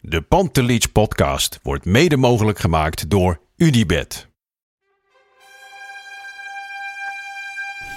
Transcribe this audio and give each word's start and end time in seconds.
De 0.00 0.22
Pantelich 0.22 0.92
podcast 0.92 1.58
wordt 1.62 1.84
mede 1.84 2.16
mogelijk 2.16 2.58
gemaakt 2.58 3.10
door 3.10 3.40
Unibed. 3.56 4.28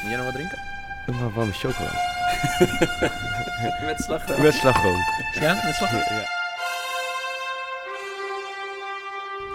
Moet 0.02 0.10
jij 0.10 0.16
nog 0.16 0.26
wat 0.26 0.34
drinken? 0.34 0.60
Maar 1.06 1.34
warme 1.34 1.52
chocola. 1.52 1.90
Met 3.86 4.02
slagroom. 4.04 4.42
Met 4.42 4.54
slagroom. 4.54 5.00
Ja, 5.40 5.62
met 5.64 5.76
slagroom. 5.76 6.02
Ja. 6.02 6.26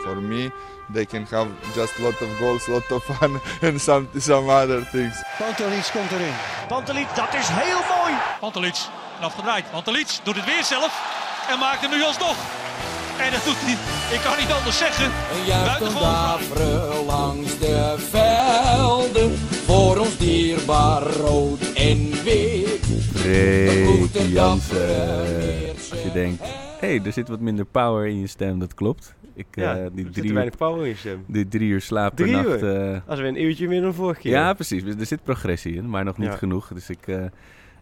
For 0.03 0.17
me, 0.23 0.51
they 0.93 1.05
can 1.05 1.27
have 1.31 1.49
just 1.75 1.99
lot 1.99 2.23
of 2.23 2.37
goals, 2.39 2.67
lot 2.67 2.91
of 2.91 3.05
fun 3.05 3.41
and 3.71 3.81
some 3.81 4.07
some 4.19 4.51
other 4.51 4.89
things. 4.91 5.23
Pantelic 5.39 5.91
komt 5.93 6.11
erin. 6.11 6.35
Pantelic, 6.69 7.07
dat 7.15 7.35
is 7.35 7.49
heel 7.49 7.97
mooi. 7.97 8.15
Pantelic, 8.41 8.77
afgedraaid. 9.21 9.71
Pantelic 9.71 10.19
doet 10.23 10.37
het 10.37 10.45
weer 10.45 10.65
zelf 10.65 11.25
en 11.53 11.59
maakt 11.59 11.81
hem 11.81 11.91
nu 11.91 12.03
alsnog. 12.03 12.37
En 13.21 13.33
dat 13.33 13.45
doet 13.45 13.57
hij, 13.59 13.77
ik 14.17 14.21
kan 14.25 14.37
niet 14.39 14.53
anders 14.53 14.79
zeggen. 14.79 15.11
Fraai. 16.41 17.05
langs 17.07 17.59
de 17.59 17.95
velden 17.99 19.33
voor 19.65 19.99
ons 19.99 20.17
dierbaar 20.19 21.03
rood 21.03 21.73
en 21.75 22.11
wit. 22.25 22.81
Ray 23.25 24.29
Jansen. 24.29 25.69
Als 25.91 26.03
je 26.03 26.11
denkt, 26.13 26.43
hé, 26.81 26.87
hey, 26.97 27.01
er 27.05 27.13
zit 27.13 27.29
wat 27.29 27.41
minder 27.41 27.65
power 27.65 28.07
in 28.07 28.21
je 28.21 28.27
stem, 28.27 28.59
dat 28.59 28.75
klopt. 28.75 29.15
Ik, 29.35 29.47
Ja, 29.51 29.75
eh, 29.77 29.85
er 29.85 29.91
die, 29.95 30.05
zit 30.05 30.13
drie 30.13 30.23
er 30.25 30.29
uur, 30.29 30.35
weinig 30.35 30.57
power 30.57 30.83
in 30.83 30.89
je 30.89 30.97
stem. 30.97 31.25
die 31.27 31.49
drie 31.49 31.69
uur 31.69 31.81
slaap 31.81 32.15
per 32.15 32.25
Drie 32.25 32.37
nacht. 32.37 32.47
uur? 32.63 32.93
eh, 32.93 33.01
Als 33.07 33.21
we 33.21 33.27
een 33.27 33.43
uurtje 33.43 33.69
meer 33.69 33.81
dan 33.81 33.95
vorige 33.95 34.21
keer. 34.21 34.31
ja, 34.33 34.53
precies. 34.53 34.83
Er 34.99 35.07
zit 35.07 35.23
progressie 35.23 35.75
in, 35.75 35.91
maar 35.91 36.05
nog 36.05 36.19
niet 36.19 36.31
Ja. 36.31 36.37
genoeg. 36.37 36.69
Dus 36.75 36.91
ik, 36.91 37.07
eh, 37.07 37.17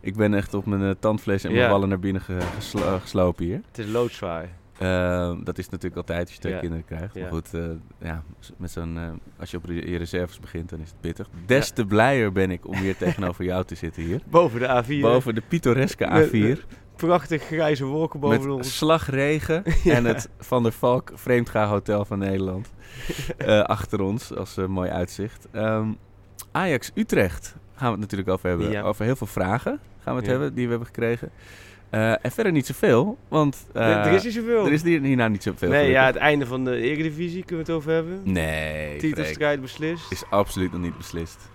ik 0.05 0.17
ben 0.17 0.35
echt 0.35 0.55
op 0.55 0.67
mijn 0.67 0.83
eh, 0.83 0.91
tandvlees 0.99 1.45
en 1.45 1.53
mijn 1.53 1.69
ballen 1.71 1.89
naar 1.89 1.99
binnen 1.99 2.23
geslo- 2.23 2.99
geslopen 2.99 3.45
hier. 3.45 3.61
Het 3.69 3.79
is 3.79 3.87
loodzwaar. 3.87 4.49
Eh, 4.79 5.33
dat 5.45 5.59
is 5.59 5.69
natuurlijk 5.69 5.97
altijd 5.97 6.21
als 6.27 6.33
je 6.35 6.41
twee 6.41 6.59
kinderen 6.59 6.85
krijgt. 6.85 7.15
Maar 7.21 7.29
goed, 7.29 7.55
eh, 7.55 7.61
ja, 7.99 8.23
met 8.57 8.71
zo'n, 8.71 8.99
eh, 8.99 9.03
als 9.41 9.51
je 9.51 9.57
op 9.57 9.65
je 9.67 9.97
reserves 9.97 10.41
begint, 10.41 10.71
dan 10.71 10.81
is 10.81 10.89
het 10.89 11.01
pittig. 11.01 11.29
Des 11.47 11.71
te 11.71 11.87
blijer 11.87 12.33
ben 12.33 12.51
ik 12.51 12.67
om 12.69 12.77
hier 12.77 12.97
tegenover 12.97 13.45
jou 13.45 13.65
te 13.65 13.75
zitten 13.75 14.03
hier. 14.03 14.21
Boven 14.31 14.61
de 14.61 14.83
A4. 14.85 15.01
Boven 15.01 15.35
de 15.35 15.43
pittoreske 15.49 16.07
Met- 16.07 16.29
A4. 16.29 16.33
met 16.49 16.65
Prachtig 16.97 17.43
grijze 17.43 17.85
wolken 17.85 18.21
boven 18.21 18.41
met 18.41 18.51
ons. 18.51 18.77
slagregen 18.77 19.63
Ja. 19.85 19.95
en 19.95 20.05
het 20.05 20.29
Van 20.39 20.63
der 20.63 20.73
Valk 20.73 21.11
Vreemdga 21.15 21.67
Hotel 21.67 22.05
van 22.05 22.19
Nederland 22.19 22.73
eh, 23.37 23.61
achter 23.61 24.01
ons 24.01 24.35
als 24.37 24.57
eh, 24.57 24.67
mooi 24.67 24.91
uitzicht. 24.91 25.49
Ehm, 25.51 25.89
Ajax 26.53 26.91
Utrecht 26.95 27.57
gaan 27.75 27.87
we 27.87 27.91
het 27.93 28.01
natuurlijk 28.01 28.31
over 28.31 28.49
hebben. 28.49 28.71
Ja. 28.71 28.83
Over 28.83 29.05
heel 29.05 29.17
veel 29.17 29.27
vragen 29.27 29.81
gaan 30.03 30.15
we 30.15 30.21
het 30.21 30.25
Ja. 30.25 30.31
hebben 30.31 30.55
die 30.55 30.65
we 30.65 30.71
hebben 30.71 30.89
gekregen. 30.89 31.31
Eh, 31.91 32.11
en 32.25 32.31
verder 32.33 32.53
niet 32.53 32.67
zoveel, 32.67 33.19
want 33.29 33.67
eh, 33.73 34.07
er 34.07 34.13
is 34.13 34.25
niet 34.25 34.33
zoveel. 34.33 34.67
er 34.67 34.73
is 34.73 34.83
hier, 34.83 35.01
hierna 35.03 35.29
niet 35.29 35.43
zoveel. 35.43 35.69
nee, 35.69 35.91
ja, 35.91 36.07
het 36.07 36.17
einde 36.17 36.47
van 36.47 36.65
de 36.65 36.77
Eredivisie 36.81 37.45
kunnen 37.45 37.65
we 37.67 37.73
het 37.73 37.81
over 37.81 37.93
hebben. 37.93 38.21
Nee, 38.25 38.97
Titelstrijd 38.99 39.61
beslist. 39.61 40.13
is 40.13 40.23
absoluut 40.31 40.73
nog 40.73 40.81
niet 40.81 40.97
beslist. 40.97 41.53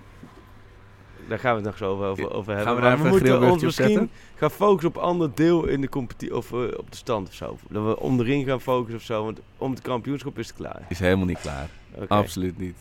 Daar 1.27 1.39
gaan 1.39 1.49
we 1.51 1.55
het 1.57 1.65
nog 1.65 1.77
zo 1.77 1.91
over, 1.91 2.05
over, 2.07 2.31
over 2.33 2.55
hebben. 2.55 2.65
Gaan 2.65 2.75
we 2.75 2.81
Maar 2.81 2.99
een 3.05 3.07
moeten 3.11 3.41
ons 3.51 3.63
misschien 3.63 3.87
zetten? 3.87 4.09
gaan 4.35 4.51
focussen 4.51 4.89
op 4.89 4.95
een 4.95 5.01
ander 5.01 5.31
deel 5.35 5.65
in 5.65 5.81
de 5.81 5.89
competitie 5.89 6.35
of 6.35 6.51
eh, 6.51 6.59
op 6.59 6.91
de 6.91 6.97
stand 6.97 7.27
of 7.27 7.33
zo. 7.33 7.57
Dat 7.69 7.85
we 7.85 7.99
onderin 7.99 8.45
gaan 8.45 8.61
focussen 8.61 8.95
of 8.95 9.03
zo, 9.03 9.23
want 9.23 9.39
om 9.57 9.71
het 9.71 9.81
kampioenschap 9.81 10.39
is 10.39 10.47
het 10.47 10.55
klaar. 10.55 10.81
Is 10.89 10.99
helemaal 10.99 11.25
niet 11.25 11.39
klaar. 11.41 11.69
Absoluut 12.07 12.57
niet. 12.57 12.75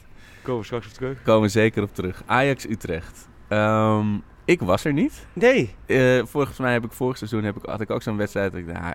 Komen 0.48 0.60
we 0.62 0.66
straks 0.66 0.86
op 0.86 0.92
terug. 0.92 1.22
Komen 1.22 1.42
we 1.42 1.48
zeker 1.48 1.82
op 1.82 1.94
terug. 1.94 2.22
Ajax 2.26 2.69
Utrecht. 2.69 3.28
Ehm, 3.48 4.06
ik 4.44 4.60
was 4.60 4.84
er 4.84 4.92
niet. 4.92 5.26
Nee. 5.32 5.75
Eh, 5.86 6.25
volgens 6.25 6.59
mij 6.59 6.72
heb 6.72 6.84
ik 6.84 6.92
vorig 6.92 7.16
seizoen 7.16 7.44
heb 7.44 7.56
ik, 7.56 7.64
had 7.64 7.81
ik 7.81 7.91
ook 7.91 8.03
zo'n 8.03 8.16
wedstrijd. 8.16 8.53
Dat 8.53 8.60
ik 8.60 8.66
dacht, 8.66 8.81
ah, 8.81 8.92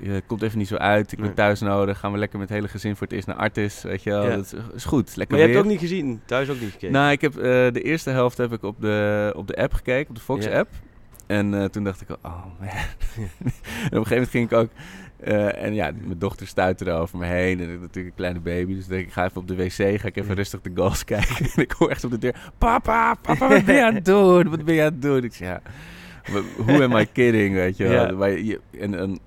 je 0.00 0.22
komt 0.26 0.42
even 0.42 0.58
niet 0.58 0.68
zo 0.68 0.76
uit. 0.76 1.12
Ik 1.12 1.18
ben 1.18 1.26
Nee. 1.26 1.34
thuis 1.34 1.60
nodig. 1.60 1.98
Gaan 1.98 2.12
we 2.12 2.18
lekker 2.18 2.38
met 2.38 2.48
het 2.48 2.56
hele 2.58 2.70
gezin 2.70 2.96
voor 2.96 3.06
het 3.06 3.16
eerst 3.16 3.26
naar 3.26 3.36
Artis. 3.36 3.82
Weet 3.82 4.02
je 4.02 4.10
wel. 4.10 4.24
Ja. 4.28 4.36
Dat 4.36 4.54
is, 4.74 4.84
goed. 4.84 5.16
Lekker 5.16 5.36
Maar 5.36 5.46
je 5.46 5.52
hebt 5.52 5.54
het 5.56 5.64
ook 5.64 5.70
niet 5.80 5.90
gezien, 5.90 6.20
thuis 6.24 6.48
ook 6.50 6.60
niet 6.60 6.70
gekeken. 6.70 6.92
Nou, 6.92 7.10
ik 7.12 7.20
heb 7.20 7.36
eh, 7.36 7.42
de 7.72 7.82
eerste 7.82 8.10
helft 8.10 8.36
heb 8.38 8.52
ik 8.52 8.62
op 8.62 8.80
de, 8.80 9.32
op 9.36 9.46
de 9.46 9.56
app 9.56 9.72
gekeken, 9.72 10.08
op 10.08 10.14
de 10.14 10.20
Fox 10.22 10.44
Ja. 10.44 10.58
app. 10.58 10.68
En 11.26 11.54
eh, 11.54 11.64
toen 11.64 11.84
dacht 11.84 12.00
ik, 12.00 12.08
oh 12.10 12.44
man. 12.60 12.68
en 12.68 12.78
op 12.78 13.26
een 13.82 13.88
gegeven 13.90 14.08
moment 14.10 14.30
ging 14.30 14.50
ik 14.50 14.56
ook... 14.56 14.70
eh, 15.20 15.62
en 15.62 15.74
ja, 15.74 15.90
mijn 16.04 16.18
dochter 16.18 16.46
stuitte 16.46 16.90
over 16.90 17.18
me 17.18 17.26
heen. 17.26 17.60
En 17.60 17.70
ik 17.72 17.80
natuurlijk 17.80 18.06
een 18.06 18.14
kleine 18.14 18.40
baby. 18.40 18.74
Dus 18.74 18.82
ik 18.84 18.88
denk 18.90 19.06
ik, 19.06 19.12
ga 19.12 19.24
even 19.24 19.40
op 19.40 19.48
de 19.48 19.56
wc. 19.56 19.72
Ga 19.72 20.06
ik 20.08 20.16
even 20.16 20.34
rustig 20.34 20.60
de 20.60 20.70
goals 20.74 21.04
kijken. 21.14 21.36
en 21.54 21.62
ik 21.62 21.72
hoor 21.72 21.90
echt 21.90 22.04
op 22.04 22.10
de 22.10 22.18
deur... 22.18 22.50
Papa, 22.58 23.14
papa, 23.14 23.48
wat 23.48 23.64
ben 23.64 23.74
je 23.74 23.84
aan 23.84 23.94
het 23.94 24.04
doen? 24.14 24.50
Wat 24.50 24.64
ben 24.64 24.74
je 24.74 24.80
aan 24.82 24.92
het 24.92 25.02
doen? 25.02 25.24
Ik 25.24 25.34
zeg, 25.34 25.48
ja... 25.48 25.60
Who 26.56 26.82
am 26.82 26.96
I 26.96 27.06
kidding, 27.12 27.54
weet 27.54 27.76
je 27.76 27.84
wel. 27.88 28.06
Ja. 28.06 28.12
Maar 28.12 28.30
je- 28.30 28.60
En, 28.80 28.94
en 28.98 29.18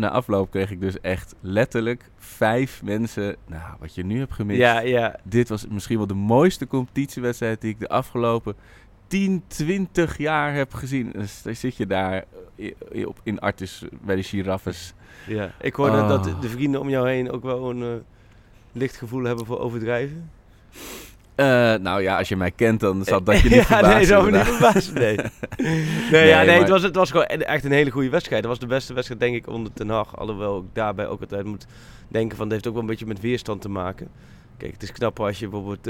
na 0.00 0.10
afloop 0.10 0.50
kreeg 0.50 0.70
ik 0.70 0.80
dus 0.80 1.00
echt 1.00 1.34
letterlijk 1.40 2.10
vijf 2.18 2.82
mensen... 2.82 3.36
Nou, 3.46 3.62
wat 3.80 3.94
je 3.94 4.04
nu 4.04 4.18
hebt 4.18 4.32
gemist. 4.34 4.58
ja, 4.60 4.80
ja. 4.80 5.16
Dit 5.22 5.48
was 5.48 5.66
misschien 5.68 5.96
wel 5.96 6.06
de 6.06 6.14
mooiste 6.14 6.66
competitiewedstrijd 6.66 7.60
die 7.60 7.70
ik 7.70 7.80
de 7.80 7.88
afgelopen 7.88 8.54
10, 9.08 9.42
20 9.46 10.18
jaar 10.18 10.54
heb 10.54 10.74
gezien. 10.74 11.10
Dus 11.12 11.42
dan 11.42 11.54
zit 11.56 11.76
je 11.76 11.86
daar 11.86 12.24
eh, 12.56 13.06
in 13.22 13.38
Artis 13.40 13.82
bij 14.04 14.16
de 14.16 14.22
giraffes. 14.22 14.92
ja. 15.26 15.50
Ik 15.60 15.74
hoorde 15.74 15.96
Oh. 15.96 16.08
dat 16.08 16.42
de 16.42 16.48
vrienden 16.48 16.80
om 16.80 16.88
jou 16.88 17.08
heen 17.08 17.30
ook 17.30 17.42
wel 17.42 17.70
een 17.70 17.82
eh, 17.82 17.88
licht 18.72 18.96
gevoel 18.96 19.24
hebben 19.24 19.46
voor 19.46 19.58
overdrijven. 19.60 20.30
Eh, 21.34 21.46
nou 21.74 22.02
ja, 22.02 22.18
als 22.18 22.28
je 22.28 22.36
mij 22.36 22.50
kent, 22.50 22.80
dan 22.80 23.04
zal 23.04 23.22
dat 23.22 23.40
je 23.40 23.48
niet 23.56 23.68
ja, 23.68 23.80
nee, 23.80 24.04
zou 24.04 24.30
me 24.30 24.36
niet 24.36 24.46
verbazen, 24.46 24.94
nee. 24.94 25.16
nee, 26.12 26.26
ja, 26.26 26.36
Nee, 26.38 26.46
maar- 26.46 26.58
het, 26.58 26.68
was, 26.68 26.82
het 26.82 26.94
was 26.94 27.10
gewoon 27.10 27.26
echt 27.26 27.64
een 27.64 27.72
hele 27.72 27.90
goede 27.90 28.08
wedstrijd. 28.08 28.40
Het 28.40 28.50
was 28.50 28.58
de 28.60 28.66
beste 28.66 28.94
wedstrijd, 28.94 29.20
denk 29.20 29.34
ik, 29.36 29.46
onder 29.46 29.72
Ten 29.72 29.88
Hag. 29.88 30.16
Alhoewel 30.16 30.58
ik 30.58 30.64
daarbij 30.72 31.06
ook 31.06 31.20
altijd 31.20 31.44
moet 31.44 31.66
denken 32.08 32.36
van... 32.36 32.44
Het 32.44 32.52
heeft 32.54 32.66
ook 32.66 32.72
wel 32.72 32.82
een 32.82 32.88
beetje 32.88 33.06
met 33.06 33.20
weerstand 33.20 33.60
te 33.60 33.68
maken. 33.68 34.08
Kijk, 34.56 34.72
het 34.72 34.82
is 34.82 34.92
knapper 34.92 35.24
als 35.24 35.38
je 35.38 35.48
bijvoorbeeld 35.48 35.88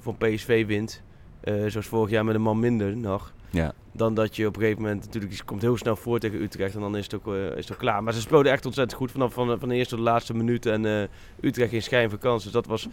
van 0.00 0.16
PSV 0.16 0.66
wint. 0.66 1.02
Eh, 1.44 1.54
zoals 1.66 1.86
vorig 1.86 2.10
jaar 2.10 2.24
met 2.24 2.34
een 2.34 2.42
man 2.42 2.58
minder 2.58 2.96
nog. 2.96 3.32
Ja. 3.50 3.72
Dan 3.92 4.14
dat 4.14 4.36
je 4.36 4.46
op 4.46 4.54
een 4.54 4.60
gegeven 4.60 4.82
moment 4.82 5.04
natuurlijk... 5.04 5.32
Je 5.32 5.44
komt 5.44 5.62
heel 5.62 5.76
snel 5.76 5.96
voor 5.96 6.18
tegen 6.18 6.42
Utrecht 6.42 6.74
en 6.74 6.80
dan 6.80 6.96
is 6.96 7.04
het 7.04 7.14
ook, 7.14 7.34
eh, 7.34 7.44
is 7.44 7.64
het 7.64 7.72
ook 7.72 7.78
klaar. 7.78 8.02
Maar 8.02 8.12
ze 8.12 8.20
speelden 8.20 8.52
echt 8.52 8.66
ontzettend 8.66 8.98
goed 8.98 9.10
vanaf 9.10 9.32
van, 9.32 9.58
van 9.58 9.68
de 9.68 9.74
eerste 9.74 9.94
tot 9.94 10.04
de 10.04 10.10
laatste 10.10 10.34
minuut. 10.34 10.66
En 10.66 10.86
eh, 10.86 11.08
Utrecht 11.40 11.72
in 11.72 11.82
schijn 11.82 12.10
van 12.10 12.18
kans. 12.18 12.42
Dus 12.42 12.52
dat 12.52 12.66
was... 12.66 12.88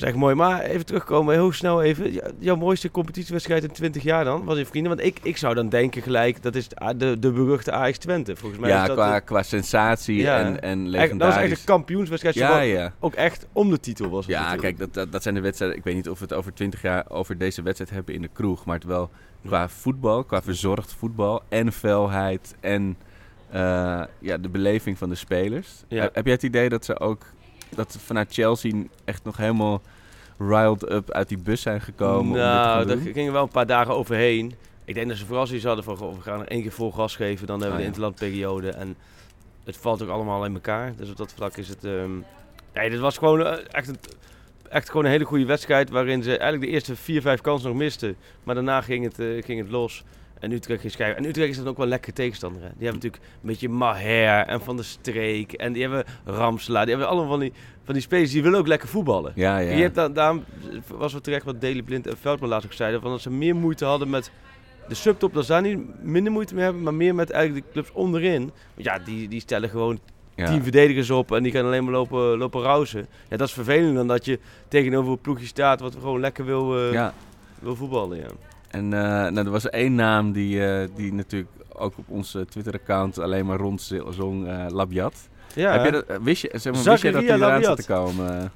was 0.00 0.08
echt 0.08 0.18
mooi. 0.18 0.34
Maar 0.34 0.60
even 0.60 0.86
terugkomen, 0.86 1.34
heel 1.34 1.52
snel 1.52 1.82
even. 1.82 2.20
Jouw 2.38 2.56
mooiste 2.56 2.90
competitiewedstrijd 2.90 3.62
in 3.64 3.70
20 3.70 4.02
jaar 4.02 4.24
dan? 4.24 4.44
Was 4.44 4.58
in 4.58 4.66
vrienden? 4.66 4.96
Want 4.96 5.06
ik, 5.06 5.18
ik 5.22 5.36
zou 5.36 5.54
dan 5.54 5.68
denken 5.68 6.02
gelijk, 6.02 6.42
dat 6.42 6.54
is 6.54 6.68
de, 6.96 7.18
de, 7.18 7.32
beruchte 7.32 7.72
AX 7.72 7.98
Twente. 7.98 8.36
Volgens 8.36 8.60
mij 8.60 8.70
Ja, 8.70 8.80
is 8.80 8.86
dat 8.86 8.96
qua, 8.96 9.14
de- 9.14 9.20
qua 9.20 9.42
sensatie 9.42 10.16
Ja. 10.16 10.38
en, 10.40 10.62
en 10.62 10.88
legendarisch. 10.88 11.18
dat 11.34 11.42
was 11.42 11.50
echt 11.50 11.60
een 11.60 11.66
kampioenswedstrijd. 11.66 12.34
Ja, 12.34 12.60
ja. 12.60 12.92
Ook 13.00 13.14
echt 13.14 13.46
om 13.52 13.70
de 13.70 13.80
titel 13.80 14.08
was 14.10 14.26
het 14.26 14.34
Ja, 14.34 14.40
natuurlijk. 14.40 14.62
kijk, 14.62 14.78
dat, 14.78 14.94
dat, 14.94 15.12
dat 15.12 15.22
zijn 15.22 15.34
de 15.34 15.40
wedstrijden. 15.40 15.78
Ik 15.78 15.84
weet 15.84 15.94
niet 15.94 16.08
of 16.08 16.18
we 16.18 16.24
het 16.24 16.34
over 16.34 16.54
20 16.54 16.82
jaar 16.82 17.04
over 17.08 17.38
deze 17.38 17.62
wedstrijd 17.62 17.90
hebben 17.92 18.14
in 18.14 18.22
de 18.22 18.30
kroeg. 18.32 18.64
Maar 18.64 18.74
het 18.74 18.84
wel 18.84 19.10
qua 19.46 19.68
voetbal, 19.68 20.24
qua 20.24 20.42
verzorgd 20.42 20.92
voetbal 20.98 21.42
en 21.48 21.72
felheid 21.72 22.54
en 22.60 22.96
eh, 23.50 24.02
ja, 24.18 24.36
de 24.38 24.48
beleving 24.48 24.98
van 24.98 25.08
de 25.08 25.14
spelers. 25.14 25.68
Ja. 25.88 26.08
Heb 26.12 26.24
jij 26.24 26.34
het 26.34 26.42
idee 26.42 26.68
dat 26.68 26.84
ze 26.84 27.00
ook 27.00 27.26
dat 27.74 27.92
ze 27.92 27.98
vanuit 27.98 28.32
Chelsea 28.32 28.72
echt 29.04 29.24
nog 29.24 29.36
helemaal 29.36 29.82
riled 30.38 30.90
up 30.90 31.10
uit 31.10 31.28
die 31.28 31.38
bus 31.38 31.60
zijn 31.62 31.80
gekomen? 31.80 32.38
Nou, 32.38 32.86
daar 32.86 32.96
gingen 32.96 33.32
wel 33.32 33.42
een 33.42 33.48
paar 33.48 33.66
dagen 33.66 33.94
overheen. 33.94 34.54
Ik 34.84 34.94
denk 34.94 35.08
dat 35.08 35.16
ze 35.16 35.26
vooral 35.26 35.46
zoiets 35.46 35.64
hadden 35.64 35.84
van, 35.84 35.96
we 35.96 36.20
gaan 36.20 36.40
er 36.40 36.48
één 36.48 36.62
keer 36.62 36.72
vol 36.72 36.92
gas 36.92 37.16
geven, 37.16 37.46
dan 37.46 37.60
hebben 37.60 37.78
we 37.78 37.84
Ah, 37.84 37.92
de 37.92 38.00
ja. 38.00 38.08
interlandperiode. 38.10 38.70
En 38.70 38.96
het 39.64 39.76
valt 39.76 40.02
ook 40.02 40.08
allemaal 40.08 40.44
in 40.44 40.54
elkaar. 40.54 40.92
Dus 40.96 41.10
op 41.10 41.16
dat 41.16 41.32
vlak 41.36 41.56
is 41.56 41.68
het... 41.68 41.84
ehm 41.84 42.10
nee, 42.74 42.90
dit 42.90 42.98
was 42.98 43.18
gewoon 43.18 43.46
eh, 43.46 43.58
echt, 43.70 43.88
een, 43.88 43.98
echt 44.68 44.88
gewoon 44.90 45.04
een 45.04 45.10
hele 45.10 45.24
goede 45.24 45.44
wedstrijd, 45.44 45.90
waarin 45.90 46.22
ze 46.22 46.30
eigenlijk 46.30 46.60
de 46.62 46.68
eerste 46.76 46.96
vier, 46.96 47.20
vijf 47.20 47.40
kansen 47.40 47.68
nog 47.68 47.78
misten. 47.78 48.16
Maar 48.44 48.54
daarna 48.54 48.80
ging 48.80 49.04
het, 49.04 49.18
eh, 49.18 49.42
ging 49.44 49.60
het 49.60 49.70
los. 49.70 50.04
En 50.40 50.52
Utrecht 50.52 50.80
ging 50.80 50.92
schijven. 50.92 51.16
En 51.16 51.24
Utrecht 51.24 51.50
is 51.50 51.56
dan 51.56 51.66
ook 51.68 51.76
wel 51.76 51.86
lekker 51.86 52.12
tegenstander. 52.12 52.62
Hè? 52.62 52.68
Die 52.76 52.86
hebben 52.88 53.02
natuurlijk 53.02 53.22
een 53.42 53.48
beetje 53.48 53.68
Maher 53.68 54.46
en 54.46 54.60
Van 54.60 54.76
der 54.76 54.84
Streek. 54.84 55.52
En 55.52 55.72
die 55.72 55.82
hebben 55.82 56.04
Ramselaar. 56.24 56.84
Die 56.86 56.94
hebben 56.94 57.12
allemaal 57.12 57.30
van 57.30 57.40
die, 57.40 57.52
van 57.84 57.94
die 57.94 58.02
spelers 58.02 58.30
die 58.30 58.42
willen 58.42 58.58
ook 58.58 58.66
lekker 58.66 58.88
voetballen. 58.88 59.32
Ja, 59.34 59.58
ja. 59.58 59.70
Je 59.76 59.82
hebt 59.82 59.94
dan, 59.94 60.12
daarom 60.12 60.44
was 60.86 61.12
het 61.12 61.22
terecht 61.22 61.44
wat 61.44 61.60
Deli 61.60 61.82
Blind 61.82 62.06
en 62.06 62.16
Veldman 62.16 62.48
laatst 62.48 62.66
ook 62.66 62.72
zeiden. 62.72 63.00
Van 63.00 63.10
dat 63.10 63.20
ze 63.20 63.30
meer 63.30 63.56
moeite 63.56 63.84
hadden 63.84 64.10
met 64.10 64.30
de 64.88 64.94
subtop. 64.94 65.34
Dat 65.34 65.44
ze 65.44 65.52
daar 65.52 65.62
niet 65.62 66.02
minder 66.02 66.32
moeite 66.32 66.54
mee 66.54 66.64
hebben. 66.64 66.82
Maar 66.82 66.94
meer 66.94 67.14
met 67.14 67.30
eigenlijk 67.30 67.66
de 67.66 67.72
clubs 67.72 67.90
onderin. 67.92 68.40
Want 68.74 68.86
ja, 68.86 68.98
die, 68.98 69.28
die 69.28 69.40
stellen 69.40 69.68
gewoon 69.68 69.98
Ja. 70.34 70.46
tien 70.46 70.62
verdedigers 70.62 71.10
op. 71.10 71.32
En 71.32 71.42
die 71.42 71.52
gaan 71.52 71.64
alleen 71.64 71.84
maar 71.84 71.92
lopen, 71.92 72.38
lopen 72.38 72.62
rauzen. 72.62 73.06
Ja, 73.28 73.36
dat 73.36 73.48
is 73.48 73.54
vervelend 73.54 73.94
dan 73.94 74.06
dat 74.06 74.24
je 74.24 74.38
tegenover 74.68 75.12
een 75.12 75.20
ploegje 75.20 75.46
staat 75.46 75.80
wat 75.80 75.94
gewoon 76.00 76.20
lekker 76.20 76.44
wil, 76.44 76.92
Ja. 76.92 77.14
wil 77.60 77.76
voetballen. 77.76 78.16
Ja. 78.18 78.26
En 78.70 78.92
eh, 78.92 79.00
nou, 79.00 79.36
er 79.36 79.50
was 79.50 79.70
één 79.70 79.94
naam 79.94 80.32
die, 80.32 80.66
eh, 80.66 80.88
die 80.96 81.12
natuurlijk 81.12 81.50
ook 81.72 81.92
op 81.98 82.04
ons 82.08 82.34
eh, 82.34 82.42
Twitter-account 82.42 83.18
alleen 83.18 83.46
maar 83.46 83.56
rondzong, 83.58 84.68
Labiat. 84.70 85.28
Ja, 85.54 85.72
Heb 85.72 85.84
je 85.84 85.90
dat, 85.90 86.04
wist, 86.22 86.42
je, 86.42 86.50
zeg 86.52 86.72
maar, 86.72 86.82
wist 86.82 87.02
je 87.02 87.10
dat 87.10 87.22
hij 87.24 87.34
eraan 87.34 87.62
zat 87.62 87.76
te 87.76 87.86
komen? 87.86 88.52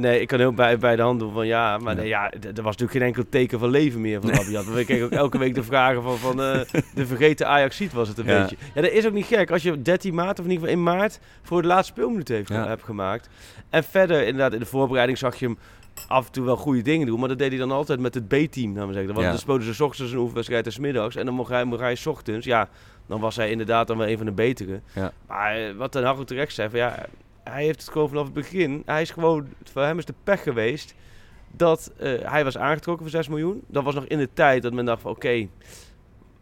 Nee, 0.00 0.20
ik 0.20 0.28
kan 0.28 0.38
heel 0.38 0.52
bij, 0.52 0.78
bij 0.78 0.96
de 0.96 1.02
hand 1.02 1.18
doen 1.20 1.32
van 1.32 1.46
ja, 1.46 1.78
maar 1.78 1.94
Ja. 1.94 2.00
nee, 2.00 2.08
ja, 2.08 2.30
er 2.32 2.62
was 2.62 2.76
natuurlijk 2.76 2.92
geen 2.92 3.02
enkel 3.02 3.24
teken 3.30 3.58
van 3.58 3.70
leven 3.70 4.00
meer 4.00 4.20
van 4.20 4.30
Labiat. 4.30 4.64
We 4.72 4.84
kregen 4.84 5.04
ook 5.04 5.10
elke 5.10 5.38
week 5.38 5.54
de 5.54 5.62
vragen 5.62 6.02
van, 6.02 6.16
van 6.18 6.36
de 6.94 7.06
vergeten 7.06 7.46
Ajax 7.48 7.80
was 7.92 8.08
het 8.08 8.18
een 8.18 8.26
Ja. 8.26 8.40
beetje. 8.40 8.56
Ja, 8.74 8.80
dat 8.82 8.90
is 8.90 9.06
ook 9.06 9.12
niet 9.12 9.26
gek 9.26 9.50
als 9.50 9.62
je 9.62 9.82
13 9.82 10.14
maart 10.14 10.38
of 10.38 10.44
in 10.44 10.50
ieder 10.50 10.68
geval 10.68 10.82
in 10.84 10.96
maart 10.96 11.20
voor 11.42 11.62
de 11.62 11.68
laatste 11.68 11.92
speelminuut 11.92 12.28
heeft, 12.28 12.48
Ja. 12.48 12.66
hebt 12.66 12.82
gemaakt. 12.84 13.28
En 13.70 13.84
verder 13.84 14.20
inderdaad 14.20 14.52
in 14.52 14.58
de 14.60 14.66
voorbereiding 14.66 15.18
zag 15.18 15.36
je 15.36 15.46
hem 15.46 15.58
af 16.08 16.26
en 16.26 16.32
toe 16.32 16.44
wel 16.44 16.56
goede 16.56 16.82
dingen 16.82 17.06
doen, 17.06 17.18
maar 17.20 17.28
dat 17.28 17.38
deed 17.38 17.50
hij 17.50 17.58
dan 17.58 17.70
altijd 17.70 18.00
met 18.00 18.14
het 18.14 18.28
B-team, 18.28 18.72
laten 18.74 18.86
we 18.86 18.92
zeggen. 18.92 19.12
Want 19.12 19.24
Ja. 19.24 19.30
dan 19.30 19.38
speelden 19.38 19.74
ze 19.74 19.84
ochtends 19.84 20.12
een 20.12 20.18
oefenwedstrijd 20.18 20.66
en 20.66 20.72
's 20.72 20.78
middags 20.78 21.16
en 21.16 21.24
dan 21.24 21.34
mocht 21.34 21.50
hij, 21.50 21.64
mocht 21.64 21.80
hij 21.80 21.94
's 21.94 22.06
ochtends, 22.06 22.46
ja, 22.46 22.68
dan 23.06 23.20
was 23.20 23.36
hij 23.36 23.50
inderdaad 23.50 23.86
dan 23.86 23.98
wel 23.98 24.08
een 24.08 24.16
van 24.16 24.26
de 24.26 24.32
betere. 24.32 24.80
Ja. 24.94 25.12
Maar 25.26 25.56
eh, 25.56 25.74
wat 25.76 25.92
Ten 25.92 26.04
Hag 26.04 26.18
ook 26.18 26.26
terecht 26.26 26.54
zei, 26.54 26.70
van 26.70 26.78
ja, 26.78 27.06
hij 27.44 27.64
heeft 27.64 27.80
het 27.80 27.90
gewoon 27.90 28.08
vanaf 28.08 28.24
het 28.24 28.32
begin. 28.34 28.82
Hij 28.86 29.02
is 29.02 29.10
gewoon, 29.10 29.46
voor 29.72 29.82
hem 29.82 29.98
is 29.98 30.04
de 30.04 30.14
pech 30.24 30.42
geweest 30.42 30.94
dat 31.52 31.92
eh, 31.98 32.12
hij 32.22 32.44
was 32.44 32.58
aangetrokken 32.58 33.02
voor 33.10 33.16
6 33.16 33.28
miljoen. 33.28 33.62
Dat 33.66 33.84
was 33.84 33.94
nog 33.94 34.04
in 34.04 34.18
de 34.18 34.28
tijd 34.34 34.62
dat 34.62 34.72
men 34.72 34.84
dacht 34.84 35.02
van 35.02 35.10
oké, 35.10 35.46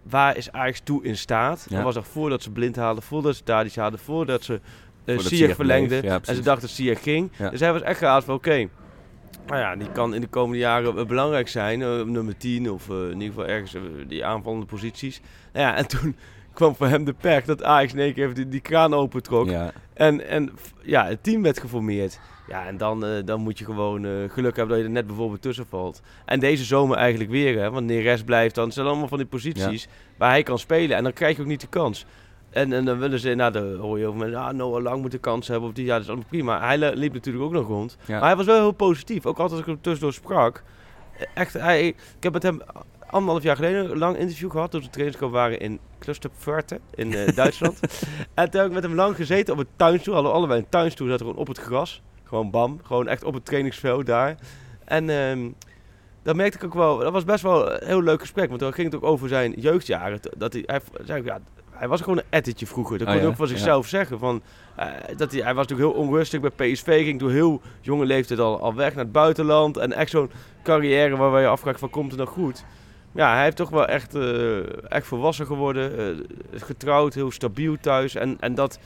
waar 0.02 0.36
is 0.36 0.52
Ajax 0.52 0.80
toe 0.80 1.04
in 1.04 1.16
staat? 1.16 1.66
Ja. 1.68 1.74
Dat 1.76 1.84
was 1.84 1.94
nog 1.94 2.06
voordat 2.06 2.42
ze 2.42 2.50
blind 2.50 2.76
haalden, 2.76 3.02
voordat 3.02 3.36
ze 3.36 3.42
Tadic 3.42 3.74
hadden, 3.74 4.00
voordat 4.00 4.42
ze 4.44 4.52
uh, 4.52 4.60
Ziyech 5.04 5.22
Ziyech 5.22 5.54
verlengden. 5.54 6.02
ja, 6.02 6.20
en 6.24 6.34
ze 6.34 6.42
dachten 6.42 6.66
dat 6.66 6.76
Ziyech 6.76 7.02
ging. 7.02 7.30
Dus 7.50 7.60
hij 7.60 7.72
was 7.72 7.82
echt 7.82 7.98
gehaald 7.98 8.24
van 8.24 8.34
oké, 8.34 8.68
nou 9.48 9.60
ja, 9.60 9.76
die 9.76 9.92
kan 9.92 10.14
in 10.14 10.20
de 10.20 10.26
komende 10.26 10.58
jaren 10.58 10.98
eh, 10.98 11.06
belangrijk 11.06 11.48
zijn. 11.48 11.82
eh, 11.82 12.02
nummer 12.02 12.36
10 12.36 12.70
of 12.70 12.90
eh, 12.90 12.96
in 12.96 13.20
ieder 13.20 13.28
geval 13.28 13.46
ergens 13.46 13.74
die 14.08 14.24
aanvallende 14.24 14.66
posities. 14.66 15.20
Nou 15.52 15.66
ja, 15.66 15.76
en 15.76 15.88
toen 15.98 16.16
kwam 16.52 16.74
voor 16.76 16.86
hem 16.86 17.04
de 17.04 17.12
pech 17.12 17.44
dat 17.44 17.62
Ajax 17.62 17.92
in 17.92 17.98
één 17.98 18.12
keer 18.12 18.22
even 18.22 18.34
die, 18.34 18.48
die 18.48 18.60
kraan 18.60 18.94
opentrok. 18.94 19.48
Ja. 19.48 19.72
En, 19.94 20.28
en 20.28 20.50
ja, 20.82 21.06
het 21.06 21.22
team 21.22 21.42
werd 21.42 21.60
geformeerd. 21.60 22.20
Ja, 22.48 22.66
en 22.66 22.76
dan, 22.76 23.04
dan 23.24 23.40
moet 23.40 23.58
je 23.58 23.64
gewoon 23.64 24.30
geluk 24.30 24.56
hebben 24.56 24.68
dat 24.68 24.78
je 24.78 24.84
er 24.84 24.90
net 24.90 25.06
bijvoorbeeld 25.06 25.42
tussen 25.42 25.66
valt. 25.66 26.02
En 26.24 26.40
deze 26.40 26.64
zomer 26.64 26.96
eigenlijk 26.96 27.30
weer, 27.30 27.60
hè, 27.60 27.70
want 27.70 27.86
Neres 27.86 28.22
blijft 28.22 28.54
dan. 28.54 28.64
Het 28.64 28.74
zijn 28.74 28.86
allemaal 28.86 29.08
van 29.08 29.18
die 29.18 29.26
posities 29.26 29.88
waar 30.16 30.30
hij 30.30 30.42
kan 30.42 30.58
spelen. 30.58 30.96
En 30.96 31.02
dan 31.02 31.12
krijg 31.12 31.36
je 31.36 31.42
ook 31.42 31.48
niet 31.48 31.60
de 31.60 31.66
kans. 31.66 32.06
En, 32.50 32.72
en 32.72 32.84
dan 32.84 32.98
willen 32.98 33.18
ze, 33.18 33.34
nou, 33.34 33.52
dan 33.52 33.76
hoor 33.76 33.98
je 33.98 34.06
over 34.06 34.18
mensen, 34.18 34.38
ah, 34.38 34.54
Noah 34.54 34.82
Lang 34.82 35.00
moet 35.02 35.10
de 35.10 35.18
kans 35.18 35.48
hebben. 35.48 35.68
Of 35.68 35.74
die, 35.74 35.84
ja, 35.84 35.92
dat 35.92 36.02
is 36.02 36.08
allemaal 36.08 36.26
prima. 36.28 36.60
Hij 36.60 36.78
li- 36.78 36.94
liep 36.94 37.12
natuurlijk 37.12 37.44
ook 37.44 37.52
nog 37.52 37.66
rond. 37.66 37.96
Ja. 38.06 38.18
Maar 38.18 38.26
hij 38.28 38.36
was 38.36 38.46
wel 38.46 38.56
heel 38.60 38.72
positief. 38.72 39.26
Ook 39.26 39.38
altijd 39.38 39.50
als 39.50 39.60
ik 39.60 39.66
hem 39.66 39.80
tussendoor 39.80 40.12
sprak. 40.12 40.62
Echt, 41.34 41.52
hij, 41.52 41.86
ik 41.88 41.96
heb 42.20 42.32
met 42.32 42.42
hem 42.42 42.60
anderhalf 43.06 43.42
jaar 43.42 43.56
geleden 43.56 43.90
een 43.90 43.98
lang 43.98 44.16
interview 44.16 44.50
gehad. 44.50 44.70
Toen 44.70 44.80
we 44.80 44.88
trainingskamp 44.90 45.32
waren 45.32 45.60
in 45.60 45.78
Clusterpforte 45.98 46.80
in 46.94 47.12
eh, 47.14 47.34
Duitsland. 47.36 47.80
en 48.34 48.50
toen 48.50 48.60
heb 48.60 48.68
ik 48.68 48.74
met 48.74 48.82
hem 48.82 48.94
lang 48.94 49.16
gezeten 49.16 49.54
op 49.54 49.60
een 49.60 49.66
tuinstoel. 49.76 50.14
Hadden 50.14 50.32
we 50.32 50.38
allebei 50.38 50.60
een 50.60 50.68
tuinstoel, 50.68 51.08
zaten 51.08 51.26
gewoon 51.26 51.40
op 51.40 51.46
het 51.48 51.58
gras. 51.58 52.02
Gewoon 52.24 52.50
bam, 52.50 52.80
gewoon 52.82 53.08
echt 53.08 53.24
op 53.24 53.34
het 53.34 53.44
trainingsveld 53.44 54.06
daar. 54.06 54.36
En 54.84 55.10
ehm 55.10 55.48
dat 56.22 56.36
merkte 56.36 56.58
ik 56.58 56.64
ook 56.64 56.74
wel, 56.74 56.98
dat 56.98 57.12
was 57.12 57.24
best 57.24 57.42
wel 57.42 57.72
een 57.72 57.86
heel 57.86 58.02
leuk 58.02 58.20
gesprek. 58.20 58.48
Want 58.48 58.60
dan 58.60 58.72
ging 58.72 58.86
het 58.92 58.96
ook 59.02 59.10
over 59.10 59.28
zijn 59.28 59.52
jeugdjaren. 59.52 60.20
Dat 60.36 60.52
hij, 60.52 60.62
hij, 60.66 60.80
zei 61.04 61.24
ja, 61.24 61.38
hij 61.78 61.88
was 61.88 62.00
gewoon 62.00 62.19
een 62.19 62.25
ettetje 62.30 62.66
vroeger. 62.66 62.98
Dat 62.98 63.06
Oh 63.06 63.12
kon 63.12 63.14
hij 63.14 63.22
ja, 63.25 63.30
ook 63.30 63.38
van 63.38 63.48
ja. 63.48 63.52
zichzelf 63.52 63.86
zeggen. 63.86 64.19
Van, 64.19 64.42
eh, 64.76 64.86
dat 65.16 65.32
hij, 65.32 65.42
hij 65.42 65.54
was 65.54 65.66
natuurlijk 65.66 65.94
heel 65.94 66.04
onrustig 66.04 66.40
bij 66.40 66.50
PSV. 66.50 67.04
Ging 67.04 67.20
door 67.20 67.30
heel 67.30 67.60
jonge 67.80 68.04
leeftijd 68.06 68.40
al, 68.40 68.60
al 68.60 68.75
weg 68.75 68.94
naar 68.94 69.04
het 69.04 69.12
buitenland. 69.12 69.76
En 69.76 69.92
echt 69.92 70.10
zo'n 70.10 70.30
carrière 70.62 71.16
waar 71.16 71.40
je 71.40 71.46
afvraagt 71.46 71.78
van 71.78 71.90
komt 71.90 72.10
het 72.10 72.20
nog 72.20 72.30
goed. 72.30 72.64
Ja, 73.12 73.34
hij 73.34 73.42
heeft 73.42 73.56
toch 73.56 73.70
wel 73.70 73.86
echt, 73.86 74.14
eh, 74.14 74.90
echt 74.92 75.06
volwassen 75.06 75.46
geworden. 75.46 75.98
eh, 75.98 76.60
getrouwd, 76.60 77.14
heel 77.14 77.30
stabiel 77.30 77.76
thuis. 77.80 78.14
En, 78.14 78.36
en 78.40 78.54
dat, 78.54 78.78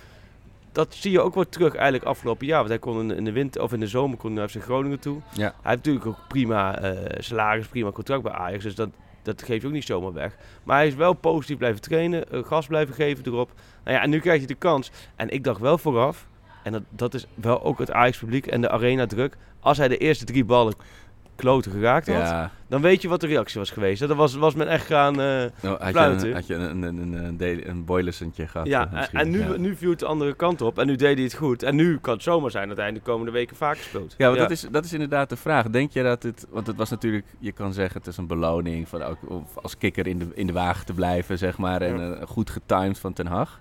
dat 0.73 0.95
zie 0.95 1.11
je 1.11 1.21
ook 1.21 1.35
wel 1.35 1.49
terug 1.49 1.75
eigenlijk 1.75 2.05
afgelopen 2.05 2.47
jaar. 2.47 2.59
Want 2.59 2.69
hij 2.69 2.79
kon 2.79 3.13
in, 3.13 3.25
de 3.25 3.33
winter 3.33 3.63
of 3.63 3.73
in 3.73 3.81
de 3.81 3.87
zomer 3.87 4.17
kon 4.19 4.31
hij 4.31 4.39
naar 4.39 4.49
FC 4.49 4.63
Groningen 4.63 5.01
toe. 5.01 5.21
Ja. 5.33 5.41
Hij 5.41 5.51
heeft 5.63 5.77
natuurlijk 5.85 6.07
ook 6.07 6.29
prima 6.29 6.79
salaris, 7.19 7.67
prima 7.67 7.91
contract 7.91 8.23
bij 8.23 8.33
Ajax. 8.33 8.63
Dus 8.63 8.75
dat, 8.75 8.89
dat 9.23 9.43
geeft 9.43 9.61
je 9.61 9.67
ook 9.67 9.73
niet 9.73 9.85
zomaar 9.85 10.13
weg. 10.13 10.37
Maar 10.63 10.77
hij 10.77 10.87
is 10.87 10.95
wel 10.95 11.13
positief 11.13 11.57
blijven 11.57 11.81
trainen, 11.81 12.31
eh, 12.31 12.45
gas 12.45 12.67
blijven 12.67 12.95
geven 12.95 13.25
erop. 13.27 13.51
Nou 13.85 13.97
ja, 13.97 14.03
en 14.03 14.11
nu 14.11 14.21
krijg 14.21 14.41
je 14.41 14.47
de 14.47 14.55
kans. 14.55 14.91
En 15.17 15.29
ik 15.29 15.45
dacht 15.45 15.61
wel 15.61 15.79
vooraf, 15.79 16.27
en 16.63 16.73
dat, 16.73 16.83
dat 16.89 17.15
is 17.15 17.27
wel 17.35 17.63
ook 17.63 17.79
het 17.79 17.93
Ajax-publiek 17.93 18.47
en 18.47 18.61
de 18.61 18.71
arena-druk. 18.71 19.37
Als 19.61 19.79
hij 19.79 19.89
de 19.89 19.97
eerste 19.97 20.25
drie 20.25 20.45
ballen 20.45 20.75
kloten 21.37 21.73
geraakt 21.73 22.07
had, 22.07 22.17
Ja. 22.17 22.51
dan 22.69 22.81
weet 22.81 23.03
je 23.03 23.09
wat 23.09 23.21
de 23.21 23.27
reactie 23.27 23.59
was 23.61 23.71
geweest. 23.71 24.01
hè. 24.01 24.07
Dat 24.07 24.17
was, 24.17 24.35
was 24.35 24.55
men 24.55 24.69
echt 24.69 24.87
gaan 24.87 25.21
eh 25.21 25.27
Nou, 25.27 25.51
had, 25.63 25.81
je 25.87 25.91
fluiten. 25.91 26.29
een, 26.29 26.35
had 26.35 26.47
je 26.47 26.55
een, 26.55 26.83
een, 26.83 27.69
een, 27.69 27.85
boilersentje 27.85 28.47
gehad? 28.47 28.67
Ja, 28.67 28.81
eh, 28.81 28.87
en, 28.93 28.95
misschien. 28.99 29.19
en 29.19 29.31
nu, 29.31 29.39
ja. 29.41 29.57
nu 29.57 29.77
viel 29.77 29.91
het 29.91 29.99
de 29.99 30.07
andere 30.07 30.35
kant 30.35 30.61
op. 30.61 30.79
En 30.79 30.87
nu 30.87 30.97
deed 30.97 31.15
hij 31.15 31.25
het 31.25 31.35
goed. 31.35 31.63
En 31.63 31.75
nu 31.77 31.99
kan 31.99 32.15
het 32.15 32.23
zomaar 32.23 32.51
zijn 32.51 32.69
dat 32.69 32.77
hij 32.77 32.89
in 32.89 32.95
de 32.95 33.01
komende 33.01 33.33
weken 33.33 33.57
vaker 33.57 33.83
speelt. 33.83 34.15
Ja, 34.19 34.27
want 34.27 34.39
Dat, 34.39 34.51
is, 34.51 34.67
dat 34.71 34.85
is 34.85 34.93
inderdaad 34.93 35.29
de 35.29 35.37
vraag. 35.37 35.71
Denk 35.71 35.91
je 35.93 36.03
dat 36.03 36.23
het... 36.23 36.47
Want 36.51 36.67
het 36.67 36.77
was 36.77 36.91
natuurlijk... 36.91 37.25
Je 37.39 37.53
kan 37.53 37.73
zeggen 37.73 37.99
het 37.99 38.07
is 38.07 38.17
een 38.17 38.27
beloning... 38.27 38.89
Van 38.89 39.03
of 39.29 39.57
als 39.63 39.79
kikker 39.79 40.07
in 40.07 40.19
de, 40.19 40.27
in 40.35 40.47
de 40.47 40.53
wagen 40.53 40.87
te 40.87 40.93
blijven, 40.93 41.39
zeg 41.39 41.59
maar. 41.59 41.81
En 41.83 41.99
Ja. 41.99 42.13
eh, 42.15 42.27
goed 42.27 42.51
getimed 42.51 42.99
van 42.99 43.13
Ten 43.13 43.27
Hag. 43.27 43.61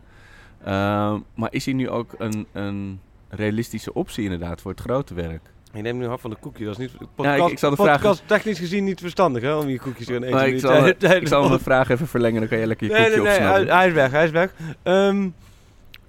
Ehm, 0.63 1.19
maar 1.35 1.53
is 1.53 1.65
hij 1.65 1.73
nu 1.73 1.89
ook 1.89 2.13
een, 2.17 2.47
een 2.51 2.99
realistische 3.29 3.93
optie 3.93 4.23
inderdaad 4.23 4.61
voor 4.61 4.71
het 4.71 4.79
grote 4.79 5.13
werk? 5.13 5.41
Je 5.73 5.81
neemt 5.81 5.99
nu 5.99 6.07
af 6.07 6.21
van 6.21 6.29
de 6.29 6.35
koekje. 6.39 6.63
Dat 6.65 6.73
is 6.73 6.79
niet 6.79 6.91
Ja, 6.99 7.05
podcast, 7.15 7.45
ik- 7.45 7.51
ik 7.51 7.59
zal 7.59 7.69
de 7.69 7.75
podcast 7.75 8.01
vraag- 8.23 8.27
technisch 8.39 8.59
gezien 8.59 8.83
niet 8.83 8.99
verstandig 8.99 9.41
hè, 9.43 9.53
om 9.53 9.69
je 9.69 9.79
koekjes 9.79 10.05
te 10.05 10.13
gaan 10.13 10.23
eten. 10.23 10.47
Ik 10.47 10.59
zal, 10.59 10.85
ik 11.21 11.27
zal 11.27 11.49
de- 11.49 11.59
vraag 11.59 11.89
even 11.89 12.07
verlengen. 12.07 12.39
Dan 12.39 12.49
kan 12.49 12.57
je 12.57 12.67
lekker 12.67 12.87
je 12.87 12.93
Nee, 12.93 13.01
koekje 13.03 13.21
nee, 13.21 13.39
nee, 13.39 13.71
hij, 13.71 13.87
is 13.87 13.93
weg. 13.93 14.11
Hij 14.11 14.23
is 14.23 14.31
weg. 14.31 14.53
Ehm, 14.83 15.29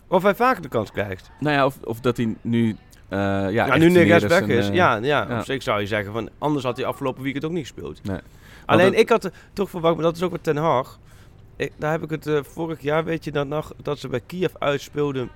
of 0.08 0.22
hij 0.22 0.34
vaker 0.34 0.62
de 0.62 0.68
kans 0.68 0.90
krijgt. 0.90 1.30
Nou 1.40 1.56
ja, 1.56 1.64
of, 1.66 1.78
of 1.84 2.00
dat 2.00 2.16
hij 2.16 2.36
nu... 2.40 2.76
eh 3.08 3.18
ja, 3.18 3.48
Ja, 3.50 3.76
nu 3.76 3.90
weg 4.28 4.40
een, 4.40 4.48
is. 4.48 4.68
eh, 4.68 4.74
ja, 4.74 4.96
ja, 4.96 5.26
ja. 5.28 5.42
zich 5.42 5.62
zou 5.62 5.80
je 5.80 5.86
zeggen 5.86 6.12
van 6.12 6.28
anders 6.38 6.64
had 6.64 6.76
hij 6.76 6.86
afgelopen 6.86 7.22
weekend 7.22 7.44
ook 7.44 7.50
niet 7.52 7.66
gespeeld. 7.66 8.04
Nee. 8.04 8.18
Alleen 8.66 8.94
ik 8.98 9.08
had 9.08 9.30
toch 9.52 9.70
verwacht, 9.70 9.94
maar 9.94 10.04
dat 10.04 10.16
is 10.16 10.22
ook 10.22 10.30
wat 10.30 10.42
Ten 10.42 10.56
Hag. 10.56 10.98
Ik, 11.56 11.72
daar 11.78 11.90
heb 11.90 12.02
ik 12.02 12.10
het 12.10 12.26
eh, 12.26 12.38
vorig 12.42 12.80
jaar, 12.80 13.04
weet 13.04 13.24
je, 13.24 13.30
dat, 13.32 13.46
nog, 13.46 13.72
dat 13.82 13.98
ze 13.98 14.08
bij 14.08 14.20
Kiev 14.26 14.52
uitspeelden. 14.58 15.30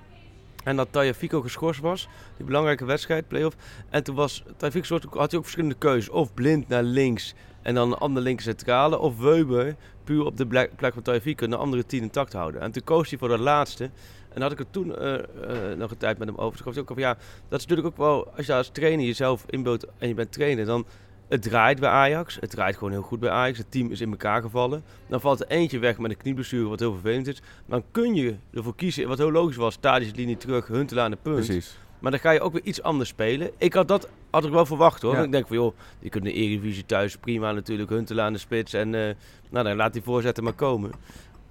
En 0.63 0.75
dat 0.75 0.87
Tajafico 0.91 1.41
geschorst 1.41 1.79
was. 1.79 2.07
Die 2.37 2.45
belangrijke 2.45 2.85
wedstrijd, 2.85 3.27
play-off. 3.27 3.55
En 3.89 4.03
toen 4.03 4.15
was 4.15 4.43
Tajafico 4.57 4.99
had 5.09 5.29
hij 5.31 5.39
ook 5.39 5.43
verschillende 5.43 5.75
keuzes. 5.77 6.09
Of 6.09 6.33
blind 6.33 6.67
naar 6.67 6.83
links 6.83 7.33
en 7.61 7.75
dan 7.75 7.91
een 7.91 7.97
andere 7.97 8.25
linker 8.25 8.45
centrale. 8.45 8.99
Of 8.99 9.19
Weber 9.19 9.75
puur 10.03 10.25
op 10.25 10.37
de 10.37 10.47
plek 10.47 10.93
van 10.93 11.01
Tajafico 11.01 11.45
een 11.45 11.53
andere 11.53 11.85
tien 11.85 12.01
intact 12.01 12.33
houden. 12.33 12.61
En 12.61 12.71
toen 12.71 12.83
koos 12.83 13.09
hij 13.09 13.19
voor 13.19 13.27
dat 13.27 13.39
laatste. 13.39 13.89
En 14.33 14.41
had 14.41 14.51
ik 14.51 14.57
het 14.57 14.73
toen 14.73 14.95
eh, 14.95 15.13
eh, 15.13 15.77
nog 15.77 15.91
een 15.91 15.97
tijd 15.97 16.17
met 16.17 16.27
hem 16.27 16.37
over. 16.37 16.55
Toen 16.55 16.65
gaf 16.65 16.73
hij 16.73 16.83
ook 16.83 16.91
over, 16.91 17.03
ja, 17.03 17.13
dat 17.47 17.59
is 17.59 17.65
natuurlijk 17.65 17.87
ook 17.87 17.97
wel, 17.97 18.33
als 18.35 18.45
je 18.45 18.53
als 18.53 18.69
trainer 18.69 19.05
jezelf 19.05 19.43
inbeeldt 19.47 19.85
en 19.97 20.07
je 20.07 20.13
bent 20.13 20.31
trainer, 20.31 20.65
dan 20.65 20.85
het 21.27 21.41
draait 21.41 21.79
bij 21.79 21.89
Ajax. 21.89 22.37
Het 22.39 22.49
draait 22.49 22.77
gewoon 22.77 22.91
heel 22.91 23.01
goed 23.01 23.19
bij 23.19 23.29
Ajax. 23.29 23.57
Het 23.57 23.71
team 23.71 23.91
is 23.91 24.01
in 24.01 24.11
elkaar 24.11 24.41
gevallen. 24.41 24.83
Dan 25.07 25.21
valt 25.21 25.39
er 25.39 25.47
eentje 25.47 25.79
weg 25.79 25.97
met 25.97 26.11
een 26.11 26.17
knieblessure, 26.17 26.67
wat 26.67 26.79
heel 26.79 26.93
vervelend 26.93 27.27
is. 27.27 27.41
Dan 27.65 27.83
kun 27.91 28.15
je 28.15 28.35
ervoor 28.53 28.75
kiezen, 28.75 29.07
wat 29.07 29.17
heel 29.17 29.31
logisch 29.31 29.55
was, 29.55 29.75
Tadic 29.75 30.15
linie 30.15 30.37
terug, 30.37 30.67
Huntelaar 30.67 31.03
aan 31.03 31.11
de 31.11 31.17
punt. 31.21 31.45
Precies. 31.45 31.77
Maar 31.99 32.11
dan 32.11 32.19
ga 32.19 32.31
je 32.31 32.41
ook 32.41 32.53
weer 32.53 32.63
iets 32.63 32.81
anders 32.81 33.09
spelen. 33.09 33.51
Ik 33.57 33.73
had 33.73 33.87
dat 33.87 34.09
had 34.29 34.45
ik 34.45 34.51
wel 34.51 34.65
verwacht 34.65 35.01
hoor. 35.01 35.15
Ja. 35.15 35.23
Ik 35.23 35.31
denk 35.31 35.47
van 35.47 35.55
joh, 35.55 35.75
die 35.99 36.09
kunnen 36.09 36.31
de 36.31 36.37
Eredivisie 36.37 36.85
thuis 36.85 37.17
prima 37.17 37.51
natuurlijk. 37.51 37.89
Huntelaar 37.89 38.25
aan 38.25 38.33
de 38.33 38.39
spits 38.39 38.73
en 38.73 38.95
eh, 38.95 39.15
nou 39.49 39.65
dan 39.65 39.75
laat 39.75 39.93
die 39.93 40.01
voorzetten 40.01 40.43
maar 40.43 40.53
komen. 40.53 40.91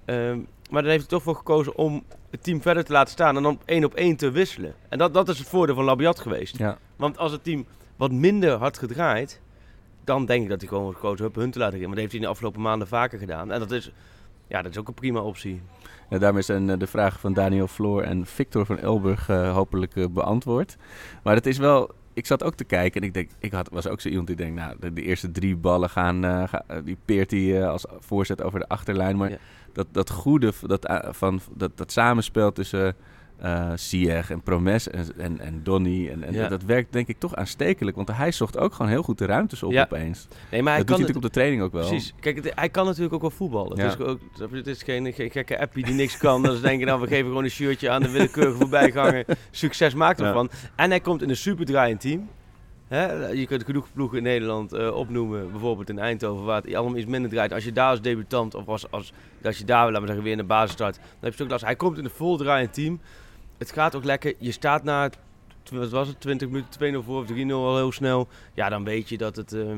Ehm, 0.05 0.39
maar 0.69 0.81
dan 0.81 0.91
heeft 0.91 1.01
hij 1.01 1.09
toch 1.09 1.23
voor 1.23 1.35
gekozen 1.35 1.75
om 1.75 2.03
het 2.29 2.43
team 2.43 2.61
verder 2.61 2.85
te 2.85 2.91
laten 2.91 3.13
staan 3.13 3.37
en 3.37 3.43
dan 3.43 3.59
één 3.65 3.83
op 3.83 3.93
één 3.93 4.15
te 4.15 4.31
wisselen. 4.31 4.75
En 4.89 4.97
dat, 4.97 5.13
dat 5.13 5.29
is 5.29 5.37
het 5.37 5.47
voordeel 5.47 5.75
van 5.75 5.83
Labiat 5.83 6.19
geweest. 6.19 6.57
Ja. 6.57 6.77
Want 6.95 7.17
als 7.17 7.31
het 7.31 7.43
team 7.43 7.65
wat 7.95 8.11
minder 8.11 8.51
hard 8.51 8.77
gedraaid, 8.77 9.41
dan 10.07 10.25
denk 10.25 10.43
ik 10.43 10.49
dat 10.49 10.59
hij 10.61 10.69
gewoon 10.69 10.93
gekozen 10.93 11.25
heeft 11.25 11.35
hun 11.37 11.51
te 11.51 11.59
laten 11.59 11.73
gaan. 11.79 11.87
Maar 11.87 11.97
dat 11.97 11.99
heeft 11.99 12.11
hij 12.11 12.19
in 12.21 12.25
de 12.25 12.31
afgelopen 12.31 12.61
maanden 12.61 12.87
vaker 12.87 13.19
gedaan. 13.19 13.51
En 13.51 13.59
dat 13.59 13.71
is, 13.71 13.91
ja, 14.47 14.61
dat 14.61 14.71
is 14.71 14.77
ook 14.77 14.87
een 14.87 14.93
prima 14.93 15.19
optie. 15.19 15.61
Ja, 16.09 16.17
daarmee 16.17 16.41
zijn 16.41 16.69
eh, 16.69 16.77
de 16.79 16.87
vragen 16.87 17.19
van 17.19 17.33
Daniel 17.33 17.67
Floor 17.67 18.01
en 18.03 18.25
Victor 18.25 18.65
van 18.65 18.77
Elburg 18.79 19.29
eh, 19.29 19.53
hopelijk 19.53 19.95
eh, 19.95 20.05
beantwoord. 20.09 20.77
Maar 21.23 21.35
het 21.35 21.45
is 21.45 21.57
wel 21.57 21.91
ik 22.13 22.25
zat 22.25 22.43
ook 22.43 22.55
te 22.55 22.63
kijken 22.63 23.01
en 23.01 23.07
ik 23.07 23.13
denk, 23.13 23.29
ik 23.39 23.51
had, 23.51 23.69
was 23.69 23.87
ook 23.87 24.01
zo 24.01 24.07
iemand 24.09 24.27
die 24.27 24.35
denkt, 24.35 24.55
nou, 24.55 24.75
de, 24.79 24.93
de 24.93 25.01
eerste 25.01 25.31
drie 25.31 25.55
ballen 25.55 25.89
gaan, 25.89 26.47
ga- 26.49 26.65
die 26.83 26.97
peert 27.05 27.31
hij 27.31 27.67
als 27.67 27.85
voorzet 27.99 28.41
over 28.43 28.59
de 28.59 28.67
achterlijn. 28.67 29.17
Maar 29.17 29.29
Ja. 29.29 29.37
dat, 29.73 29.87
dat 29.91 30.09
goede, 30.09 30.51
dat, 30.61 31.07
van, 31.09 31.39
dat, 31.55 31.77
dat 31.77 31.91
samenspel 31.91 32.51
tussen 32.51 32.95
Ziyech 33.75 34.29
en 34.31 34.41
Promes 34.41 34.89
en, 34.89 35.05
en, 35.17 35.39
en 35.39 35.59
Donny, 35.63 36.09
en, 36.09 36.23
en 36.23 36.33
Ja. 36.33 36.47
dat 36.47 36.63
werkt 36.63 36.93
denk 36.93 37.07
ik 37.07 37.19
toch 37.19 37.35
aanstekelijk. 37.35 37.95
Want 37.95 38.11
hij 38.11 38.31
zocht 38.31 38.57
ook 38.57 38.73
gewoon 38.73 38.91
heel 38.91 39.03
goed 39.03 39.17
de 39.17 39.25
ruimtes 39.25 39.63
op 39.63 39.71
Ja. 39.71 39.83
opeens. 39.83 40.27
Nee, 40.51 40.61
maar 40.63 40.73
hij 40.73 40.83
dat 40.83 40.87
doet 40.87 40.95
kan 40.97 41.05
hij 41.05 41.13
natuurlijk 41.13 41.15
op 41.15 41.21
de 41.21 41.29
training 41.29 41.61
ook 41.61 41.71
wel. 41.71 41.87
Precies. 41.87 42.13
Kijk, 42.19 42.35
het- 42.35 42.51
hij 42.55 42.69
kan 42.69 42.85
natuurlijk 42.85 43.13
ook 43.13 43.21
wel 43.21 43.29
voetballen. 43.29 43.77
Ja. 43.77 43.83
Het 43.83 43.99
is, 43.99 44.05
ook, 44.05 44.19
het 44.51 44.67
is 44.67 44.83
geen, 44.83 45.13
geen 45.13 45.31
gekke 45.31 45.59
appie 45.59 45.85
die 45.85 45.93
niks 45.93 46.17
kan. 46.17 46.43
Dan 46.43 46.61
denken 46.61 46.87
nou, 46.87 47.01
we 47.01 47.07
geven 47.07 47.25
gewoon 47.27 47.43
een 47.43 47.49
shirtje 47.49 47.89
aan 47.89 48.01
de 48.01 48.09
willekeurige 48.11 48.57
voorbijganger. 48.57 49.25
Succes 49.51 49.93
maakt 49.93 50.21
ervan. 50.21 50.49
En 50.75 50.89
hij 50.89 50.99
komt 50.99 51.21
in 51.21 51.29
een 51.29 51.35
super 51.37 51.65
draaiend 51.65 52.01
team. 52.01 52.29
Je 53.33 53.45
kunt 53.47 53.63
genoeg 53.63 53.87
ploegen 53.93 54.17
in 54.17 54.23
Nederland 54.23 54.73
eh, 54.73 54.95
opnoemen. 54.95 55.51
Bijvoorbeeld 55.51 55.89
in 55.89 55.99
Eindhoven, 55.99 56.45
waar 56.45 56.61
het 56.61 56.73
allemaal 56.75 56.97
iets 56.97 57.05
minder 57.09 57.31
draait. 57.31 57.53
Als 57.53 57.63
je 57.63 57.71
daar 57.71 57.89
als 57.89 58.01
debutant, 58.01 58.55
of 58.55 58.67
als, 58.67 58.91
als, 58.91 59.13
als 59.43 59.57
je 59.57 59.65
daar, 59.65 59.85
laten 59.85 59.99
we 60.01 60.05
zeggen, 60.05 60.23
weer 60.23 60.31
in 60.31 60.37
de 60.37 60.43
basis 60.43 60.71
start, 60.71 60.95
dan 60.95 61.03
heb 61.19 61.33
je 61.35 61.43
ook 61.43 61.49
last. 61.49 61.63
Hij 61.63 61.75
komt 61.75 61.97
in 61.97 62.03
een 62.03 62.09
vol 62.09 62.37
draaiend 62.37 62.73
team. 62.73 62.99
Het 63.57 63.71
gaat 63.71 63.95
ook 63.95 64.03
lekker. 64.03 64.33
Je 64.37 64.51
staat 64.51 64.83
na, 64.83 65.09
wat 65.71 65.89
was 65.89 66.07
het, 66.07 66.21
20 66.21 66.47
minuten 66.49 67.01
2-0 67.01 67.05
voor 67.05 67.21
of 67.21 67.27
3-0 67.31 67.51
al 67.51 67.75
heel 67.75 67.91
snel. 67.91 68.27
Ja, 68.53 68.69
dan 68.69 68.83
weet 68.83 69.09
je 69.09 69.17
dat 69.17 69.35
het... 69.35 69.53
ehm, 69.53 69.77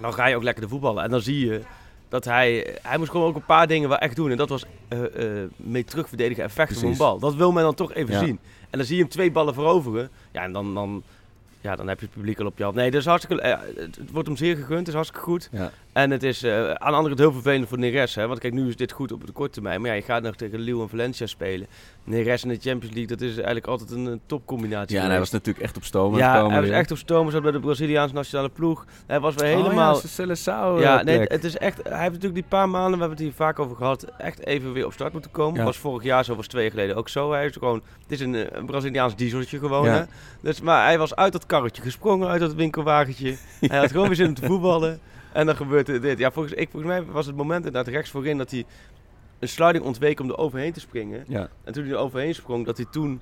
dan 0.00 0.14
ga 0.14 0.26
je 0.26 0.36
ook 0.36 0.42
lekker 0.42 0.62
de 0.62 0.68
voetballen. 0.68 1.04
En 1.04 1.10
dan 1.10 1.20
zie 1.20 1.46
je 1.46 1.60
dat 2.08 2.24
hij... 2.24 2.76
Hij 2.82 2.98
moest 2.98 3.10
gewoon 3.10 3.26
ook 3.28 3.34
een 3.36 3.44
paar 3.44 3.66
dingen 3.66 3.88
wel 3.88 3.98
echt 3.98 4.16
doen. 4.16 4.30
En 4.30 4.36
dat 4.36 4.48
was 4.48 4.64
eh 4.88 5.40
eh 5.42 5.50
mee 5.56 5.84
terugverdedigen 5.84 6.42
en 6.44 6.50
vechten 6.50 6.76
voor 6.76 6.90
een 6.90 6.96
bal. 6.96 7.18
Dat 7.18 7.34
wil 7.34 7.52
men 7.52 7.62
dan 7.62 7.74
toch 7.74 7.92
even 7.92 8.14
Ja. 8.14 8.20
zien. 8.24 8.38
En 8.70 8.78
dan 8.78 8.86
zie 8.86 8.96
je 8.96 9.02
hem 9.02 9.10
twee 9.10 9.30
ballen 9.30 9.54
veroveren. 9.54 10.10
Ja, 10.32 10.42
en 10.42 10.52
dan, 10.52 10.74
dan, 10.74 11.02
ja, 11.60 11.76
dan 11.76 11.88
heb 11.88 12.00
je 12.00 12.04
het 12.06 12.14
publiek 12.14 12.40
al 12.40 12.46
op 12.46 12.58
je 12.58 12.64
hand. 12.64 12.76
Nee, 12.76 12.90
dat 12.90 13.00
is 13.00 13.06
hartstikke... 13.06 13.42
eh, 13.42 13.58
het, 13.76 13.98
wordt 14.12 14.28
hem 14.28 14.36
zeer 14.36 14.56
gegund. 14.56 14.78
Het 14.78 14.88
is 14.88 14.94
hartstikke 14.94 15.24
goed. 15.24 15.48
Ja. 15.52 15.70
En 15.92 16.10
het 16.10 16.22
is 16.22 16.44
aan 16.44 16.50
de 16.68 16.78
andere 16.78 17.06
kant 17.08 17.18
heel 17.18 17.32
vervelend 17.32 17.68
voor 17.68 17.78
Neres. 17.78 18.14
Hè? 18.14 18.26
Want 18.26 18.38
kijk, 18.38 18.52
nu 18.52 18.68
is 18.68 18.76
dit 18.76 18.92
goed 18.92 19.12
op 19.12 19.26
de 19.26 19.32
korte 19.32 19.52
termijn. 19.52 19.80
Maar 19.80 19.90
ja, 19.90 19.96
je 19.96 20.02
gaat 20.02 20.22
nog 20.22 20.34
tegen 20.36 20.58
Lille 20.58 20.82
en 20.82 20.88
Valencia 20.88 21.26
spelen. 21.26 21.66
Neres 22.04 22.42
in 22.42 22.48
de 22.48 22.58
Champions 22.60 22.94
League, 22.94 23.06
dat 23.06 23.20
is 23.20 23.34
eigenlijk 23.34 23.66
altijd 23.66 23.90
een, 23.90 24.06
eh, 24.06 24.12
topcombinatie. 24.26 24.96
Ja, 24.96 25.02
en 25.02 25.10
hij 25.10 25.18
was 25.18 25.30
natuurlijk 25.30 25.64
echt 25.64 25.76
op 25.76 25.84
stoom 25.84 26.16
Ja, 26.16 26.36
komen 26.36 26.52
hij 26.52 26.60
was 26.60 26.70
echt 26.70 26.90
op 26.90 26.96
stoom. 26.96 27.22
Hij 27.22 27.32
zat 27.32 27.42
bij 27.42 27.52
de 27.52 27.60
Braziliaanse 27.60 28.14
nationale 28.14 28.48
ploeg. 28.48 28.84
Hij 29.06 29.20
was 29.20 29.34
weer 29.34 29.56
Oh 29.56 29.62
helemaal... 29.62 29.94
ja, 29.94 30.00
Ja, 30.80 31.02
nee, 31.02 31.20
het 31.20 31.44
is 31.44 31.56
echt. 31.56 31.76
Hij 31.82 31.98
heeft 31.98 32.12
natuurlijk 32.12 32.34
die 32.34 32.44
paar 32.48 32.68
maanden, 32.68 32.92
we 32.92 32.98
hebben 32.98 33.16
het 33.16 33.26
hier 33.26 33.32
vaak 33.32 33.58
over 33.58 33.76
gehad, 33.76 34.06
echt 34.18 34.46
even 34.46 34.72
weer 34.72 34.86
op 34.86 34.92
start 34.92 35.12
moeten 35.12 35.30
komen. 35.30 35.58
Ja. 35.58 35.64
Was 35.64 35.78
vorig 35.78 36.02
jaar 36.02 36.24
zo, 36.24 36.36
was 36.36 36.46
twee 36.46 36.62
jaar 36.62 36.72
geleden 36.72 36.96
ook 36.96 37.08
zo. 37.08 37.32
Hij 37.32 37.46
is 37.46 37.52
gewoon, 37.52 37.82
het 38.02 38.12
is 38.12 38.20
een, 38.20 38.34
eh, 38.34 38.46
een 38.50 38.66
Braziliaans 38.66 39.16
dieseltje 39.16 39.58
gewoon. 39.58 39.84
Ja. 39.84 39.94
Hè? 39.94 40.04
Dus, 40.40 40.60
maar 40.60 40.84
hij 40.84 40.98
was 40.98 41.14
uit 41.14 41.32
dat 41.32 41.46
karretje 41.46 41.82
gesprongen, 41.82 42.28
uit 42.28 42.40
dat 42.40 42.54
winkelwagentje. 42.54 43.36
Hij 43.60 43.78
had 43.78 43.90
gewoon 43.90 44.06
weer 44.06 44.16
zin 44.16 44.28
om 44.28 44.34
te 44.34 44.46
voetballen. 44.46 45.00
En 45.32 45.46
dan 45.46 45.56
gebeurde 45.56 45.98
dit. 45.98 46.18
Ja, 46.18 46.30
volgens, 46.30 46.54
ik, 46.54 46.68
volgens 46.70 46.92
mij 46.92 47.04
was 47.04 47.26
het 47.26 47.36
moment 47.36 47.66
inderdaad 47.66 47.92
rechts 47.94 48.10
voorin 48.10 48.38
dat 48.38 48.50
hij 48.50 48.64
een 49.42 49.48
sliding 49.48 49.84
ontweek 49.84 50.20
om 50.20 50.28
er 50.28 50.36
overheen 50.38 50.72
te 50.72 50.80
springen. 50.80 51.24
Ja. 51.28 51.48
En 51.64 51.72
toen 51.72 51.82
hij 51.84 51.92
er 51.92 51.98
overheen 51.98 52.34
sprong, 52.34 52.66
dat 52.66 52.76
hij 52.76 52.86
toen 52.90 53.20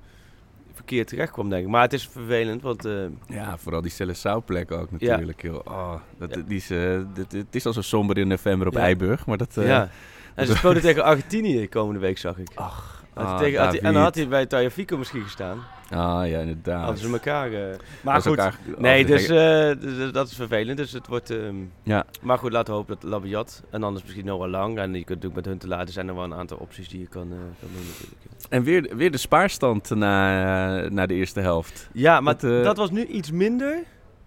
verkeerd 0.75 1.09
terecht 1.09 1.33
kwam, 1.33 1.49
denk 1.49 1.65
ik. 1.65 1.71
Maar 1.71 1.83
het 1.83 1.93
is 1.93 2.09
vervelend, 2.09 2.63
want... 2.63 2.85
eh, 2.85 2.93
Ja, 3.27 3.59
vooral 3.59 3.81
die 3.83 3.91
Seleção-plek 3.91 4.71
ook 4.73 4.91
natuurlijk. 4.91 5.43
Joh. 5.43 5.61
Oh, 5.65 5.95
dat, 6.19 6.35
Ja. 6.35 6.41
die 6.47 6.57
is, 6.57 6.71
eh, 6.71 7.01
dit- 7.15 7.33
het 7.33 7.55
is 7.55 7.67
al 7.67 7.73
zo 7.73 7.81
somber 7.81 8.19
in 8.19 8.29
november 8.29 8.67
op 8.67 8.73
Ja. 8.73 8.81
Eiburg, 8.81 9.27
maar 9.27 9.37
dat... 9.37 9.57
eh, 9.57 9.67
ja. 9.67 9.89
En 10.35 10.47
ze 10.47 10.57
speelden 10.57 10.83
tegen 10.83 11.05
Argentinië 11.05 11.69
komende 11.69 12.01
week, 12.01 12.19
zag 12.19 12.39
ik. 12.39 12.49
Ach, 12.55 13.05
Had 13.15 13.27
ah, 13.27 13.39
tegen, 13.39 13.61
had 13.61 13.73
hij- 13.73 13.81
en 13.81 13.93
dan 13.93 14.03
had 14.03 14.15
hij 14.15 14.29
bij 14.29 14.47
Tajafico 14.47 14.97
misschien 14.99 15.23
gestaan. 15.23 15.59
Ah, 15.91 16.29
ja, 16.29 16.39
inderdaad. 16.41 16.85
Hadden 16.85 17.03
ze 17.05 17.13
elkaar... 17.13 17.53
eh, 17.53 17.71
Dat 17.71 17.81
maar 18.03 18.17
is 18.17 18.27
goed, 18.27 18.37
elkaar- 18.39 18.59
nee, 18.79 19.05
dus, 19.05 19.27
dat- 19.27 19.37
eh, 19.77 19.83
dus 19.97 20.13
dat 20.13 20.29
is 20.31 20.35
vervelend. 20.37 20.77
Dus 20.77 20.93
het 20.93 21.07
wordt... 21.07 21.31
ehm, 21.31 21.55
Ja. 21.83 22.05
Maar 22.23 22.39
goed, 22.39 22.53
laten 22.53 22.73
we 22.73 22.79
hopen 22.79 22.97
dat 23.01 23.11
Labiat. 23.11 23.63
En 23.71 23.83
anders 23.83 24.05
misschien 24.05 24.25
Noah 24.25 24.51
Lang. 24.51 24.79
En 24.79 24.89
je 24.93 25.05
kunt 25.05 25.09
natuurlijk 25.09 25.35
met 25.35 25.45
hun 25.45 25.59
te 25.59 25.69
laten. 25.69 25.93
zijn 25.93 26.09
er 26.09 26.15
wel 26.15 26.25
een 26.25 26.35
aantal 26.35 26.57
opties 26.57 26.89
die 26.89 27.01
je 27.01 27.07
kan, 27.07 27.23
eh, 27.33 27.39
kan 27.61 27.69
doen 27.75 27.87
natuurlijk. 27.93 28.21
En 28.49 28.63
weer, 28.63 28.97
weer 28.97 29.11
de 29.11 29.19
spaarstand 29.19 29.91
na, 29.91 30.89
na 30.89 31.07
de 31.07 31.15
eerste 31.15 31.41
helft. 31.41 31.89
Ja, 31.93 32.21
maar 32.21 32.35
Dat, 32.39 32.51
eh, 32.51 32.63
dat 32.65 32.77
was 32.77 32.91
nu 32.91 33.05
iets 33.07 33.31
minder 33.31 33.83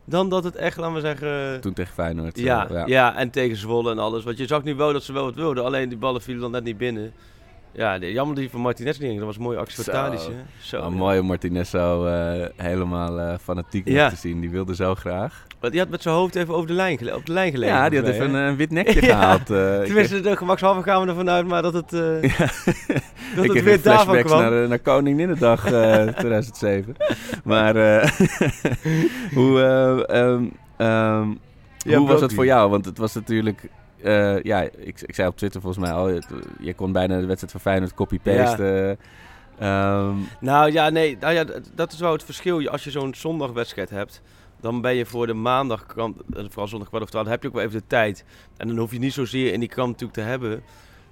dan 0.05 0.29
dat 0.29 0.43
het 0.43 0.55
echt, 0.55 0.77
laten 0.77 0.93
we 0.93 1.00
zeggen... 1.01 1.62
Toen 1.62 1.74
tegen 1.74 1.93
Feyenoord. 1.93 2.38
eh, 2.38 2.43
Ja, 2.43 2.84
ja. 2.86 3.15
en 3.15 3.29
tegen 3.29 3.58
Zwolle 3.58 3.91
en 3.91 4.00
alles. 4.00 4.24
Want 4.24 4.38
je 4.38 4.48
zag 4.48 4.63
nu 4.63 4.75
wel 4.75 4.93
dat 4.93 5.03
ze 5.03 5.13
wel 5.13 5.24
wat 5.24 5.36
wilden. 5.36 5.63
Alleen 5.63 5.89
die 5.89 5.98
ballen 5.98 6.22
vielen 6.22 6.41
dan 6.41 6.51
net 6.51 6.63
niet 6.63 6.77
binnen. 6.77 7.13
Ja, 7.75 8.00
de- 8.00 8.12
jammer 8.12 8.36
die 8.36 8.50
van 8.50 8.62
Martinez 8.62 8.98
niet 8.98 9.08
ging. 9.08 9.18
Dat 9.18 9.27
was 9.27 9.36
een 9.36 9.42
mooie 9.44 9.58
actie 9.58 9.75
van 9.75 9.84
Zo. 9.84 9.92
Tadic, 9.92 10.20
hè? 10.20 10.32
Zo. 10.62 10.77
Ja. 10.77 10.89
mooi 10.89 11.20
om 11.20 11.25
Martinez 11.25 11.70
zo 11.70 12.06
eh, 12.06 12.46
helemaal 12.58 13.20
eh, 13.20 13.34
fanatiek 13.42 13.88
Ja. 13.88 14.10
te 14.10 14.15
zien. 14.15 14.39
Die 14.39 14.50
wilde 14.50 14.75
zo 14.75 14.96
graag. 14.96 15.46
Want 15.60 15.72
Die 15.75 15.82
had 15.82 15.92
met 15.92 16.01
zijn 16.01 16.15
hoofd 16.15 16.36
even 16.36 16.53
over 16.53 16.68
de 16.68 16.74
lijn, 16.74 16.98
gele- 16.98 17.15
op 17.15 17.25
de 17.25 17.32
lijn 17.34 17.51
gelegen. 17.51 17.75
Ja, 17.75 17.89
die 17.89 18.00
had 18.00 18.08
even 18.08 18.25
een, 18.34 18.36
een 18.48 18.56
wit 18.56 18.72
nekje 18.72 19.01
Ja. 19.06 19.08
gehaald. 19.08 19.50
eh. 19.50 19.80
Ik 19.80 19.86
Tenminste, 19.86 20.20
de 20.22 20.38
gemakshalve 20.38 20.84
gaan 20.84 21.01
we 21.01 21.08
ervan 21.08 21.30
uit, 21.30 21.48
maar 21.48 21.62
dat 21.62 21.74
het, 21.74 21.94
eh, 21.94 22.22
Ja. 22.38 22.46
dat 23.36 23.46
ik 23.46 23.51
het 23.53 23.63
weer 23.63 23.82
daarvan 23.82 23.84
flashbacks 23.84 24.22
kwam. 24.32 24.42
naar, 24.42 24.68
naar 24.68 24.80
Koninginnedag 24.80 25.72
eh 25.72 26.03
2007. 26.20 26.96
Maar 27.44 27.75
eh, 27.75 28.10
hoe, 29.34 29.62
eh, 29.62 30.22
ehm, 30.22 30.44
ehm, 30.77 31.30
Ja, 31.77 31.98
hoe 31.98 32.08
was 32.08 32.10
het 32.10 32.18
Broky. 32.20 32.36
voor 32.36 32.46
jou? 32.46 32.70
Want 32.70 32.86
het 32.86 32.98
was 32.98 33.13
natuurlijk... 33.13 33.70
eh, 34.04 34.42
ja, 34.42 34.62
ik, 34.62 35.02
ik 35.02 35.16
zei 35.16 35.28
op 35.28 35.38
Twitter 35.38 35.62
volgens 35.62 35.86
mij 35.86 35.94
al... 35.96 36.06
het- 36.08 36.28
je 36.60 36.74
kon 36.74 36.92
bijna 36.92 37.20
de 37.20 37.26
wedstrijd 37.26 37.52
van 37.52 37.62
Feyenoord 37.62 37.94
copy-pasten. 37.94 38.98
Ehm, 39.60 40.16
Nou 40.40 40.72
ja, 40.72 40.90
nee, 40.90 41.18
nou 41.20 41.34
ja, 41.34 41.46
dat 41.74 41.92
is 41.94 42.00
wel 42.00 42.12
het 42.12 42.24
verschil. 42.24 42.68
Als 42.70 42.84
je 42.84 42.92
zo'n 42.92 43.14
zondagwedstrijd 43.16 43.90
hebt, 43.90 44.22
dan 44.62 44.82
ben 44.82 44.96
je 44.96 45.06
voor 45.06 45.28
de 45.28 45.34
maandag, 45.34 45.86
eh, 45.98 46.06
vooral 46.34 46.68
zondag 46.68 46.88
kwart 46.90 47.04
of 47.04 47.10
twaalf, 47.10 47.28
heb 47.28 47.42
je 47.42 47.48
ook 47.48 47.54
wel 47.54 47.64
even 47.64 47.80
de 47.80 47.88
tijd. 47.88 48.26
En 48.58 48.68
dan 48.68 48.78
hoef 48.78 48.92
je 48.92 49.00
niet 49.00 49.14
zozeer 49.14 49.54
in 49.54 49.60
die 49.60 49.70
krant 49.70 49.90
natuurlijk 49.92 50.20
te 50.20 50.26
hebben. 50.26 50.50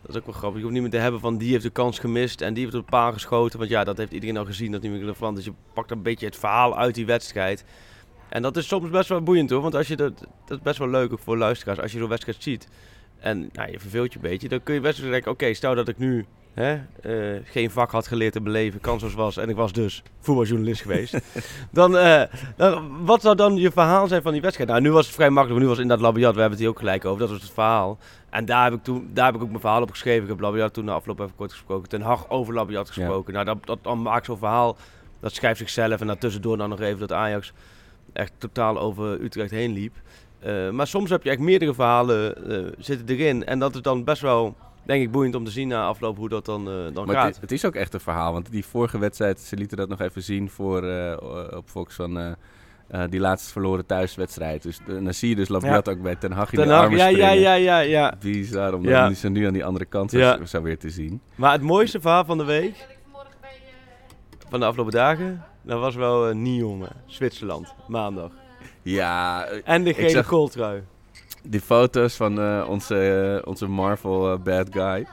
Dat 0.02 0.10
is 0.12 0.18
ook 0.18 0.26
wel 0.26 0.34
grappig. 0.36 0.58
Je 0.58 0.64
hoeft 0.64 0.74
niet 0.74 0.84
meer 0.84 0.92
te 0.92 0.98
hebben 0.98 1.20
van 1.22 1.38
die 1.38 1.52
heeft 1.52 1.64
de 1.64 1.70
kans 1.70 2.00
gemist 2.00 2.42
en 2.42 2.54
die 2.54 2.64
heeft 2.64 2.76
op 2.76 2.84
de 2.86 2.90
paal 2.92 3.14
geschoten. 3.14 3.60
Want 3.60 3.72
ja, 3.72 3.84
dat 3.84 3.98
heeft 3.98 4.12
iedereen 4.12 4.38
al 4.38 4.46
gezien, 4.46 4.72
dat 4.72 4.82
is 4.84 4.88
niet 4.90 4.92
meer 4.98 5.06
relevant. 5.06 5.36
Dus 5.36 5.46
je 5.46 5.54
pakt 5.74 5.92
een 5.92 6.02
beetje 6.02 6.26
het 6.26 6.36
verhaal 6.38 6.78
uit 6.78 6.96
die 6.96 7.06
wedstrijd. 7.06 7.66
En 8.32 8.42
dat 8.42 8.58
is 8.58 8.68
soms 8.68 8.90
best 8.90 9.10
wel 9.10 9.22
boeiend 9.22 9.50
hoor, 9.50 9.62
want 9.62 9.76
als 9.76 9.88
je 9.88 9.96
dat, 9.96 10.20
dat 10.46 10.58
is 10.58 10.64
best 10.64 10.78
wel 10.78 10.90
leuk 10.90 11.12
ook 11.12 11.20
voor 11.20 11.38
luisteraars. 11.38 11.80
Als 11.80 11.92
je 11.92 11.98
zo'n 11.98 12.10
wedstrijd 12.10 12.44
ziet 12.44 12.68
en 13.20 13.50
nou, 13.54 13.72
je 13.72 13.80
verveelt 13.80 14.14
je 14.14 14.20
een 14.24 14.30
beetje, 14.30 14.50
dan 14.50 14.64
kun 14.64 14.74
je 14.74 14.80
best 14.80 15.00
wel 15.00 15.12
denken, 15.12 15.32
oké, 15.32 15.54
stel 15.54 15.76
dat 15.76 15.88
ik 15.88 15.98
nu 15.98 16.26
hè, 16.54 16.80
eh, 17.02 17.42
geen 17.44 17.72
vak 17.72 17.92
had 17.92 18.08
geleerd 18.08 18.34
te 18.34 18.42
beleven, 18.42 18.80
kansloos 18.80 19.14
was 19.14 19.38
en 19.38 19.50
ik 19.50 19.56
was 19.56 19.74
dus 19.74 20.04
voetbaljournalist 20.20 20.82
geweest. 20.82 21.18
dan, 21.72 21.98
eh, 21.98 22.24
dan, 22.56 23.06
wat 23.06 23.22
zou 23.22 23.36
dan 23.36 23.56
je 23.56 23.72
verhaal 23.72 24.08
zijn 24.08 24.22
van 24.22 24.32
die 24.32 24.42
wedstrijd? 24.42 24.70
Nou, 24.70 24.82
nu 24.82 24.92
was 24.92 25.06
het 25.06 25.16
vrij 25.16 25.30
makkelijk, 25.30 25.62
nu 25.62 25.68
was 25.68 25.78
het 25.78 25.86
inderdaad 25.86 26.14
Labiat, 26.14 26.34
we 26.34 26.40
hebben 26.40 26.58
het 26.58 26.60
hier 26.60 26.70
ook 26.70 26.80
gelijk 26.80 27.06
over, 27.06 27.20
dat 27.20 27.30
was 27.30 27.42
het 27.42 27.52
verhaal. 27.52 27.98
En 28.30 28.46
daar 28.46 28.64
heb 28.64 28.74
ik, 28.74 28.84
toen, 28.84 29.10
daar 29.14 29.26
heb 29.26 29.36
ik 29.36 29.42
ook 29.42 29.50
mijn 29.50 29.62
verhaal 29.62 29.82
op 29.82 29.92
geschreven. 29.92 30.24
Ik 30.24 30.30
heb 30.30 30.40
Labiat 30.40 30.74
toen 30.74 30.86
na 30.86 30.94
afloop 30.94 31.20
even 31.20 31.36
kort 31.36 31.52
gesproken, 31.52 31.90
ten 31.90 32.02
Hag 32.02 32.30
over 32.30 32.54
Labiat 32.54 32.88
gesproken. 32.88 33.34
Nou, 33.34 33.46
dat, 33.46 33.58
dat 33.66 33.80
dan 33.82 34.02
maakt 34.02 34.26
zo'n 34.26 34.38
verhaal, 34.38 34.78
dat 35.20 35.34
schrijft 35.34 35.60
zichzelf 35.60 36.02
en 36.02 36.08
daartussendoor 36.08 36.58
dan 36.58 36.70
nog 36.70 36.80
even 36.80 37.00
dat 37.00 37.12
Ajax 37.12 37.54
echt 38.14 38.32
totaal 38.38 38.80
over 38.80 39.22
Utrecht 39.22 39.52
heen 39.52 39.72
liep. 39.74 39.94
Eh, 40.40 40.70
maar 40.70 40.88
soms 40.88 41.10
heb 41.10 41.24
je 41.24 41.30
echt 41.30 41.40
meerdere 41.40 41.74
verhalen 41.74 42.50
eh, 42.50 42.72
zitten 42.78 43.08
erin. 43.18 43.46
En 43.46 43.60
dat 43.60 43.76
is 43.76 43.82
dan 43.82 44.04
best 44.04 44.22
wel, 44.22 44.56
denk 44.84 45.02
ik, 45.04 45.12
boeiend 45.12 45.36
om 45.36 45.44
te 45.46 45.52
zien 45.52 45.68
na 45.68 45.86
afloop 45.86 46.18
hoe 46.18 46.30
dat 46.30 46.46
dan, 46.46 46.68
eh, 46.70 46.74
dan 46.94 47.06
maar 47.06 47.16
gaat. 47.16 47.26
het, 47.28 47.42
het 47.42 47.52
is 47.52 47.66
ook 47.66 47.76
echt 47.76 47.94
een 47.94 48.00
verhaal. 48.00 48.34
Want 48.34 48.52
die 48.52 48.66
vorige 48.66 49.00
wedstrijd, 49.00 49.40
ze 49.40 49.56
lieten 49.56 49.78
dat 49.78 49.90
nog 49.90 50.00
even 50.02 50.24
zien 50.24 50.50
voor, 50.50 50.78
op 51.56 51.64
Fox 51.70 51.96
van... 51.96 52.36
die 53.10 53.20
laatst 53.20 53.52
verloren 53.52 53.86
thuiswedstrijd. 53.86 54.64
Dus 54.64 54.80
de- 54.86 55.04
dan 55.04 55.14
zie 55.14 55.30
je 55.30 55.36
dus 55.36 55.48
Labiat 55.48 55.90
ook 55.90 56.02
bij 56.02 56.16
Ten 56.16 56.32
Hag 56.32 56.52
in 56.52 56.58
Ten 56.60 56.68
de 56.68 56.74
Hag, 56.74 56.84
armen 56.84 56.98
ja, 56.98 57.08
ja, 57.08 57.12
springen. 57.14 57.40
ja, 57.42 57.54
ja, 57.54 57.80
ja. 57.80 58.14
Bizar 58.20 58.74
om 58.74 58.84
Ja. 58.88 59.14
ze 59.14 59.30
nu 59.30 59.46
aan 59.46 59.54
die 59.54 59.66
andere 59.66 59.86
kant 59.86 60.12
Ja. 60.12 60.46
zo 60.46 60.62
weer 60.62 60.78
te 60.78 60.90
zien. 60.90 61.22
Maar 61.36 61.52
het 61.52 61.62
mooiste 61.62 62.02
verhaal 62.02 62.26
van 62.26 62.38
de 62.38 62.44
week, 62.44 62.88
van 64.50 64.60
de 64.60 64.66
afgelopen 64.66 64.94
dagen, 64.94 65.44
dat 65.62 65.80
was 65.80 65.96
wel 65.96 66.30
uh, 66.30 66.36
Nyon, 66.36 66.86
Zwitserland, 67.06 67.74
maandag. 67.88 68.32
Ja. 68.82 69.46
eh, 69.46 69.60
En 69.64 69.84
de 69.84 69.94
gele 69.94 70.24
kooltrui. 70.24 70.82
Die 71.44 71.62
foto's 71.62 72.16
van 72.16 72.40
eh, 72.42 72.66
onze, 72.70 72.96
eh, 73.42 73.48
onze 73.48 73.68
Marvel 73.68 74.32
eh, 74.34 74.40
bad 74.40 74.68
guy. 74.72 75.08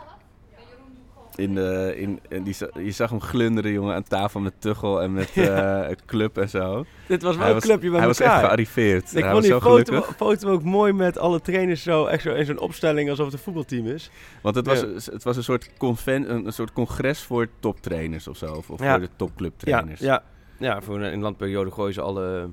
In 1.37 1.55
de, 1.55 1.95
in, 1.97 2.21
in 2.29 2.43
die, 2.43 2.57
je 2.85 2.91
zag 2.91 3.11
hem 3.11 3.21
glunderen, 3.21 3.73
jongen, 3.73 3.95
aan 3.95 4.03
tafel 4.03 4.41
met 4.41 4.53
Tuchel 4.59 5.03
en 5.03 5.13
met 5.13 5.31
Ja. 5.31 5.83
eh, 5.85 5.97
club 6.07 6.39
en 6.39 6.49
zo. 6.49 6.85
Dit 7.09 7.23
was 7.23 7.37
wel 7.37 7.45
Hij 7.47 7.55
een 7.55 7.61
clubje 7.61 7.91
bij 7.91 7.99
Hij 7.99 8.09
elkaar. 8.09 8.27
was 8.27 8.35
echt 8.37 8.45
gearriveerd. 8.45 9.15
Ik 9.17 9.23
hij 9.23 9.31
vond 9.31 9.43
die 9.43 9.53
zo 9.53 9.61
foto, 9.61 10.01
foto 10.17 10.51
ook 10.51 10.63
mooi 10.63 10.93
met 10.93 11.19
alle 11.19 11.41
trainers 11.41 11.83
zo, 11.83 12.05
echt 12.07 12.23
zo 12.23 12.35
in 12.35 12.45
zo'n 12.47 12.59
opstelling 12.59 13.11
alsof 13.11 13.25
het 13.25 13.35
een 13.35 13.41
voetbalteam 13.41 13.87
is. 13.87 14.11
Want 14.43 14.55
het 14.55 14.67
was, 14.67 14.81
Ja. 14.81 14.87
het 15.13 15.23
was 15.23 15.37
een, 15.37 15.43
soort 15.45 15.71
conven, 15.77 16.31
een, 16.31 16.47
een 16.47 16.53
soort 16.53 16.73
congres 16.73 17.23
voor 17.23 17.49
toptrainers 17.61 18.29
of 18.29 18.37
zo. 18.37 18.53
Of, 18.55 18.71
of 18.71 18.81
Ja. 18.81 18.91
voor 18.91 19.01
de 19.01 19.11
topclubtrainers. 19.17 20.01
Ja, 20.01 20.23
ja. 20.59 20.81
voor 20.83 21.01
een, 21.01 21.21
landperiode 21.21 21.71
gooien 21.71 21.95
ze 21.95 22.01
alle, 22.01 22.49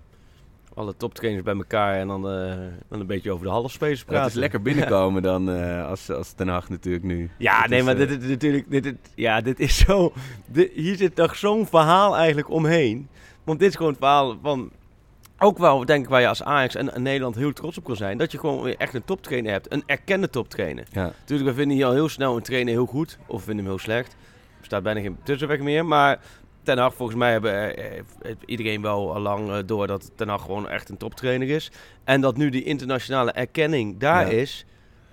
alle 0.74 0.94
toptrainers 0.98 1.44
bij 1.44 1.56
elkaar 1.56 2.00
en 2.00 2.08
dan, 2.08 2.30
eh, 2.30 2.56
dan 2.90 3.00
een 3.00 3.06
beetje 3.08 3.32
over 3.32 3.46
de 3.46 3.52
halfspelers 3.52 4.00
En 4.00 4.06
praten. 4.06 4.24
Dat 4.24 4.32
is 4.34 4.40
lekker 4.40 4.62
binnenkomen 4.72 5.22
dan 5.22 5.52
eh, 5.52 5.88
als, 5.88 6.10
als 6.12 6.32
Ten 6.32 6.48
Hag 6.48 6.70
natuurlijk 6.70 7.04
nu. 7.04 7.30
Ja, 7.38 7.68
nee, 7.68 7.80
is, 7.80 7.86
maar 7.86 7.98
eh, 7.98 8.08
dit 8.08 8.22
is 8.24 8.30
natuurlijk. 8.30 8.70
Dit, 8.72 8.84
dit- 8.84 9.12
ja, 9.16 9.42
dit 9.42 9.60
is 9.60 9.78
zo. 9.78 10.14
dit- 10.46 10.72
hier 10.74 10.96
zit 10.96 11.16
toch 11.16 11.36
zo'n 11.36 11.68
verhaal 11.68 12.16
eigenlijk 12.16 12.50
omheen. 12.50 13.08
Want 13.44 13.60
dit 13.60 13.70
is 13.70 13.76
gewoon 13.76 13.92
het 13.92 14.00
verhaal 14.02 14.38
van. 14.42 14.72
ook 15.40 15.58
wel, 15.58 15.86
denk 15.86 16.04
ik, 16.04 16.10
waar 16.10 16.22
je 16.22 16.28
als 16.28 16.44
Ajax 16.44 16.76
en, 16.76 16.94
en 16.94 17.02
Nederland 17.02 17.36
heel 17.36 17.54
trots 17.54 17.78
op 17.78 17.84
kan 17.84 17.96
zijn. 17.96 18.18
Dat 18.18 18.32
je 18.32 18.40
gewoon 18.40 18.62
weer 18.62 18.76
echt 18.78 18.94
een 18.94 19.04
toptrainer 19.06 19.52
hebt. 19.52 19.74
Een 19.74 19.84
erkende 19.86 20.30
toptrainer. 20.30 20.86
Ja. 20.92 21.12
Natuurlijk, 21.20 21.50
we 21.50 21.56
vinden 21.56 21.78
hier 21.78 21.86
al 21.86 21.94
heel 21.94 22.10
snel 22.10 22.36
een 22.36 22.42
trainer 22.44 22.74
heel 22.74 22.86
goed. 22.86 23.18
Of 23.28 23.40
we 23.40 23.46
vinden 23.46 23.66
hem 23.66 23.74
heel 23.74 23.84
slecht. 23.84 24.16
Er 24.60 24.66
staat 24.66 24.84
bijna 24.84 25.00
geen 25.02 25.18
tussenweg 25.24 25.60
meer. 25.60 25.86
Maar 25.86 26.20
Ten 26.66 26.78
Hag, 26.78 26.94
volgens 26.96 27.18
mij 27.18 27.32
hebben, 27.32 27.78
eh, 27.78 28.02
heeft 28.22 28.44
iedereen 28.46 28.82
wel 28.82 29.14
al 29.14 29.22
lang 29.22 29.50
eh, 29.50 29.58
door 29.66 29.88
dat 29.88 30.12
Ten 30.16 30.28
Hag 30.28 30.42
gewoon 30.42 30.70
echt 30.70 30.90
een 30.90 30.98
toptrainer 30.98 31.50
is. 31.50 31.72
En 32.04 32.22
dat 32.22 32.38
nu 32.38 32.50
die 32.50 32.64
internationale 32.64 33.32
erkenning 33.32 34.00
daar 34.00 34.32
Ja. 34.32 34.38
is. 34.42 34.66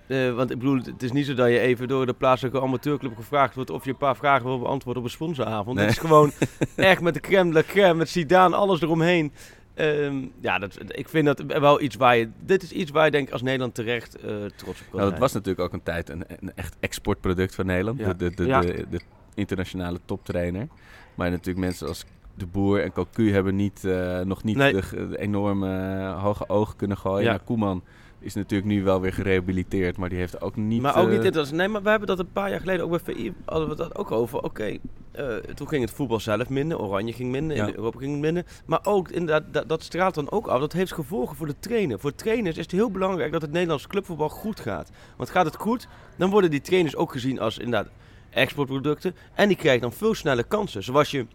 Eh, 0.07 0.33
want 0.33 0.51
ik 0.51 0.57
bedoel, 0.57 0.77
het 0.77 1.03
is 1.03 1.11
niet 1.11 1.25
zo 1.25 1.33
dat 1.33 1.47
je 1.49 1.59
even 1.59 1.87
door 1.87 2.05
de 2.05 2.13
plaatselijke 2.13 2.61
amateurclub 2.61 3.15
gevraagd 3.15 3.55
wordt 3.55 3.69
of 3.69 3.83
je 3.83 3.89
een 3.89 3.97
paar 3.97 4.15
vragen 4.15 4.45
wil 4.45 4.59
beantwoorden 4.59 5.01
op 5.01 5.07
een 5.07 5.13
sponsoravond. 5.15 5.75
Nee. 5.77 5.85
Het 5.85 5.93
is 5.93 5.99
gewoon 6.01 6.31
echt 6.75 7.01
met 7.01 7.13
de 7.13 7.19
crème 7.19 7.53
de 7.53 7.63
crème, 7.65 7.93
met 7.93 8.09
Zidane, 8.09 8.55
alles 8.55 8.81
eromheen. 8.81 9.33
Ehm, 9.73 10.15
ja, 10.41 10.59
dat, 10.59 10.77
ik 10.87 11.09
vind 11.09 11.25
dat 11.25 11.41
wel 11.47 11.81
iets 11.81 11.95
waar 11.95 12.17
je... 12.17 12.29
Dit 12.45 12.63
is 12.63 12.71
iets 12.71 12.91
waar 12.91 13.05
je 13.05 13.11
denk 13.11 13.31
als 13.31 13.41
Nederland 13.41 13.75
terecht 13.75 14.15
eh, 14.15 14.23
trots 14.55 14.79
op 14.81 14.85
kan 14.89 14.99
Nou, 14.99 15.09
dat 15.11 15.19
was 15.19 15.33
natuurlijk 15.33 15.59
ook 15.65 15.73
een 15.73 15.83
tijd 15.83 16.09
een, 16.09 16.23
een 16.39 16.51
echt 16.55 16.75
exportproduct 16.79 17.55
van 17.55 17.65
Nederland. 17.65 17.99
Ja. 17.99 18.13
De, 18.13 18.15
de, 18.15 18.35
de, 18.35 18.45
Ja. 18.45 18.59
de, 18.61 18.85
de 18.89 18.99
internationale 19.35 19.99
toptrainer. 20.05 20.67
Maar 21.15 21.29
natuurlijk 21.29 21.65
mensen 21.65 21.87
als 21.87 22.05
De 22.35 22.45
Boer 22.45 22.81
en 22.83 22.91
Cocu 22.91 23.31
hebben 23.33 23.55
niet, 23.55 23.85
eh, 23.85 24.19
nog 24.19 24.43
niet 24.43 24.57
Nee. 24.57 24.73
de, 24.73 25.17
enorme 25.17 25.97
eh, 25.99 26.23
hoge 26.23 26.49
ogen 26.49 26.75
kunnen 26.75 26.97
gooien. 26.97 27.23
Ja. 27.23 27.29
Nou, 27.31 27.41
Koeman 27.43 27.83
is 28.23 28.33
natuurlijk 28.33 28.71
nu 28.71 28.83
wel 28.83 29.01
weer 29.01 29.13
gerehabiliteerd, 29.13 29.97
maar 29.97 30.09
die 30.09 30.17
heeft 30.17 30.41
ook 30.41 30.55
niet... 30.55 30.81
maar 30.81 30.97
ook 30.97 31.07
eh, 31.07 31.11
niet 31.13 31.23
interessant. 31.23 31.57
Nee, 31.57 31.67
maar 31.67 31.83
we 31.83 31.89
hebben 31.89 32.07
dat 32.07 32.19
een 32.19 32.31
paar 32.31 32.49
jaar 32.49 32.59
geleden 32.59 32.85
ook 32.85 33.03
bij 33.03 33.15
VI 33.15 33.33
hadden 33.45 33.69
we 33.69 33.75
dat 33.75 33.97
ook 33.97 34.11
over. 34.11 34.39
Oké, 34.43 34.77
eh, 35.11 35.35
toen 35.35 35.67
ging 35.67 35.81
het 35.81 35.91
voetbal 35.93 36.19
zelf 36.19 36.49
minder, 36.49 36.79
Oranje 36.79 37.13
ging 37.13 37.31
minder, 37.31 37.57
Ja. 37.57 37.67
in 37.67 37.73
Europa 37.75 37.99
ging 37.99 38.19
minder. 38.19 38.45
Maar 38.65 38.79
ook 38.83 39.09
inderdaad, 39.09 39.43
dat, 39.53 39.69
dat 39.69 39.83
straalt 39.83 40.15
dan 40.15 40.31
ook 40.31 40.47
af. 40.47 40.59
Dat 40.59 40.73
heeft 40.73 40.93
gevolgen 40.93 41.35
voor 41.35 41.47
de 41.47 41.55
trainer. 41.59 41.99
Voor 41.99 42.15
trainers 42.15 42.57
is 42.57 42.63
het 42.63 42.71
heel 42.71 42.91
belangrijk 42.91 43.31
dat 43.31 43.41
het 43.41 43.51
Nederlands 43.51 43.87
clubvoetbal 43.87 44.29
goed 44.29 44.59
gaat. 44.59 44.91
Want 45.17 45.29
gaat 45.29 45.45
het 45.45 45.55
goed, 45.55 45.87
dan 46.17 46.29
worden 46.29 46.49
die 46.51 46.61
trainers 46.61 46.95
ook 46.95 47.11
gezien 47.11 47.39
als 47.39 47.57
inderdaad 47.57 47.91
exportproducten. 48.33 49.15
En 49.33 49.47
die 49.47 49.57
krijgen 49.57 49.81
dan 49.81 49.93
veel 49.93 50.13
sneller 50.15 50.43
kansen. 50.43 50.83
Zoals 50.83 51.11
je 51.11 51.25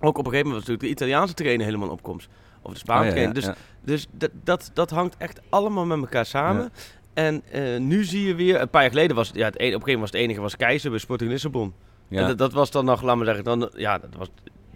ook 0.00 0.18
op 0.18 0.26
een 0.26 0.30
gegeven 0.30 0.46
moment 0.46 0.54
was 0.54 0.66
natuurlijk 0.66 0.80
de 0.80 0.88
Italiaanse 0.88 1.34
trainer 1.34 1.66
helemaal 1.66 1.86
in 1.86 1.92
opkomst. 1.92 2.28
Of 2.62 2.72
de 2.72 2.78
Spaanse 2.78 3.10
Oh, 3.10 3.16
ja, 3.16 3.22
ja, 3.22 3.32
trainer. 3.32 3.54
Dus, 3.82 4.04
dus 4.04 4.06
dat, 4.10 4.30
dat, 4.44 4.70
dat 4.74 4.90
hangt 4.90 5.16
echt 5.18 5.40
allemaal 5.48 5.86
met 5.86 5.98
elkaar 5.98 6.26
samen. 6.26 6.72
En 7.14 7.42
eh, 7.50 7.80
nu 7.80 8.04
zie 8.04 8.26
je 8.26 8.34
weer, 8.34 8.60
een 8.60 8.68
paar 8.68 8.82
jaar 8.82 8.90
geleden 8.90 9.16
was 9.16 9.28
het, 9.28 9.36
ja, 9.36 9.44
het 9.44 9.54
een, 9.54 9.66
op 9.66 9.66
een 9.66 9.70
gegeven 9.72 9.92
moment 9.92 10.10
was 10.10 10.20
het 10.20 10.20
enige 10.20 10.40
was 10.40 10.56
Keizer 10.56 10.90
bij 10.90 10.98
Sporting 10.98 11.30
Lissabon. 11.30 11.74
Ja. 12.08 12.20
En 12.20 12.26
dat, 12.26 12.38
dat 12.38 12.52
was 12.52 12.70
dan 12.70 12.84
nog, 12.84 13.02
laat 13.02 13.16
maar 13.16 13.26
zeggen, 13.26 13.44
dan, 13.44 13.70
ja, 13.74 13.98
dat 13.98 14.14
was 14.16 14.28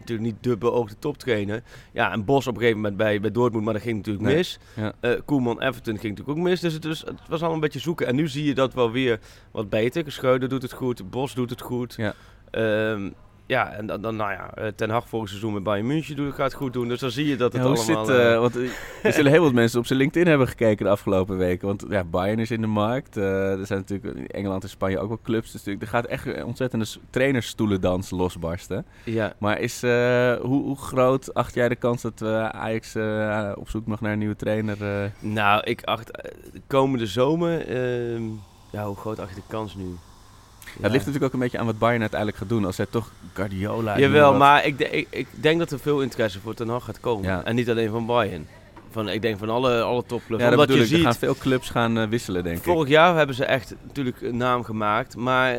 natuurlijk 0.09 0.29
niet 0.35 0.43
de 0.43 0.57
beoogde 0.57 0.95
toptrainer. 0.99 1.63
Ja, 1.93 2.13
en 2.13 2.25
Bos 2.25 2.47
op 2.47 2.55
een 2.55 2.61
gegeven 2.61 2.81
moment 2.81 2.97
bij, 2.97 3.21
bij 3.21 3.31
Dortmund, 3.31 3.65
maar 3.65 3.75
dat 3.75 3.83
ging 3.83 3.97
natuurlijk 3.97 4.25
Nee. 4.25 4.37
mis. 4.37 4.59
Ja. 4.77 4.93
Eh, 5.01 5.13
Koeman, 5.25 5.61
Everton 5.63 5.99
ging 5.99 6.17
natuurlijk 6.17 6.39
ook 6.39 6.45
mis. 6.45 6.61
Dus 6.61 6.73
het, 6.73 6.85
was- 6.85 7.01
het 7.01 7.29
was 7.29 7.39
allemaal 7.39 7.55
een 7.55 7.61
beetje 7.61 7.79
zoeken. 7.79 8.07
En 8.07 8.15
nu 8.15 8.29
zie 8.29 8.45
je 8.45 8.55
dat 8.55 8.75
wel 8.75 8.91
weer 8.91 9.19
wat 9.51 9.69
beter. 9.71 10.13
Schreuder 10.13 10.49
doet 10.49 10.63
het 10.63 10.73
goed, 10.73 11.11
Bos 11.11 11.35
doet 11.35 11.51
het 11.51 11.61
goed. 11.61 11.95
Ja. 11.97 12.15
Ehm, 12.51 13.11
ja, 13.53 13.73
en 13.73 13.87
dan, 13.87 14.01
dan, 14.01 14.17
nou 14.17 14.33
ja, 14.33 14.55
eh, 14.55 14.67
Ten 14.67 14.91
Hag 14.91 15.09
vorig 15.09 15.29
seizoen 15.29 15.53
met 15.53 15.63
Bayern 15.63 15.87
München 15.87 16.17
doet, 16.17 16.35
gaat 16.35 16.45
het 16.45 16.55
goed 16.55 16.73
doen. 16.73 16.89
Dus 16.89 17.01
dan 17.01 17.11
zie 17.11 17.27
je 17.27 17.37
dat 17.37 17.53
het 17.53 17.63
Ja, 17.63 17.69
allemaal... 17.69 18.05
zit, 18.07 18.17
eh, 18.17 18.33
eh, 18.33 18.41
want 18.41 18.57
er 19.03 19.13
zullen 19.13 19.33
heel 19.33 19.43
wat 19.43 19.53
mensen 19.53 19.79
op 19.79 19.87
zijn 19.87 19.99
LinkedIn 19.99 20.29
hebben 20.29 20.49
gekeken 20.49 20.85
de 20.85 20.91
afgelopen 20.91 21.37
weken. 21.37 21.67
Want 21.67 21.85
ja, 21.89 22.05
Bayern 22.05 22.39
is 22.39 22.51
in 22.51 22.61
de 22.61 22.67
markt. 22.67 23.17
Er 23.17 23.67
zijn 23.67 23.79
natuurlijk 23.79 24.19
in 24.19 24.27
Engeland 24.27 24.63
en 24.63 24.69
Spanje 24.69 24.99
ook 24.99 25.09
wel 25.09 25.21
clubs. 25.23 25.53
Dus 25.53 25.65
natuurlijk, 25.65 25.83
er 25.83 25.91
gaat 25.91 26.07
echt 26.07 26.27
een 26.27 26.45
ontzettende 26.45 26.87
trainersstoelendans 27.11 28.11
losbarsten. 28.11 28.87
ja. 29.05 29.33
Maar 29.39 29.61
is, 29.61 29.81
hoe, 29.81 30.63
hoe 30.63 30.77
groot 30.77 31.35
acht 31.35 31.55
jij 31.55 31.69
de 31.69 31.77
kans 31.77 32.03
dat 32.03 32.23
Ajax 32.53 32.97
op 33.55 33.69
zoek 33.69 33.87
nog 33.87 34.01
naar 34.01 34.13
een 34.13 34.19
nieuwe 34.19 34.37
trainer? 34.37 34.77
Nou, 35.19 35.63
ik 35.65 35.83
acht 35.85 36.07
de 36.53 36.61
komende 36.67 37.07
zomer. 37.07 37.67
ehm, 37.69 38.23
ja, 38.71 38.87
hoe 38.87 38.97
groot 38.97 39.19
acht 39.19 39.29
je 39.29 39.35
de 39.35 39.43
kans 39.49 39.75
nu? 39.75 39.97
Ja, 40.77 40.83
het 40.83 40.93
ligt 40.93 41.07
natuurlijk 41.07 41.25
ook 41.25 41.33
een 41.33 41.39
beetje 41.39 41.59
aan 41.59 41.67
wat 41.67 41.79
Bayern 41.79 42.01
uiteindelijk 42.01 42.39
gaat 42.39 42.49
doen. 42.49 42.65
Als 42.65 42.77
zij 42.77 42.87
toch 42.91 43.11
Guardiola... 43.33 43.99
Jawel, 43.99 44.31
wat- 44.31 44.39
maar 44.39 44.67
ik, 44.67 44.81
ik, 44.81 45.07
ik 45.11 45.27
denk 45.31 45.59
dat 45.59 45.71
er 45.71 45.79
veel 45.79 46.03
interesse 46.03 46.41
voor 46.41 46.55
Ten 46.55 46.69
Hag 46.69 46.85
gaat 46.85 47.01
komen. 47.01 47.25
Ja. 47.25 47.45
En 47.45 47.55
niet 47.55 47.71
alleen 47.71 47.91
van 47.91 48.07
Bayern. 48.07 48.47
Van, 48.91 49.09
ik 49.09 49.23
denk 49.23 49.39
van 49.39 49.49
alle, 49.51 49.83
alle 49.83 50.05
topclubs. 50.07 50.43
Ja, 50.43 50.51
dat 50.51 50.59
Omdat 50.59 50.69
je 50.77 50.83
ik. 50.83 50.91
Er 50.91 50.97
ziet, 50.97 51.05
gaan 51.05 51.15
veel 51.15 51.35
clubs 51.35 51.71
gaan 51.71 51.99
eh, 51.99 52.09
wisselen, 52.09 52.45
denk 52.45 52.57
ik. 52.57 52.63
vorig 52.63 52.89
jaar 52.89 53.17
hebben 53.17 53.37
ze 53.37 53.45
echt 53.45 53.75
natuurlijk 53.83 54.21
een 54.21 54.37
naam 54.37 54.65
gemaakt. 54.65 55.17
Maar 55.17 55.53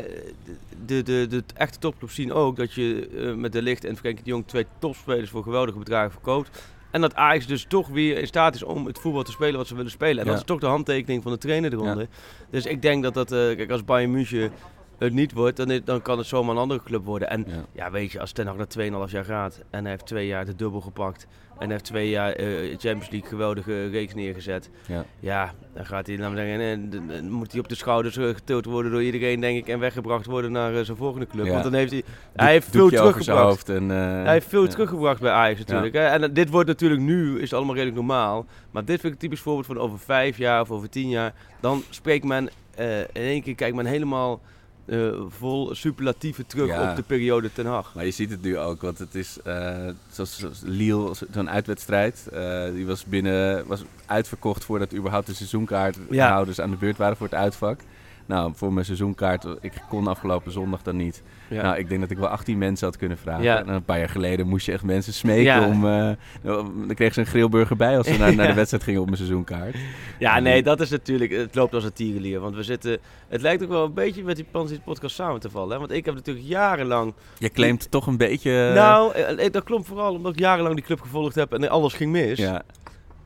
de, 0.86 1.02
de, 1.02 1.02
de, 1.02 1.26
de 1.28 1.42
echte 1.54 1.78
topclubs 1.78 2.14
zien 2.14 2.32
ook 2.32 2.56
dat 2.56 2.72
je 2.72 3.08
eh, 3.18 3.34
met 3.34 3.52
De 3.52 3.62
Ligt 3.62 3.84
en 3.84 3.96
Frenkie 3.96 4.24
de 4.24 4.30
Jong 4.30 4.46
twee 4.46 4.66
topspelers 4.78 5.30
voor 5.30 5.42
geweldige 5.42 5.78
bedragen 5.78 6.10
verkoopt. 6.10 6.62
En 6.90 7.00
dat 7.00 7.14
Ajax 7.14 7.46
dus 7.46 7.64
toch 7.68 7.88
weer 7.88 8.18
in 8.18 8.26
staat 8.26 8.54
is 8.54 8.62
om 8.62 8.86
het 8.86 8.98
voetbal 8.98 9.22
te 9.22 9.30
spelen 9.32 9.56
wat 9.56 9.66
ze 9.66 9.74
willen 9.74 9.90
spelen. 9.90 10.18
En 10.18 10.24
Ja. 10.24 10.30
dat 10.30 10.40
is 10.40 10.46
toch 10.46 10.60
de 10.60 10.66
handtekening 10.66 11.22
van 11.22 11.32
de 11.32 11.38
trainer 11.38 11.72
eronder. 11.72 12.06
Dus 12.50 12.66
ik 12.66 12.82
denk 12.82 13.02
dat 13.02 13.14
dat, 13.14 13.32
eh, 13.32 13.38
kijk, 13.38 13.70
als 13.70 13.84
Bayern 13.84 14.10
München 14.10 14.50
het 14.98 15.12
niet 15.12 15.32
wordt, 15.32 15.56
dan, 15.56 15.80
dan 15.84 16.02
kan 16.02 16.18
het 16.18 16.26
zomaar 16.26 16.54
een 16.54 16.60
andere 16.60 16.82
club 16.84 17.04
worden. 17.04 17.30
En 17.30 17.44
Ja. 17.48 17.54
ja, 17.72 17.90
weet 17.90 18.12
je, 18.12 18.20
als 18.20 18.32
Ten 18.32 18.46
Hag 18.46 18.56
na 18.56 18.66
2,5 19.06 19.12
jaar 19.12 19.24
gaat 19.24 19.62
en 19.70 19.80
hij 19.82 19.90
heeft 19.90 20.06
twee 20.06 20.26
jaar 20.26 20.44
de 20.44 20.54
dubbel 20.56 20.80
gepakt 20.80 21.26
en 21.58 21.70
heeft 21.70 21.84
twee 21.84 22.08
jaar 22.08 22.32
eh, 22.32 22.46
Champions 22.68 23.10
League 23.10 23.28
geweldige 23.28 23.88
reeks 23.88 24.14
neergezet, 24.14 24.70
Ja. 24.86 25.04
ja, 25.20 25.52
dan 25.74 25.86
gaat 25.86 26.06
hij, 26.06 26.18
laten 26.18 26.34
we 26.34 26.40
zeggen, 26.40 26.60
en, 26.60 26.90
dan- 26.90 27.30
moet 27.30 27.50
hij 27.52 27.60
op 27.60 27.68
de 27.68 27.74
schouders 27.74 28.16
eh, 28.16 28.28
getild 28.28 28.64
worden 28.64 28.90
door 28.92 29.02
iedereen, 29.02 29.40
denk 29.40 29.58
ik, 29.58 29.68
en 29.68 29.78
weggebracht 29.78 30.26
worden 30.26 30.52
naar 30.52 30.74
eh, 30.76 30.84
zijn 30.84 30.96
volgende 30.96 31.26
club. 31.26 31.44
Ja. 31.46 31.50
Want 31.52 31.64
dan 31.64 31.72
heeft 31.74 31.90
hij, 31.92 32.02
hij 32.34 32.50
heeft 32.52 32.68
veel 32.70 32.88
teruggebracht. 32.88 33.68
en, 33.68 33.90
eh, 33.90 33.96
Hij 33.98 34.32
heeft 34.32 34.48
veel 34.48 34.62
ja. 34.64 34.68
teruggebracht 34.70 35.20
bij 35.20 35.30
Ajax 35.30 35.58
natuurlijk. 35.58 35.94
Hè? 35.94 36.06
En 36.06 36.22
eh, 36.22 36.28
dit 36.32 36.50
wordt 36.50 36.68
natuurlijk 36.68 37.00
nu, 37.00 37.34
is 37.36 37.40
het 37.42 37.52
allemaal 37.52 37.74
redelijk 37.74 37.96
normaal. 37.98 38.46
Maar 38.70 38.84
dit 38.84 39.00
vind 39.00 39.04
ik 39.04 39.12
een 39.12 39.28
typisch 39.28 39.40
voorbeeld 39.40 39.66
van 39.66 39.78
over 39.78 39.98
vijf 39.98 40.36
jaar 40.38 40.60
of 40.60 40.70
over 40.70 40.88
tien 40.90 41.08
jaar. 41.08 41.32
Dan 41.60 41.82
spreekt 41.90 42.24
men 42.24 42.48
eh, 42.74 42.98
in 43.00 43.06
één 43.12 43.42
keer, 43.42 43.54
kijkt 43.54 43.76
men 43.76 43.86
helemaal 43.86 44.40
eh, 44.86 45.08
vol 45.28 45.74
superlatieven 45.74 46.46
terug 46.46 46.66
Ja. 46.68 46.90
op 46.90 46.96
de 46.96 47.02
periode 47.02 47.52
Ten 47.52 47.66
Hag. 47.66 47.94
Maar 47.94 48.04
je 48.04 48.10
ziet 48.10 48.30
het 48.30 48.42
nu 48.42 48.58
ook, 48.58 48.80
want 48.82 48.98
het 48.98 49.14
is 49.14 49.38
eh, 49.44 49.76
zoals, 50.10 50.38
zoals 50.38 50.60
Lille, 50.64 51.14
zo'n 51.32 51.50
uitwedstrijd. 51.50 52.28
eh, 52.32 52.64
die 52.74 52.86
was 52.86 53.04
binnen, 53.04 53.66
was 53.66 53.82
uitverkocht 54.06 54.64
voordat 54.64 54.94
überhaupt 54.94 55.26
de 55.26 55.34
seizoenkaarthouders 55.34 56.60
aan 56.60 56.70
de 56.70 56.76
beurt 56.76 56.96
waren 56.96 57.16
voor 57.16 57.26
het 57.26 57.34
uitvak. 57.34 57.80
Nou, 58.26 58.52
voor 58.54 58.72
mijn 58.72 58.86
seizoenkaart, 58.86 59.46
ik 59.60 59.72
kon 59.88 60.06
afgelopen 60.06 60.52
zondag 60.52 60.82
dan 60.82 60.96
niet. 60.96 61.22
Ja. 61.48 61.62
Nou, 61.62 61.76
ik 61.78 61.88
denk 61.88 62.00
dat 62.00 62.10
ik 62.10 62.18
wel 62.18 62.28
18 62.28 62.58
mensen 62.58 62.86
had 62.86 62.96
kunnen 62.96 63.18
vragen. 63.18 63.42
Ja. 63.42 63.58
En 63.58 63.68
een 63.68 63.84
paar 63.84 63.98
jaar 63.98 64.08
geleden 64.08 64.46
moest 64.48 64.66
je 64.66 64.72
echt 64.72 64.82
mensen 64.82 65.12
smeken 65.12 65.42
Ja. 65.42 65.66
om... 65.66 65.86
eh, 65.86 66.10
dan 66.42 66.94
kreeg 66.94 67.14
ze 67.14 67.20
een 67.20 67.26
grillburger 67.26 67.76
bij 67.76 67.96
als 67.96 68.06
ze 68.06 68.18
naar, 68.18 68.34
naar 68.36 68.46
de 68.46 68.54
wedstrijd 68.54 68.82
gingen 68.84 69.00
op 69.00 69.06
mijn 69.06 69.16
seizoenkaart. 69.18 69.76
Ja, 70.18 70.40
nee, 70.40 70.62
dat 70.62 70.80
is 70.80 70.90
natuurlijk, 70.90 71.32
het 71.32 71.54
loopt 71.54 71.74
als 71.74 71.84
een 71.84 71.92
tierenlier. 71.92 72.40
Want 72.40 72.54
we 72.54 72.62
zitten, 72.62 72.98
het 73.28 73.40
lijkt 73.40 73.62
ook 73.62 73.68
wel 73.68 73.84
een 73.84 73.94
beetje 73.94 74.22
met 74.24 74.36
die 74.36 74.46
Pansies 74.50 74.78
podcast 74.84 75.14
samen 75.14 75.40
te 75.40 75.50
vallen. 75.50 75.72
Hè? 75.72 75.78
Want 75.78 75.90
ik 75.92 76.04
heb 76.04 76.14
natuurlijk 76.14 76.46
jarenlang... 76.46 77.14
Je 77.38 77.50
claimt 77.50 77.90
toch 77.90 78.06
een 78.06 78.16
beetje... 78.16 78.70
Nou, 78.74 79.14
eh, 79.14 79.50
dat 79.52 79.64
klopt 79.64 79.86
vooral 79.86 80.14
omdat 80.14 80.32
ik 80.32 80.38
jarenlang 80.38 80.74
die 80.74 80.84
club 80.84 81.00
gevolgd 81.00 81.34
heb 81.34 81.52
en 81.52 81.68
alles 81.68 81.92
ging 81.94 82.12
mis. 82.12 82.38
Ja, 82.38 82.62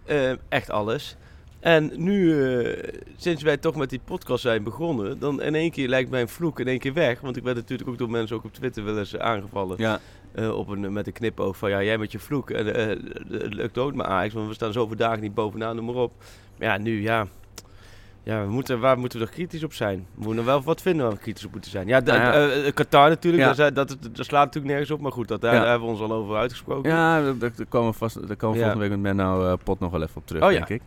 Eh, 0.07 0.31
echt 0.49 0.71
alles. 0.71 1.17
En 1.61 1.91
nu, 1.97 2.43
eh, 2.59 2.91
sinds 3.17 3.43
wij 3.43 3.57
toch 3.57 3.77
met 3.77 3.91
die 3.91 4.01
podcast 4.05 4.43
zijn 4.43 4.63
begonnen, 4.63 5.19
dan 5.19 5.43
in 5.43 5.55
één 5.55 5.71
keer 5.71 5.89
lijkt 5.89 6.11
mijn 6.11 6.29
vloek 6.29 6.61
in 6.61 6.67
één 6.69 6.79
keer 6.79 6.93
weg. 6.93 7.21
Want 7.21 7.37
ik 7.37 7.43
werd 7.43 7.57
natuurlijk 7.57 7.89
ook 7.89 7.99
door 7.99 8.11
mensen 8.11 8.37
ook 8.37 8.45
op 8.45 8.53
Twitter 8.55 8.85
wel 8.85 8.99
eens 8.99 9.17
aangevallen. 9.19 9.77
ja. 9.79 10.01
eh, 10.35 10.57
op 10.57 10.69
een, 10.69 10.93
met 10.93 11.07
een 11.07 11.13
knipoog 11.13 11.57
van 11.57 11.71
ja, 11.71 11.83
jij 11.83 11.99
met 11.99 12.13
je 12.13 12.19
vloek. 12.19 12.51
En, 12.51 12.75
eh, 12.75 12.87
het 13.31 13.55
lukt 13.55 13.79
ook 13.79 13.95
met 13.95 14.07
Ajax, 14.07 14.35
want 14.35 14.49
we 14.49 14.55
staan 14.55 14.73
zoveel 14.73 14.97
dagen 14.97 15.21
niet 15.21 15.35
bovenaan, 15.35 15.77
noem 15.77 15.85
maar 15.85 15.95
op. 15.95 16.13
Maar 16.59 16.69
ja, 16.69 16.79
nu 16.79 17.03
ja. 17.03 17.27
Ja, 18.23 18.45
we 18.45 18.51
moeten, 18.51 18.81
waar 18.81 18.99
moeten 18.99 19.19
we 19.19 19.25
er 19.25 19.31
kritisch 19.33 19.65
op 19.65 19.73
zijn? 19.73 20.07
We 20.15 20.25
moeten 20.25 20.45
wel 20.45 20.63
wat 20.63 20.83
vinden 20.83 21.07
waar 21.07 21.15
we 21.15 21.21
kritisch 21.21 21.45
op 21.45 21.53
moeten 21.53 21.71
zijn. 21.71 21.87
Ja, 21.87 22.01
de, 22.01 22.11
Nou 22.13 22.23
ja. 22.23 22.33
eh, 22.33 22.67
eh, 22.67 22.75
Qatar 22.75 23.09
natuurlijk, 23.09 23.57
Ja. 23.57 23.71
dat, 23.71 23.89
dat, 23.89 23.99
slaat 24.27 24.45
natuurlijk 24.45 24.73
nergens 24.73 24.91
op. 24.91 25.01
Maar 25.01 25.13
goed, 25.13 25.29
dat, 25.29 25.41
daar, 25.41 25.55
Ja. 25.55 25.65
hebben 25.67 25.89
we 25.89 25.93
ons 25.95 26.01
al 26.01 26.13
over 26.13 26.37
uitgesproken. 26.37 26.91
Ja, 26.91 27.23
daar, 27.23 27.39
daar 27.39 27.51
komen 27.69 27.91
we, 27.91 27.97
vast, 27.97 28.27
daar 28.29 28.37
komen 28.37 28.57
we 28.57 28.63
volgende 28.63 28.89
week 28.89 28.99
met 28.99 29.17
Menno 29.17 29.47
eh, 29.47 29.53
Pot 29.65 29.81
nog 29.81 29.91
wel 29.91 30.03
even 30.03 30.17
op 30.17 30.27
terug, 30.27 30.43
Oh 30.43 30.49
denk 30.49 30.69
ik. 30.69 30.83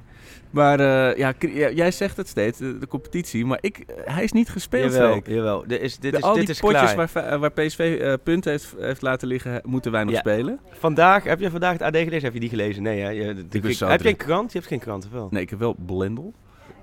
Maar 0.52 0.80
eh, 0.80 1.18
ja, 1.18 1.34
jij 1.74 1.92
zegt 1.92 2.18
het 2.18 2.28
steeds, 2.28 2.58
de, 2.58 2.78
de 2.78 2.88
competitie, 2.88 3.46
maar 3.46 3.58
ik, 3.62 3.78
eh, 3.78 3.96
hij 4.16 4.24
is 4.24 4.32
niet 4.32 4.50
gespeeld, 4.50 4.94
jawel, 4.94 5.22
jawel. 5.26 5.64
Dit 5.68 5.82
is, 5.82 5.98
dit 5.98 6.12
De- 6.12 6.18
is, 6.18 6.24
al 6.24 6.34
dit 6.34 6.42
die 6.46 6.52
is 6.54 6.60
potjes 6.60 6.82
klaar. 6.82 6.96
waar, 6.96 7.10
va- 7.10 7.38
waar 7.40 7.52
PSV 7.52 7.98
eh, 8.02 8.14
punten 8.24 8.52
heeft, 8.52 8.76
heeft 8.80 9.02
laten 9.02 9.28
liggen, 9.28 9.62
moeten 9.66 9.92
wij 9.92 10.04
nog 10.04 10.14
Ja. 10.14 10.20
spelen. 10.20 10.60
Vandaag, 10.72 11.24
heb 11.24 11.40
je 11.40 11.50
vandaag 11.52 11.72
het 11.74 11.82
AD 11.82 11.96
gelezen? 11.98 12.24
Heb 12.24 12.34
je 12.34 12.40
die 12.40 12.50
gelezen? 12.50 12.84
Nee, 12.84 13.00
hè? 13.02 13.10
Je, 13.10 13.34
de- 13.48 13.58
ik- 13.70 13.78
heb 13.80 14.02
je 14.02 14.10
een 14.10 14.16
krant? 14.16 14.52
Je 14.52 14.58
hebt 14.58 14.70
geen 14.70 14.80
krant, 14.80 15.06
of 15.06 15.12
wel? 15.12 15.28
Nee, 15.32 15.42
ik 15.42 15.50
heb 15.50 15.60
wel 15.60 15.76
Blendel. 15.86 16.34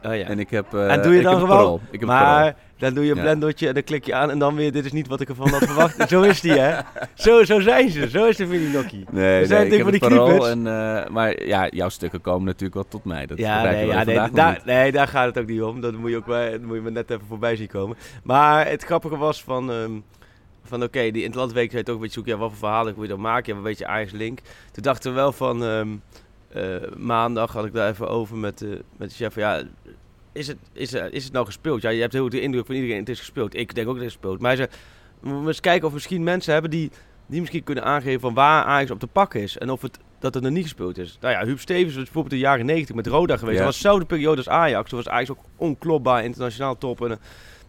Oh 0.03 0.17
ja. 0.17 0.27
En 0.27 0.39
ik 0.39 0.51
heb, 0.51 0.75
eh, 0.75 0.93
En 0.93 1.03
doe 1.03 1.15
je 1.15 1.23
dan 1.23 1.41
gewoon-. 1.41 1.81
Ik 1.91 2.01
heb 2.01 2.09
maar 2.09 2.57
dan 2.79 2.95
doe 2.95 3.05
je 3.05 3.13
een 3.13 3.21
blendertje 3.21 3.69
en 3.69 3.75
dan 3.75 3.83
klik 3.83 4.05
je 4.05 4.15
aan 4.15 4.31
en 4.31 4.39
dan 4.39 4.55
weer, 4.55 4.73
dit 4.73 4.85
is 4.85 4.93
niet 4.93 5.09
wat 5.09 5.21
ik 5.21 5.29
ervan 5.29 5.49
had 5.49 5.65
verwacht. 5.65 6.09
zo 6.11 6.23
is 6.23 6.41
die, 6.41 6.53
hè? 6.53 6.81
Zo, 7.15 7.45
zo 7.45 7.61
zijn 7.61 7.91
ze. 7.91 8.11
Zo 8.11 8.25
is 8.25 8.37
de 8.37 8.47
Vinnie 8.47 8.85
Nee, 9.11 9.41
We 9.41 9.47
zijn 9.47 9.69
nee, 9.69 9.79
ik 9.79 10.01
van 10.01 10.11
die 10.11 10.47
en, 10.47 10.67
eh, 10.67 11.09
maar 11.09 11.47
ja, 11.47 11.69
jouw 11.69 11.89
stukken 11.89 12.21
komen 12.21 12.45
natuurlijk 12.45 12.75
wel 12.75 12.89
tot 12.89 13.05
mij. 13.05 13.27
Dat 13.27 13.39
Ja, 13.39 13.63
nee, 13.63 13.87
ja 13.87 14.05
nee, 14.05 14.31
daar, 14.33 14.63
nee, 14.65 14.93
daar 14.93 15.09
gaat 15.09 15.27
het 15.27 15.39
ook 15.39 15.49
niet 15.49 15.63
om. 15.63 15.81
Dat 15.81 15.93
moet 15.93 16.11
je 16.11 16.17
ook 16.17 16.27
bij, 16.27 16.51
dat 16.51 16.61
moet 16.61 16.77
je 16.77 16.83
me 16.83 16.91
net 16.91 17.11
even 17.11 17.27
voorbij 17.29 17.57
zien 17.57 17.69
komen. 17.69 17.97
Maar 18.23 18.69
het 18.69 18.85
grappige 18.85 19.17
was 19.17 19.43
van, 19.43 19.73
ehm, 19.73 19.93
van 20.65 20.83
oké, 20.83 21.11
die 21.11 21.31
zei 21.33 21.57
het 21.57 21.91
ook 21.91 21.95
een 21.95 22.01
beetje 22.01 22.09
zoeken, 22.09 22.33
ja, 22.33 22.39
wat 22.39 22.49
voor 22.49 22.59
verhalen 22.59 22.95
wil 22.95 23.03
je 23.03 23.09
dan 23.09 23.21
maken? 23.21 23.53
Ja, 23.53 23.59
een 23.59 23.65
beetje 23.65 23.87
Ajax 23.87 24.13
Link. 24.13 24.39
Toen 24.73 24.83
dachten 24.83 25.11
we 25.11 25.17
wel 25.17 25.33
van, 25.33 25.65
ehm, 25.65 25.89
eh, 26.49 26.77
maandag 26.97 27.53
had 27.53 27.65
ik 27.65 27.73
daar 27.73 27.89
even 27.91 28.09
over 28.09 28.37
met, 28.37 28.59
de 28.59 28.85
met 28.97 29.09
de 29.09 29.15
chef. 29.15 29.33
van, 29.33 29.43
Ja, 29.43 29.63
is 30.33 30.47
het, 30.47 30.57
is, 30.73 30.93
er- 30.95 31.13
is 31.13 31.25
het 31.25 31.33
nou 31.33 31.47
gespeeld? 31.47 31.83
Ja, 31.83 31.91
je 31.91 32.01
hebt 32.01 32.13
heel 32.13 32.23
goed 32.23 32.31
de 32.31 32.41
indruk 32.41 32.67
van 32.67 32.75
iedereen, 32.75 32.99
het 32.99 33.09
is 33.09 33.19
gespeeld. 33.19 33.55
Ik 33.57 33.75
denk 33.75 33.87
ook 33.89 33.95
dat 33.95 34.03
het 34.03 34.13
is 34.13 34.19
gespeeld. 34.19 34.41
Maar 34.41 34.57
hij 34.57 34.67
zei, 34.67 34.69
we 35.21 35.29
moeten 35.29 35.47
eens 35.47 35.61
kijken 35.61 35.83
of 35.83 35.89
we 35.89 35.95
misschien 35.95 36.23
mensen 36.23 36.53
hebben 36.53 36.71
die, 36.71 36.91
die 37.27 37.41
misschien 37.41 37.65
kunnen 37.65 37.85
aangeven 37.85 38.21
van 38.21 38.35
waar 38.35 38.65
Ajax 38.65 38.91
op 38.91 38.99
te 38.99 39.07
pakken 39.07 39.41
is. 39.41 39.59
En 39.59 39.71
of 39.71 39.83
het, 39.83 39.99
dat 40.19 40.35
het 40.35 40.45
er 40.45 40.51
niet 40.51 40.63
gespeeld 40.63 40.99
is. 40.99 41.19
Nou 41.21 41.35
ja, 41.35 41.45
Huub 41.45 41.61
Stevens 41.61 41.95
was 41.95 42.03
bijvoorbeeld 42.05 42.33
in 42.35 42.39
de 42.41 42.45
jaren 42.45 42.67
90 42.67 42.95
met 42.95 43.07
Roda 43.07 43.37
geweest. 43.37 43.59
Ja. 43.59 43.65
Dat 43.65 43.73
was 43.73 43.83
dezelfde 43.83 44.07
periode 44.07 44.37
als 44.37 44.49
Ajax. 44.49 44.89
Toen 44.89 44.99
was 44.99 45.09
Ajax 45.09 45.31
ook 45.31 45.39
onklopbaar, 45.57 46.25
internationaal 46.25 46.79
top. 46.79 47.05
En, 47.05 47.19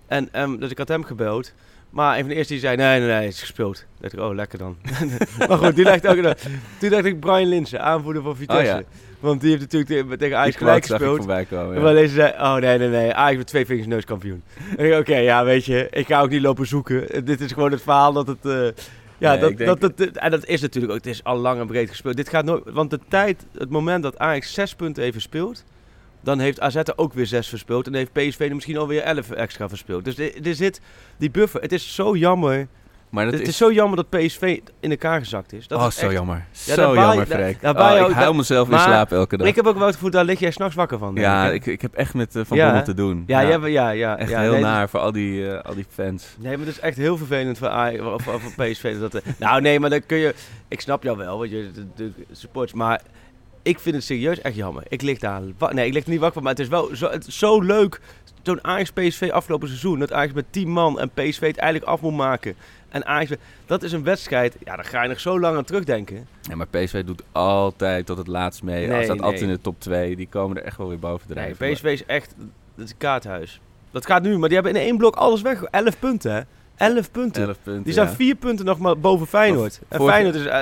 en 0.07 0.29
ehm, 0.33 0.57
dus 0.57 0.71
ik 0.71 0.77
had 0.77 0.87
hem 0.87 1.03
gebeld. 1.03 1.53
Maar 1.89 2.13
een 2.13 2.19
van 2.19 2.29
de 2.29 2.35
eerste 2.35 2.53
die 2.53 2.61
zei, 2.61 2.75
nee, 2.75 2.99
nee, 2.99 3.07
nee, 3.07 3.23
het 3.25 3.33
is 3.33 3.39
gespeeld. 3.39 3.75
Toen 3.77 3.85
dacht 3.99 4.13
ik, 4.13 4.19
oh, 4.19 4.35
lekker 4.35 4.57
dan. 4.57 4.77
maar 5.47 5.57
goed, 5.57 5.75
die 5.75 5.83
dacht 5.85 6.07
ook, 6.07 6.35
toen 6.79 6.89
dacht 6.89 7.05
ik 7.05 7.19
Brian 7.19 7.49
Linsen, 7.49 7.81
aanvoerder 7.81 8.21
van 8.23 8.35
Vitesse. 8.35 8.61
Oh 8.73 8.79
ja. 8.79 8.83
Want 9.19 9.41
die 9.41 9.49
heeft 9.49 9.61
natuurlijk 9.61 9.91
tegen- 9.91 10.17
tegen 10.17 10.37
Ajax 10.37 10.55
gelijk 10.55 10.85
gespeeld. 10.85 11.25
komen, 11.25 11.45
En 11.49 11.73
ja. 11.73 11.79
Maar 11.81 11.93
deze 11.93 12.13
zei, 12.13 12.31
oh 12.37 12.55
nee, 12.55 12.77
nee, 12.77 12.89
nee, 12.89 13.13
Ajax 13.13 13.37
met 13.37 13.47
twee 13.47 13.65
vingers 13.65 13.87
neus 13.87 14.05
kampioen. 14.05 14.43
En 14.77 14.85
ik, 14.85 14.99
oké, 14.99 15.15
ja, 15.17 15.43
weet 15.43 15.65
je, 15.65 15.87
ik 15.91 16.07
ga 16.07 16.21
ook 16.21 16.29
niet 16.29 16.41
lopen 16.41 16.67
zoeken. 16.67 17.25
Dit 17.25 17.41
is 17.41 17.51
gewoon 17.51 17.71
het 17.71 17.81
verhaal 17.81 18.13
dat 18.13 18.27
het... 18.27 18.45
eh, 18.45 18.51
ja, 19.17 19.31
Nee, 19.31 19.39
dat, 19.39 19.57
denk- 19.57 19.79
dat, 19.81 19.97
dat, 19.97 20.07
en 20.15 20.31
dat 20.31 20.45
is 20.45 20.61
natuurlijk 20.61 20.91
ook, 20.93 20.97
het 20.97 21.07
is 21.07 21.23
al 21.23 21.37
lang 21.37 21.59
en 21.59 21.67
breed 21.67 21.89
gespeeld. 21.89 22.15
Dit 22.15 22.29
gaat 22.29 22.45
nooit, 22.45 22.63
want 22.65 22.89
de 22.89 22.99
tijd, 23.07 23.45
het 23.57 23.69
moment 23.69 24.03
dat 24.03 24.17
Ajax 24.19 24.53
zes 24.53 24.75
punten 24.75 25.01
heeft 25.01 25.13
verspeeld, 25.13 25.63
dan 26.21 26.39
heeft 26.39 26.59
AZ 26.59 26.75
er 26.75 26.93
ook 26.95 27.13
weer 27.13 27.25
zes 27.27 27.47
verspeeld. 27.49 27.85
En 27.85 27.91
dan 27.91 28.01
heeft 28.01 28.29
PSV 28.29 28.39
er 28.39 28.53
misschien 28.55 28.77
alweer 28.77 29.01
elf 29.01 29.31
extra 29.31 29.69
verspeeld. 29.69 30.05
Dus 30.05 30.17
er, 30.17 30.55
zit 30.55 30.81
die 31.17 31.31
buffer. 31.31 31.61
Het 31.61 31.71
is 31.71 31.95
zo 31.95 32.15
jammer. 32.15 32.67
Maar 33.09 33.23
dat 33.25 33.33
het 33.33 33.41
is... 33.43 33.47
is- 33.47 33.57
zo 33.57 33.71
jammer 33.71 33.95
dat 33.95 34.09
PSV 34.09 34.59
in 34.79 34.89
elkaar 34.91 35.19
gezakt 35.19 35.53
is. 35.53 35.67
Dat 35.67 35.79
Oh, 35.81 35.87
is 35.87 35.95
zo 35.95 36.05
echt- 36.05 36.13
jammer. 36.13 36.45
Ja, 36.65 36.73
Zo 36.73 36.93
jammer, 36.95 37.25
Freek. 37.25 37.61
daar 37.61 38.01
Oh, 38.01 38.09
ik 38.09 38.15
huil 38.15 38.33
mezelf 38.33 38.69
in 38.69 38.79
slaap 38.79 39.11
elke 39.11 39.37
dag. 39.37 39.47
Ik 39.47 39.55
heb 39.55 39.65
ook 39.67 39.77
wel 39.77 39.85
het 39.85 39.95
gevoel, 39.95 40.09
daar 40.11 40.23
lig 40.25 40.39
jij 40.39 40.51
s'nachts 40.51 40.75
wakker 40.75 40.97
van. 40.97 41.15
Ja, 41.15 41.45
ik, 41.47 41.53
ik, 41.53 41.65
ik 41.65 41.81
heb 41.81 41.93
echt 41.93 42.13
met 42.13 42.35
eh, 42.35 42.41
Van 42.45 42.57
Ja, 42.57 42.65
Bommel 42.65 42.83
te 42.83 42.93
doen. 42.93 43.23
Ja, 43.27 43.45
hebt- 43.45 43.65
ja, 43.67 43.89
ja, 43.89 44.17
Echt 44.17 44.29
ja, 44.29 44.41
heel 44.41 44.51
nee, 44.51 44.61
naar 44.61 44.89
voor 44.89 44.99
al 44.99 45.11
die, 45.11 45.49
eh, 45.51 45.61
al 45.69 45.75
die 45.75 45.85
fans. 45.89 46.35
Nee, 46.39 46.57
maar 46.57 46.65
het 46.65 46.75
is 46.75 46.81
echt 46.81 46.97
heel 46.97 47.17
vervelend 47.17 47.57
voor, 47.57 47.69
of, 48.13 48.27
of 48.27 48.41
voor 48.41 48.65
PSV. 48.65 48.99
Dat, 48.99 49.13
eh, 49.15 49.21
nou 49.37 49.61
nee, 49.61 49.79
maar 49.79 49.89
dan 49.89 50.05
kun 50.05 50.17
je... 50.17 50.33
Ik 50.67 50.81
snap 50.81 51.03
jou 51.03 51.17
wel, 51.17 51.37
want 51.37 51.49
je 51.49 51.71
de, 51.73 51.85
de 51.95 52.11
supports, 52.31 52.73
maar 52.73 53.01
ik 53.61 53.79
vind 53.79 53.95
het 53.95 54.03
serieus 54.03 54.41
echt 54.41 54.55
jammer. 54.55 54.83
Ik 54.87 55.01
lig 55.01 55.19
daar... 55.19 55.41
Nee, 55.71 55.87
ik 55.87 55.93
lig 55.93 56.03
er 56.03 56.09
niet 56.09 56.19
wakker 56.19 56.33
van, 56.33 56.43
maar 56.43 56.51
het 56.51 56.61
is 56.61 56.67
wel 56.67 56.89
zo, 56.95 57.09
het 57.09 57.27
is 57.27 57.37
zo 57.37 57.61
leuk. 57.61 58.01
Zo'n 58.43 58.63
Ajax-PSV 58.63 59.29
afgelopen 59.31 59.67
seizoen, 59.67 59.99
dat 59.99 60.13
Ajax 60.13 60.33
met 60.33 60.45
10 60.49 60.69
man 60.69 60.99
en 60.99 61.09
PSV 61.09 61.39
het 61.47 61.57
eigenlijk 61.57 61.91
af 61.91 62.01
moet 62.01 62.15
maken. 62.15 62.55
En 62.89 63.05
Ajax, 63.05 63.31
dat 63.65 63.83
is 63.83 63.91
een 63.91 64.03
wedstrijd, 64.03 64.55
ja, 64.63 64.75
daar 64.75 64.85
ga 64.85 65.03
je 65.03 65.09
nog 65.09 65.19
zo 65.19 65.39
lang 65.39 65.57
aan 65.57 65.63
terugdenken. 65.63 66.27
Ja, 66.41 66.55
maar 66.55 66.67
PSV 66.67 67.03
doet 67.03 67.23
altijd 67.31 68.05
tot 68.05 68.17
het 68.17 68.27
laatst 68.27 68.63
mee. 68.63 68.87
Nee, 68.87 68.97
Als 68.97 69.07
dat 69.07 69.15
nee. 69.15 69.25
altijd 69.25 69.41
in 69.43 69.49
de 69.49 69.61
top 69.61 69.79
2. 69.79 70.15
Die 70.15 70.27
komen 70.27 70.57
er 70.57 70.63
echt 70.63 70.77
wel 70.77 70.87
weer 70.87 70.99
boven 70.99 71.35
Nee. 71.35 71.73
PSV 71.73 71.83
is 71.83 72.05
echt 72.05 72.35
het 72.75 72.85
is 72.85 72.91
een 72.91 72.97
kaarthuis. 72.97 73.61
Dat 73.91 74.05
gaat 74.05 74.21
nu, 74.23 74.37
maar 74.37 74.49
die 74.49 74.57
hebben 74.57 74.75
in 74.75 74.81
één 74.87 74.97
blok 74.97 75.15
alles 75.15 75.41
weg. 75.41 75.63
11 75.63 75.99
punten, 75.99 76.33
hè? 76.33 76.41
11 76.75 77.11
punten. 77.11 77.43
11 77.43 77.57
punten, 77.63 77.83
Die 77.83 77.93
ja. 77.93 78.09
vier 78.09 78.35
punten 78.35 78.65
nog 78.65 78.79
maar 78.79 78.99
boven 78.99 79.27
Feyenoord. 79.27 79.79
En 79.87 80.01
Feyenoord 80.01 80.35
is... 80.35 80.45
eh, 80.45 80.61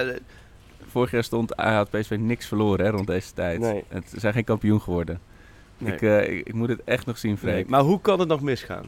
Vorig 0.98 1.12
jaar 1.12 1.24
stond 1.24 1.54
had 1.56 1.90
PSV 1.90 2.16
niks 2.20 2.46
verloren 2.46 2.86
hè, 2.86 2.92
rond 2.92 3.08
deze 3.08 3.34
tijd. 3.34 3.60
Nee. 3.60 3.84
En 3.88 4.04
Ze 4.10 4.20
zijn 4.20 4.34
geen 4.34 4.44
kampioen 4.44 4.82
geworden. 4.82 5.20
Nee. 5.78 5.94
Ik, 5.94 6.02
eh, 6.02 6.38
ik, 6.38 6.48
ik 6.48 6.54
moet 6.54 6.70
het 6.70 6.82
echt 6.84 7.06
nog 7.06 7.18
zien, 7.18 7.38
Freek. 7.38 7.54
nee, 7.54 7.66
maar 7.68 7.82
hoe 7.82 8.02
kan 8.02 8.20
het 8.20 8.28
nog 8.28 8.42
misgaan? 8.42 8.86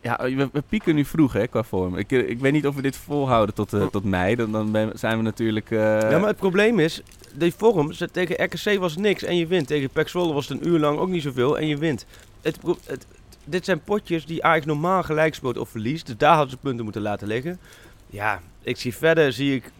Ja, 0.00 0.18
we, 0.22 0.48
we 0.52 0.62
pieken 0.68 0.94
nu 0.94 1.04
vroeg 1.04 1.32
hè, 1.32 1.46
qua 1.46 1.62
vorm. 1.62 1.96
Ik, 1.96 2.12
eh, 2.12 2.28
ik 2.28 2.38
weet 2.38 2.52
niet 2.52 2.66
of 2.66 2.74
we 2.74 2.82
dit 2.82 2.96
volhouden 2.96 3.54
tot, 3.54 3.72
eh, 3.72 3.86
tot 3.86 4.04
mei. 4.04 4.34
Dan, 4.34 4.52
dan 4.52 4.72
ben- 4.72 4.98
zijn 4.98 5.16
we 5.16 5.22
natuurlijk... 5.22 5.70
eh, 5.70 5.78
ja, 5.78 6.18
maar 6.18 6.28
het 6.28 6.36
probleem 6.36 6.78
is, 6.78 7.02
die 7.34 7.54
vorm, 7.54 7.92
tegen 8.12 8.44
RKC 8.44 8.78
was 8.78 8.96
niks 8.96 9.22
en 9.22 9.36
je 9.36 9.46
wint. 9.46 9.66
Tegen 9.66 9.90
PEC 9.90 10.08
Zwolle 10.08 10.32
was 10.32 10.48
het 10.48 10.60
een 10.60 10.68
uur 10.68 10.78
lang 10.78 10.98
ook 10.98 11.08
niet 11.08 11.22
zoveel 11.22 11.58
en 11.58 11.66
je 11.66 11.76
wint. 11.76 12.06
Het, 12.42 12.58
dit 13.44 13.64
zijn 13.64 13.80
potjes 13.80 14.26
die 14.26 14.44
Ajax 14.44 14.66
normaal 14.66 15.02
gelijk 15.02 15.34
speelt 15.34 15.58
of 15.58 15.68
verliest. 15.68 16.06
Dus 16.06 16.16
daar 16.16 16.34
hadden 16.34 16.50
ze 16.50 16.56
punten 16.56 16.84
moeten 16.84 17.02
laten 17.02 17.26
liggen. 17.26 17.58
Ja, 18.06 18.40
ik 18.62 18.76
zie 18.76 18.94
verder, 18.94 19.32
zie 19.32 19.54
ik... 19.54 19.70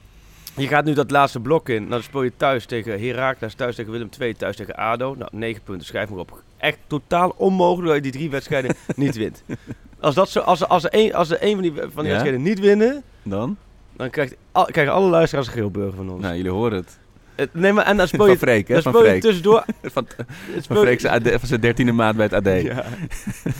Je 0.57 0.69
gaat 0.69 0.85
nu 0.85 0.93
dat 0.93 1.11
laatste 1.11 1.41
blok 1.41 1.69
in. 1.69 1.79
Nou, 1.79 1.91
dan 1.91 2.03
speel 2.03 2.23
je 2.23 2.33
thuis 2.37 2.65
tegen 2.67 3.01
Heracles, 3.07 3.55
thuis 3.55 3.77
tegen 3.77 3.93
Willem 3.93 4.09
II, 4.21 4.35
thuis 4.35 4.57
tegen 4.57 4.75
ADO. 4.77 5.15
Nou, 5.19 5.31
negen 5.33 5.63
punten, 5.63 5.87
schrijf 5.87 6.09
maar 6.09 6.19
op. 6.19 6.43
Echt 6.57 6.79
totaal 6.87 7.35
onmogelijk 7.37 7.87
dat 7.87 7.95
je 7.97 8.03
die 8.03 8.13
drie 8.13 8.31
wedstrijden 8.31 8.75
niet 8.97 9.17
wint. 9.17 9.43
Als, 10.01 10.15
dat 10.15 10.29
zo, 10.31 10.41
als, 10.41 10.69
als, 10.69 10.85
er 10.85 10.91
een, 10.93 11.15
als 11.15 11.31
er 11.31 11.39
een 11.41 11.53
van 11.53 11.63
die, 11.63 11.73
van 11.73 11.83
die 11.89 12.03
Ja? 12.05 12.09
wedstrijden 12.11 12.43
niet 12.43 12.61
winnen, 12.61 13.03
Dan? 13.23 13.57
dan 13.97 14.11
krijgt, 14.11 14.35
al, 14.53 14.65
krijgen 14.65 14.93
alle 14.95 15.09
luisteraars 15.11 15.47
een 15.47 15.53
geelburger 15.53 15.95
van 15.97 16.11
ons. 16.11 16.23
Nou, 16.23 16.37
jullie 16.37 16.51
horen 16.51 16.77
het. 16.77 16.99
Het- 17.35 17.55
nee, 17.55 17.73
maar 17.73 17.85
en 17.85 17.97
dan 17.97 18.07
speel 18.09 18.21
Van 18.21 18.31
je, 18.31 18.39
Freek, 18.39 18.69
hè? 18.69 18.75
dan 18.75 18.83
Van 18.83 18.93
speel 18.95 19.15
je 19.15 19.21
tussendoor. 19.21 19.65
van, 19.83 20.07
van 20.61 20.77
Freek 20.77 21.01
van 21.01 21.49
zijn 21.49 21.61
dertiende 21.61 21.93
maand 21.93 22.17
bij 22.17 22.29
het 22.31 22.47
AD. 22.47 22.63
Ja. 22.63 22.85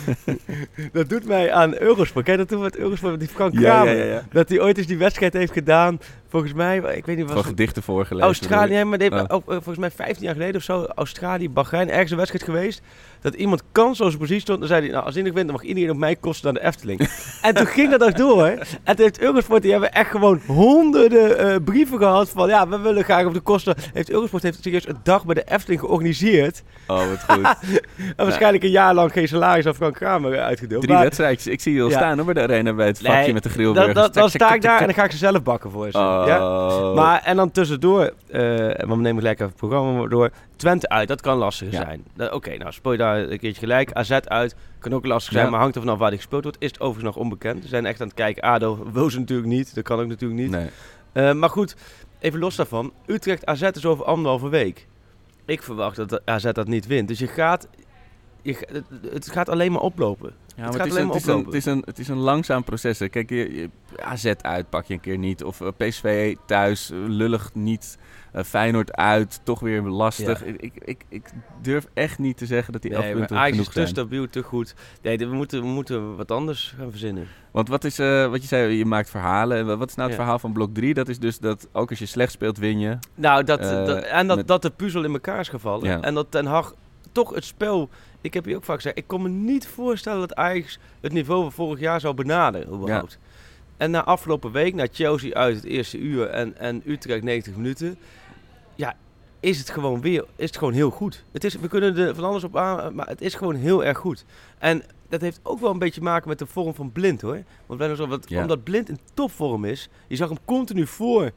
dat 0.93 1.09
doet 1.09 1.25
mij 1.27 1.51
aan 1.51 1.77
Eurosport. 1.77 2.25
Kijk 2.25 2.37
dat 2.37 2.47
toen 2.47 2.61
met 2.61 2.77
Eurosport 2.77 3.11
met 3.11 3.19
die 3.19 3.29
Frank 3.29 3.55
Kramer. 3.55 4.05
ja. 4.07 4.23
Dat 4.31 4.49
hij 4.49 4.59
ooit 4.61 4.77
eens 4.77 4.87
die 4.87 4.97
wedstrijd 4.97 5.33
heeft 5.33 5.51
gedaan. 5.53 5.99
Volgens 6.29 6.53
mij, 6.53 6.77
ik 6.77 7.05
weet 7.05 7.17
niet 7.17 7.25
wat. 7.25 7.33
Van 7.35 7.43
gedichten 7.43 7.83
voorgelezen. 7.83 8.25
Australië, 8.27 8.83
maar 8.83 8.99
Oh. 9.11 9.23
ook, 9.27 9.43
volgens 9.45 9.77
mij 9.77 9.91
15 9.91 10.23
jaar 10.25 10.33
geleden 10.33 10.55
of 10.55 10.61
zo, 10.63 10.85
Australië, 10.95 11.49
Bahrein, 11.49 11.89
ergens 11.89 12.11
een 12.11 12.17
wedstrijd 12.17 12.43
geweest. 12.45 12.81
Dat 13.21 13.33
iemand 13.33 13.63
kansloze 13.71 14.17
positie 14.17 14.41
stond. 14.41 14.59
Dan 14.59 14.67
zei 14.67 14.81
hij, 14.81 14.91
nou, 14.91 15.05
als 15.05 15.15
ik 15.15 15.23
wint, 15.23 15.35
dan 15.35 15.51
mag 15.55 15.61
iedereen 15.61 15.89
op 15.89 15.97
mij 15.97 16.15
kosten 16.15 16.53
naar 16.53 16.61
de 16.61 16.67
Efteling. 16.67 17.09
en 17.41 17.53
toen 17.55 17.65
ging 17.65 17.89
dat 17.91 17.99
nog 17.99 18.11
door. 18.13 18.45
En 18.47 18.95
toen 18.95 19.05
heeft 19.05 19.19
Eurosport, 19.19 19.61
die 19.61 19.71
hebben 19.71 19.93
echt 19.93 20.09
gewoon 20.11 20.41
honderden 20.45 21.37
eh, 21.37 21.55
brieven 21.65 21.97
gehad 21.97 22.29
van, 22.29 22.47
ja, 22.49 22.67
we 22.67 22.79
willen 22.79 23.03
graag 23.03 23.25
op 23.25 23.33
de 23.33 23.39
kosten. 23.39 23.75
Heeft 23.93 24.09
Eurosport 24.09 24.43
heeft 24.43 24.63
serieus 24.63 24.87
een 24.87 24.97
dag 25.03 25.25
bij 25.25 25.35
de 25.35 25.43
Efteling 25.43 25.79
georganiseerd. 25.79 26.63
Oh, 26.87 26.97
wat 26.97 27.23
goed. 27.27 27.45
en 28.17 28.25
waarschijnlijk 28.25 28.63
een 28.63 28.69
jaar 28.69 28.93
lang 28.93 29.11
geen 29.11 29.27
salaris 29.27 29.65
aan 29.65 29.75
Frank 29.75 29.93
Kramer 29.95 30.39
uitgedeeld. 30.39 30.81
Drie 30.81 30.93
Maar- 30.93 31.03
wedstrijdjes. 31.03 31.47
Ik 31.53 31.61
zie 31.61 31.73
je 31.73 31.81
al 31.81 31.89
Ja. 31.89 31.97
staan 31.97 32.15
hoor, 32.17 32.25
bij 32.25 32.33
de 32.33 32.41
arena 32.53 32.73
bij 32.73 32.87
het 32.87 32.97
vakje 32.97 33.11
Nee, 33.21 33.33
met 33.33 33.43
de 33.43 33.49
grillburgers. 33.49 34.11
Dan 34.11 34.29
sta 34.29 34.53
ik 34.53 34.61
daar 34.61 34.79
en 34.79 34.85
dan 34.85 34.93
ga 34.95 35.03
ik 35.03 35.11
ze 35.11 35.17
zelf 35.17 35.43
bakken 35.43 35.71
voor 35.71 35.91
ze. 35.91 35.97
Oh. 36.21 36.27
Ja? 36.27 36.93
Maar, 37.01 37.21
en 37.23 37.35
dan 37.35 37.51
tussendoor, 37.51 38.13
eh 38.27 38.41
want 38.65 38.77
we 38.77 38.95
nemen 38.95 39.15
gelijk 39.17 39.35
even 39.39 39.45
het 39.45 39.55
programma 39.55 40.07
door. 40.07 40.29
Twente 40.55 40.89
uit, 40.89 41.07
dat 41.07 41.21
kan 41.21 41.37
lastig 41.37 41.71
Ja. 41.71 41.81
zijn. 41.81 42.05
Oké, 42.33 42.57
nou 42.57 42.71
speel 42.71 42.91
je 42.91 42.97
daar 42.97 43.17
een 43.17 43.39
keertje 43.39 43.59
gelijk. 43.59 43.91
AZ 43.93 44.11
uit, 44.11 44.55
kan 44.79 44.93
ook 44.93 45.05
lastig 45.05 45.31
zijn, 45.33 45.45
Ja. 45.45 45.51
maar 45.51 45.59
hangt 45.59 45.75
er 45.75 45.81
vanaf 45.81 45.97
waar 45.97 46.09
die 46.09 46.19
gespeeld 46.19 46.43
wordt. 46.43 46.57
Is 46.61 46.67
het 46.71 46.79
overigens 46.79 47.15
nog 47.15 47.23
onbekend. 47.23 47.61
We 47.61 47.67
zijn 47.67 47.85
echt 47.85 48.01
aan 48.01 48.07
het 48.07 48.15
kijken. 48.15 48.43
ADO 48.43 48.87
wil 48.91 49.09
ze 49.09 49.19
natuurlijk 49.19 49.47
niet, 49.47 49.75
dat 49.75 49.83
kan 49.83 49.99
ook 49.99 50.07
natuurlijk 50.07 50.39
niet. 50.41 50.51
Nee. 50.51 50.67
Eh, 51.11 51.33
maar 51.33 51.49
goed, 51.49 51.75
even 52.19 52.39
los 52.39 52.55
daarvan. 52.55 52.91
Utrecht 53.05 53.45
AZ 53.45 53.61
is 53.61 53.85
over 53.85 54.05
anderhalve 54.05 54.49
week. 54.49 54.87
Ik 55.45 55.63
verwacht 55.63 55.95
dat 55.95 56.21
AZ 56.25 56.51
dat 56.51 56.67
niet 56.67 56.87
wint. 56.87 57.07
Dus 57.07 57.19
je 57.19 57.27
gaat, 57.27 57.67
je, 58.41 58.67
het 59.11 59.31
gaat 59.31 59.49
alleen 59.49 59.71
maar 59.71 59.81
oplopen. 59.81 60.33
Ja, 60.57 60.63
het 60.63 60.71
maar 60.77 60.87
gaat 60.87 60.87
het 60.87 60.87
is, 60.87 60.91
alleen 60.91 61.01
een, 61.01 61.07
maar 61.07 61.15
het, 61.15 61.25
is 61.25 61.33
een, 61.33 61.45
het, 61.45 61.53
is 61.53 61.65
een, 61.65 61.81
het 61.85 61.99
is 61.99 62.07
een 62.07 62.17
langzaam 62.17 62.63
proces. 62.63 62.99
hè. 62.99 63.07
Kijk, 63.09 63.29
je, 63.29 63.35
je- 63.55 63.69
AZ 63.99 64.25
uit 64.41 64.69
pak 64.69 64.85
je 64.85 64.93
een 64.93 64.99
keer 64.99 65.17
niet. 65.17 65.43
Of 65.43 65.61
eh, 65.61 65.67
PSV 65.77 66.35
thuis, 66.45 66.91
eh, 66.91 66.97
lullig 67.07 67.49
niet. 67.53 67.97
Eh, 68.31 68.43
Feyenoord 68.43 68.93
uit, 68.95 69.39
toch 69.43 69.59
weer 69.59 69.81
lastig. 69.81 70.45
Ja. 70.45 70.51
Ik, 70.57 70.71
ik, 70.85 71.03
ik, 71.09 71.29
durf 71.61 71.87
echt 71.93 72.19
niet 72.19 72.37
te 72.37 72.45
zeggen 72.45 72.73
dat 72.73 72.81
die 72.81 72.91
elf 72.91 73.03
Nee, 73.03 73.15
maar 73.15 73.25
punten 73.27 73.45
is 73.45 73.51
genoeg 73.51 73.65
te 73.65 73.71
zijn. 73.71 73.87
stabiel, 73.87 74.29
te 74.29 74.43
goed. 74.43 74.75
Nee, 75.01 75.17
we 75.17 75.25
moeten, 75.25 75.61
we 75.61 75.67
moeten 75.67 76.15
wat 76.15 76.31
anders 76.31 76.73
gaan 76.77 76.89
verzinnen. 76.89 77.27
Want 77.51 77.67
wat 77.69 77.83
is, 77.83 77.97
wat 78.29 78.41
je 78.41 78.47
zei, 78.47 78.77
je 78.77 78.85
maakt 78.85 79.09
verhalen. 79.09 79.57
En 79.57 79.77
Wat 79.77 79.89
is 79.89 79.95
nou 79.95 80.07
het 80.09 80.17
Ja. 80.17 80.23
verhaal 80.23 80.39
van 80.39 80.53
blok 80.53 80.73
3? 80.73 80.93
Dat 80.93 81.07
is 81.07 81.19
dus 81.19 81.39
dat 81.39 81.67
ook 81.71 81.89
als 81.89 81.99
je 81.99 82.05
slecht 82.05 82.31
speelt, 82.31 82.57
win 82.57 82.79
je. 82.79 82.97
Nou, 83.15 83.43
dat, 83.43 83.61
dat- 83.61 84.03
en 84.03 84.27
dat, 84.27 84.37
met- 84.37 84.47
dat 84.47 84.61
de 84.61 84.69
puzzel 84.69 85.03
in 85.03 85.11
elkaar 85.13 85.39
is 85.39 85.49
gevallen. 85.49 85.85
Ja. 85.89 86.01
En 86.01 86.13
dat 86.13 86.31
Ten 86.31 86.45
Hag 86.45 86.73
toch 87.11 87.33
het 87.35 87.45
spel... 87.45 87.89
Ik 88.21 88.33
heb 88.33 88.45
je 88.45 88.55
ook 88.55 88.63
vaak 88.63 88.75
gezegd, 88.75 88.97
ik 88.97 89.07
kon 89.07 89.21
me 89.21 89.29
niet 89.29 89.67
voorstellen 89.67 90.19
dat 90.19 90.35
Ajax 90.35 90.79
het 91.01 91.11
niveau 91.13 91.41
van 91.41 91.51
vorig 91.51 91.79
jaar 91.79 91.99
zou 91.99 92.13
benaderen, 92.13 92.73
überhaupt. 92.73 93.19
En 93.77 93.91
na 93.91 94.03
afgelopen 94.03 94.51
week, 94.51 94.73
na 94.73 94.87
Chelsea 94.91 95.33
uit 95.33 95.55
het 95.55 95.63
eerste 95.65 95.97
uur 95.97 96.27
en, 96.27 96.57
en 96.57 96.81
Utrecht 96.85 97.23
90 97.23 97.55
minuten... 97.55 97.97
Ja, 98.75 98.95
is 99.39 99.57
het 99.59 99.69
gewoon 99.69 100.01
weer, 100.01 100.25
is 100.35 100.45
het 100.47 100.57
gewoon 100.57 100.73
heel 100.73 100.89
goed. 100.89 101.23
Het 101.31 101.43
is, 101.43 101.55
we 101.55 101.67
kunnen 101.67 101.97
er 101.97 102.15
van 102.15 102.23
alles 102.23 102.43
op 102.43 102.57
aan, 102.57 102.95
maar 102.95 103.07
het 103.07 103.21
is 103.21 103.35
gewoon 103.35 103.55
heel 103.55 103.85
erg 103.85 103.97
goed. 103.97 104.25
En 104.57 104.83
dat 105.09 105.21
heeft 105.21 105.39
ook 105.43 105.59
wel 105.59 105.71
een 105.71 105.79
beetje 105.79 105.99
te 105.99 106.05
maken 106.05 106.29
met 106.29 106.39
de 106.39 106.45
vorm 106.45 106.73
van 106.73 106.91
Blind, 106.91 107.21
hoor. 107.21 107.43
Want 107.65 107.97
zo, 107.97 108.07
wat, 108.07 108.29
Ja. 108.29 108.41
omdat 108.41 108.63
Blind 108.63 108.89
in 108.89 108.99
topvorm 109.13 109.65
is, 109.65 109.89
je 110.07 110.15
zag 110.15 110.29
hem 110.29 110.37
continu 110.45 110.87
voor 110.87 111.31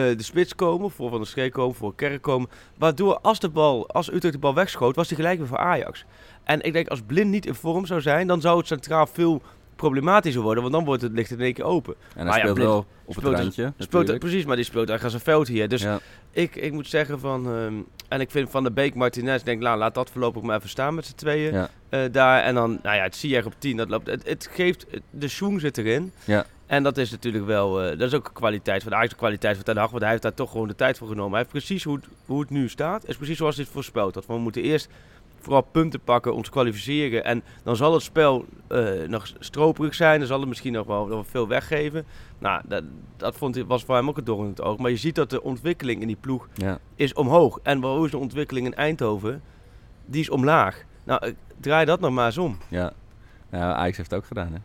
de 0.00 0.22
spits 0.22 0.54
komen, 0.54 0.90
voor 0.90 1.08
Van 1.10 1.18
der 1.18 1.26
Streek 1.28 1.52
komen, 1.52 1.74
voor 1.76 1.94
Kerk 1.94 2.22
komen. 2.22 2.48
Waardoor 2.78 3.18
als, 3.20 3.40
de 3.40 3.48
bal, 3.48 3.88
als 3.88 4.12
Utrecht 4.12 4.34
de 4.34 4.40
bal 4.40 4.54
wegschoot, 4.54 4.96
was 4.96 5.08
hij 5.08 5.16
gelijk 5.16 5.38
weer 5.38 5.46
voor 5.48 5.58
Ajax. 5.58 6.04
En 6.44 6.60
ik 6.62 6.72
denk, 6.72 6.88
als 6.88 7.00
Blind 7.06 7.30
niet 7.30 7.46
in 7.46 7.54
vorm 7.54 7.86
zou 7.86 8.00
zijn, 8.00 8.26
dan 8.26 8.40
zou 8.40 8.58
het 8.58 8.66
centraal 8.66 9.06
veel 9.06 9.42
problematischer 9.76 10.42
worden, 10.42 10.62
want 10.62 10.74
dan 10.74 10.84
wordt 10.84 11.02
het 11.02 11.12
licht 11.12 11.30
in 11.30 11.40
één 11.40 11.52
keer 11.54 11.64
open. 11.64 11.94
En 12.16 12.26
hij 12.26 12.38
speelt 12.40 12.58
wel 12.58 12.78
op 12.78 12.86
het 13.14 13.24
speelt- 13.24 13.38
randje, 13.38 13.72
Speelt, 13.78 14.18
precies, 14.18 14.44
maar 14.44 14.56
die 14.56 14.64
speelt 14.64 14.88
eigenlijk 14.88 15.04
als 15.04 15.14
een 15.26 15.32
veld 15.32 15.48
hier. 15.48 15.68
Dus 15.68 15.82
Ja. 15.82 15.98
ik, 16.30 16.56
ik 16.56 16.72
moet 16.72 16.86
zeggen 16.88 17.20
van... 17.20 17.46
ehm, 17.46 17.74
en 18.08 18.20
ik 18.20 18.30
vind 18.30 18.50
Van 18.50 18.64
de 18.64 18.70
Beek, 18.70 18.94
Martinez, 18.94 19.42
denk 19.42 19.62
nou, 19.62 19.78
laat 19.78 19.94
dat 19.94 20.10
voorlopig 20.10 20.42
maar 20.42 20.56
even 20.56 20.68
staan 20.68 20.94
met 20.94 21.06
z'n 21.06 21.14
tweeën. 21.14 21.52
Ja. 21.52 21.68
eh, 21.88 22.00
daar. 22.12 22.42
En 22.42 22.54
dan, 22.54 22.78
nou 22.82 22.96
ja, 22.96 23.02
het 23.02 23.16
Ziyech 23.16 23.44
op 23.46 23.54
10, 23.58 23.76
dat 23.76 23.88
loopt. 23.88 24.06
Het, 24.06 24.28
het 24.28 24.48
geeft, 24.52 24.86
de 25.10 25.28
schoen 25.28 25.60
zit 25.60 25.78
erin. 25.78 26.12
Ja. 26.24 26.44
En 26.66 26.82
dat 26.82 26.96
is 26.98 27.10
natuurlijk 27.10 27.44
wel, 27.46 27.82
eh, 27.82 27.88
dat 27.98 28.08
is 28.08 28.14
ook 28.14 28.26
een 28.26 28.32
kwaliteit 28.32 28.82
van 28.82 28.90
de 28.90 28.96
Ajax, 28.96 29.10
de 29.12 29.18
kwaliteit 29.18 29.54
van 29.56 29.64
Ten 29.64 29.76
Hag, 29.76 29.90
want 29.90 30.02
hij 30.02 30.10
heeft 30.10 30.22
daar 30.22 30.34
toch 30.34 30.50
gewoon 30.50 30.68
de 30.68 30.74
tijd 30.74 30.98
voor 30.98 31.08
genomen. 31.08 31.30
Hij 31.30 31.38
heeft 31.38 31.50
precies 31.50 31.84
hoe 31.84 31.96
het, 31.96 32.06
hoe 32.26 32.40
het 32.40 32.50
nu 32.50 32.68
staat, 32.68 33.08
is 33.08 33.16
precies 33.16 33.36
zoals 33.36 33.54
hij 33.54 33.64
het 33.64 33.72
voorspeld 33.72 34.14
had. 34.14 34.26
We 34.26 34.38
moeten 34.38 34.62
eerst 34.62 34.88
vooral 35.40 35.62
punten 35.62 36.00
pakken, 36.00 36.34
ons 36.34 36.48
kwalificeren. 36.50 37.24
En 37.24 37.42
dan 37.62 37.76
zal 37.76 37.92
het 37.92 38.02
spel 38.02 38.44
eh, 38.68 38.90
nog 39.08 39.32
stroperig 39.38 39.94
zijn, 39.94 40.18
dan 40.18 40.28
zal 40.28 40.38
het 40.40 40.48
misschien 40.48 40.72
nog 40.72 40.86
wel, 40.86 41.08
wel 41.08 41.24
veel 41.24 41.48
weggeven. 41.48 42.04
Nou, 42.38 42.62
dat, 42.68 42.84
dat 43.16 43.36
vond, 43.36 43.54
hij- 43.54 43.64
was 43.64 43.84
voor 43.84 43.94
hem 43.94 44.08
ook 44.08 44.18
een 44.18 44.24
doorn 44.24 44.44
in 44.44 44.50
het 44.50 44.62
oog. 44.62 44.78
Maar 44.78 44.90
je 44.90 44.96
ziet 44.96 45.14
dat 45.14 45.30
de 45.30 45.42
ontwikkeling 45.42 46.00
in 46.00 46.06
die 46.06 46.16
ploeg 46.20 46.48
Ja. 46.54 46.78
is 46.94 47.12
omhoog. 47.14 47.58
En 47.62 47.80
waar- 47.80 48.04
is 48.04 48.10
de 48.10 48.18
ontwikkeling 48.18 48.66
in 48.66 48.74
Eindhoven? 48.74 49.42
Die 50.06 50.20
is 50.20 50.30
omlaag. 50.30 50.82
Nou, 51.04 51.26
ik 51.26 51.34
draai 51.60 51.84
dat 51.84 52.00
nog 52.00 52.10
maar 52.10 52.26
eens 52.26 52.38
om. 52.38 52.58
Ja. 52.68 52.92
ja, 53.50 53.74
Ajax 53.74 53.96
heeft 53.96 54.10
het 54.10 54.18
ook 54.20 54.26
gedaan, 54.26 54.52
hè? 54.52 54.58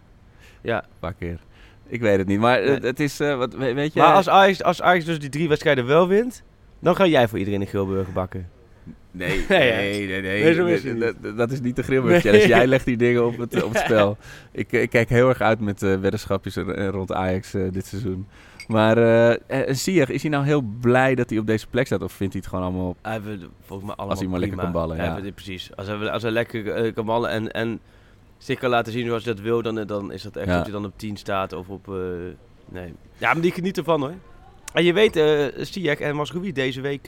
Ja. 0.62 0.83
Een 0.83 0.89
paar 0.99 1.13
keer. 1.13 1.39
Ik 1.88 2.02
weet 2.02 2.17
het 2.17 2.28
niet, 2.28 2.39
maar 2.39 2.60
Nee. 2.60 2.69
het, 2.69 2.84
het 2.84 3.00
is, 3.00 3.19
eh, 3.19 3.38
wat, 3.38 3.54
we- 3.54 3.73
weet 3.73 3.93
je... 3.93 4.00
Maar 4.00 4.13
als 4.13 4.30
Ajax, 4.30 4.63
als 4.63 4.82
Ajax 4.82 5.06
dus 5.06 5.19
die 5.19 5.30
drie 5.30 5.47
wedstrijden 5.47 5.86
wel 5.86 6.08
wint, 6.08 6.43
dan 6.80 6.95
ga 6.95 7.06
jij 7.06 7.28
voor 7.28 7.38
iedereen 7.39 7.62
een 7.62 7.67
Gilburger 7.67 8.13
bakken. 8.13 8.50
Nee, 9.12 9.45
Nee, 9.50 9.71
nee, 9.71 10.08
nee, 10.08 10.21
nee. 10.21 10.43
Nee, 10.43 10.54
zo 10.54 10.65
is 10.65 10.84
het 10.84 11.38
dat, 11.38 11.52
is 11.52 11.62
niet 11.62 11.76
de 11.76 11.84
Grimberg 11.84 12.12
Nee. 12.12 12.21
Challenge. 12.21 12.47
Jij 12.47 12.67
legt 12.67 12.86
die 12.86 12.97
dingen 12.97 13.26
op 13.26 13.38
het, 13.38 13.63
op 13.63 13.73
het 13.73 13.84
spel. 13.86 14.17
Ik, 14.52 14.71
ik 14.71 14.89
kijk 14.89 15.10
heel 15.10 15.30
erg 15.30 15.41
uit 15.41 15.60
met 15.60 15.84
eh 15.84 15.95
weddenschapjes 15.95 16.56
eh, 16.56 16.88
rond 16.88 17.13
Ajax 17.13 17.54
eh, 17.54 17.62
dit 17.71 17.86
seizoen. 17.86 18.28
Maar 18.67 18.97
eh 18.97 19.34
eh, 19.69 19.76
Ziyech, 19.76 20.10
is 20.10 20.21
hij 20.21 20.32
nou 20.32 20.45
heel 20.45 20.62
blij 20.62 21.15
dat 21.15 21.30
hij 21.30 21.39
op 21.39 21.47
deze 21.47 21.67
plek 21.67 21.86
staat? 21.86 22.02
Of 22.02 22.12
vindt 22.12 22.34
hij 22.34 22.41
het 22.45 22.52
gewoon 22.54 22.65
allemaal... 22.65 22.95
Hij 23.02 23.13
het 23.13 23.23
volgens 23.62 23.88
mij 23.88 23.95
allemaal 23.95 24.10
Als 24.10 24.19
hij 24.19 24.28
maar 24.28 24.39
lekker 24.39 24.58
kan 24.58 24.71
ballen, 24.71 24.97
ja. 24.97 25.19
precies. 25.36 25.69
Als 25.76 25.88
hij, 25.88 26.10
als 26.10 26.21
hij 26.21 26.32
lekker 26.32 26.71
eh, 26.71 26.93
kan 26.93 27.06
ballen 27.06 27.30
en, 27.30 27.52
en 27.52 27.80
zich 28.38 28.60
kan 28.60 28.69
laten 28.69 28.91
zien 28.91 29.06
zoals 29.06 29.26
hij 29.26 29.34
dat 29.34 29.43
wil, 29.43 29.62
dan, 29.62 29.80
eh, 29.80 29.88
dan 29.88 30.12
is 30.12 30.21
dat 30.21 30.36
echt 30.36 30.47
Ja. 30.47 30.58
of 30.58 30.63
hij 30.63 30.71
dan 30.71 30.86
op 30.86 30.93
10 30.97 31.17
staat 31.17 31.54
of 31.54 31.69
op... 31.69 31.88
eh, 31.89 31.95
nee. 32.69 32.93
Ja, 33.17 33.34
maar 33.34 33.41
die 33.41 33.52
genieten 33.52 33.84
ervan 33.84 34.02
hoor. 34.02 34.13
En 34.73 34.84
je 34.84 34.93
weet, 34.93 35.13
Ziyech 35.67 36.00
en 36.00 36.15
Masrowi 36.15 36.52
deze 36.52 36.82
week 36.82 37.08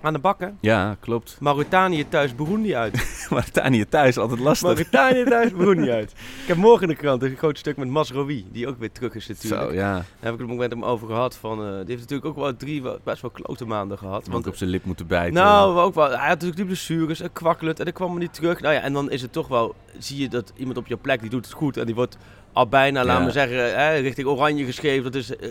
aan 0.00 0.12
de 0.12 0.18
bakken. 0.18 0.58
Ja, 0.60 0.96
klopt. 1.00 1.36
Mauritanië 1.40 2.08
thuis, 2.08 2.34
Burundi 2.34 2.74
uit. 2.76 3.06
Mauritanië 3.30 3.84
thuis, 3.88 4.18
altijd 4.18 4.40
lastig. 4.40 4.66
Mauritanië 4.66 5.24
thuis, 5.24 5.52
Burundi 5.52 5.90
uit. 5.98 6.10
Ik 6.42 6.46
heb 6.48 6.56
morgen 6.56 6.82
in 6.82 6.88
de 6.88 6.94
krant 6.94 7.22
een 7.22 7.36
groot 7.36 7.58
stuk 7.58 7.76
met 7.76 7.88
Masrowi, 7.88 8.46
die 8.52 8.68
ook 8.68 8.78
weer 8.78 8.92
terug 8.92 9.14
is 9.14 9.26
natuurlijk. 9.26 9.62
Zo, 9.62 9.72
ja. 9.72 9.92
Daar 9.92 10.04
heb 10.20 10.40
ik 10.40 10.48
het 10.48 10.56
met 10.58 10.70
hem 10.70 10.84
over 10.84 11.06
gehad. 11.06 11.36
Van, 11.36 11.58
eh, 11.58 11.66
die 11.70 11.84
heeft 11.86 12.00
natuurlijk 12.00 12.26
ook 12.26 12.36
wel 12.36 12.56
drie 12.56 12.82
best 13.04 13.22
wel 13.22 13.30
klote 13.30 13.64
maanden 13.66 13.98
gehad. 13.98 14.26
Want 14.26 14.46
op 14.46 14.56
zijn 14.56 14.70
lip 14.70 14.84
moeten 14.84 15.06
bijten. 15.06 15.34
Nou, 15.34 15.78
ook 15.78 15.94
wel. 15.94 16.08
Hij 16.08 16.16
had 16.18 16.28
natuurlijk 16.28 16.56
die 16.56 16.64
blessures 16.66 17.20
en 17.20 17.32
kwakkelend 17.32 17.78
en 17.78 17.84
dan 17.84 17.94
kwam 17.94 18.12
er 18.12 18.18
niet 18.18 18.34
terug. 18.34 18.60
Nou 18.60 18.74
ja, 18.74 18.80
en 18.80 18.92
dan 18.92 19.10
is 19.10 19.22
het 19.22 19.32
toch 19.32 19.48
wel, 19.48 19.74
zie 19.98 20.20
je 20.20 20.28
dat 20.28 20.52
iemand 20.56 20.78
op 20.78 20.86
je 20.86 20.96
plek 20.96 21.20
die 21.20 21.30
doet 21.30 21.44
het 21.44 21.54
goed 21.54 21.76
en 21.76 21.86
die 21.86 21.94
wordt 21.94 22.16
al 22.52 22.68
bijna, 22.68 23.04
laten 23.04 23.20
Ja. 23.20 23.26
we 23.26 23.32
zeggen, 23.32 23.78
hè, 23.78 23.94
richting 23.96 24.26
oranje 24.28 24.64
geschreven. 24.64 25.04
Dat 25.04 25.14
is, 25.14 25.36
eh, 25.36 25.48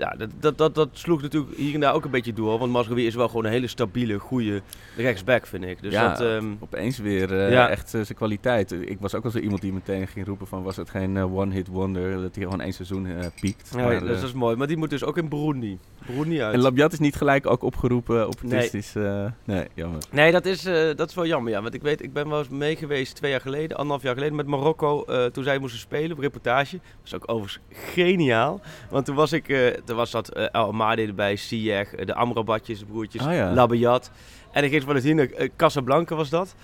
ja, 0.00 0.14
dat, 0.18 0.30
dat, 0.40 0.58
dat, 0.58 0.74
dat 0.74 0.88
sloeg 0.92 1.22
natuurlijk 1.22 1.56
hier 1.56 1.74
en 1.74 1.80
daar 1.80 1.94
ook 1.94 2.04
een 2.04 2.10
beetje 2.10 2.32
door. 2.32 2.58
Want 2.58 2.72
Masrowi 2.72 3.06
is 3.06 3.14
wel 3.14 3.28
gewoon 3.28 3.44
een 3.44 3.50
hele 3.50 3.66
stabiele, 3.66 4.18
goede 4.18 4.62
rechtsback, 4.96 5.46
vind 5.46 5.64
ik. 5.64 5.82
Dus 5.82 5.92
ja, 5.92 6.08
dat, 6.08 6.20
ehm, 6.20 6.52
opeens 6.60 6.98
weer 6.98 7.38
eh, 7.38 7.52
ja. 7.52 7.68
echt 7.68 7.94
eh, 7.94 8.00
zijn 8.00 8.18
kwaliteit. 8.18 8.72
Ik 8.72 8.96
was 9.00 9.14
ook 9.14 9.24
al 9.24 9.30
zo 9.30 9.38
iemand 9.38 9.60
die 9.60 9.72
meteen 9.72 10.06
ging 10.08 10.26
roepen 10.26 10.46
van... 10.46 10.62
was 10.62 10.76
het 10.76 10.90
geen 10.90 11.16
eh, 11.16 11.36
one-hit 11.36 11.66
wonder 11.66 12.12
dat 12.22 12.34
hij 12.34 12.44
gewoon 12.44 12.60
één 12.60 12.72
seizoen 12.72 13.08
piekt. 13.40 13.70
ja, 13.76 13.84
Maar, 13.84 14.00
dus 14.00 14.20
dat 14.20 14.28
is 14.28 14.32
mooi. 14.32 14.56
Maar 14.56 14.66
die 14.66 14.76
moet 14.76 14.90
dus 14.90 15.04
ook 15.04 15.18
in 15.18 15.28
Burundi. 15.28 15.78
Burundi 16.06 16.42
uit. 16.42 16.54
en 16.54 16.60
Labiat 16.60 16.92
is 16.92 16.98
niet 16.98 17.16
gelijk 17.16 17.46
ook 17.46 17.62
opgeroepen 17.62 18.28
opportunistisch. 18.28 18.94
eh, 18.94 19.24
nee, 19.44 19.66
jammer. 19.74 20.02
Nee, 20.10 20.32
dat 20.32 20.46
is, 20.46 20.62
dat 20.96 21.08
is 21.08 21.14
wel 21.14 21.26
jammer, 21.26 21.52
ja. 21.52 21.62
Want 21.62 21.74
ik 21.74 21.82
weet, 21.82 22.02
ik 22.02 22.12
ben 22.12 22.28
wel 22.28 22.38
eens 22.38 22.48
mee 22.48 22.76
geweest 22.76 23.14
twee 23.16 23.30
jaar 23.30 23.40
geleden, 23.40 23.76
anderhalf 23.76 24.02
jaar 24.02 24.14
geleden, 24.14 24.36
met 24.36 24.46
Marokko. 24.46 25.04
toen 25.32 25.44
zij 25.44 25.58
moesten 25.58 25.80
spelen, 25.80 26.12
op 26.12 26.18
reportage. 26.18 26.76
Dat 26.76 27.10
was 27.10 27.14
ook 27.14 27.30
overigens 27.30 27.60
geniaal. 27.70 28.60
Want 28.90 29.04
toen 29.04 29.14
was 29.14 29.32
ik, 29.32 29.48
toen 29.90 29.98
was 29.98 30.10
dat 30.10 30.28
El 30.28 30.50
Amadi 30.68 31.06
erbij, 31.06 31.36
Ziyech, 31.36 31.94
eh, 31.94 32.06
de 32.06 32.14
Amrabatjes, 32.14 32.78
de 32.78 32.84
broertjes, 32.84 33.22
Ah, 33.26 33.34
ja. 33.34 33.52
Labiat. 33.52 34.10
En 34.52 34.64
ik 34.64 34.70
ging 34.70 34.82
van 34.82 34.94
het 34.94 35.04
hier 35.04 35.34
eh, 35.34 35.48
Casablanca 35.56 36.14
was 36.14 36.28
dat, 36.30 36.54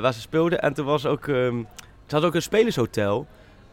waar 0.00 0.12
ze 0.14 0.20
speelden. 0.20 0.60
En 0.60 0.72
toen 0.74 0.84
was 0.86 1.06
ook, 1.06 1.28
ehm 1.28 1.58
ze 2.06 2.16
hadden 2.16 2.28
ook 2.30 2.36
een 2.36 2.42
spelershotel. 2.42 3.26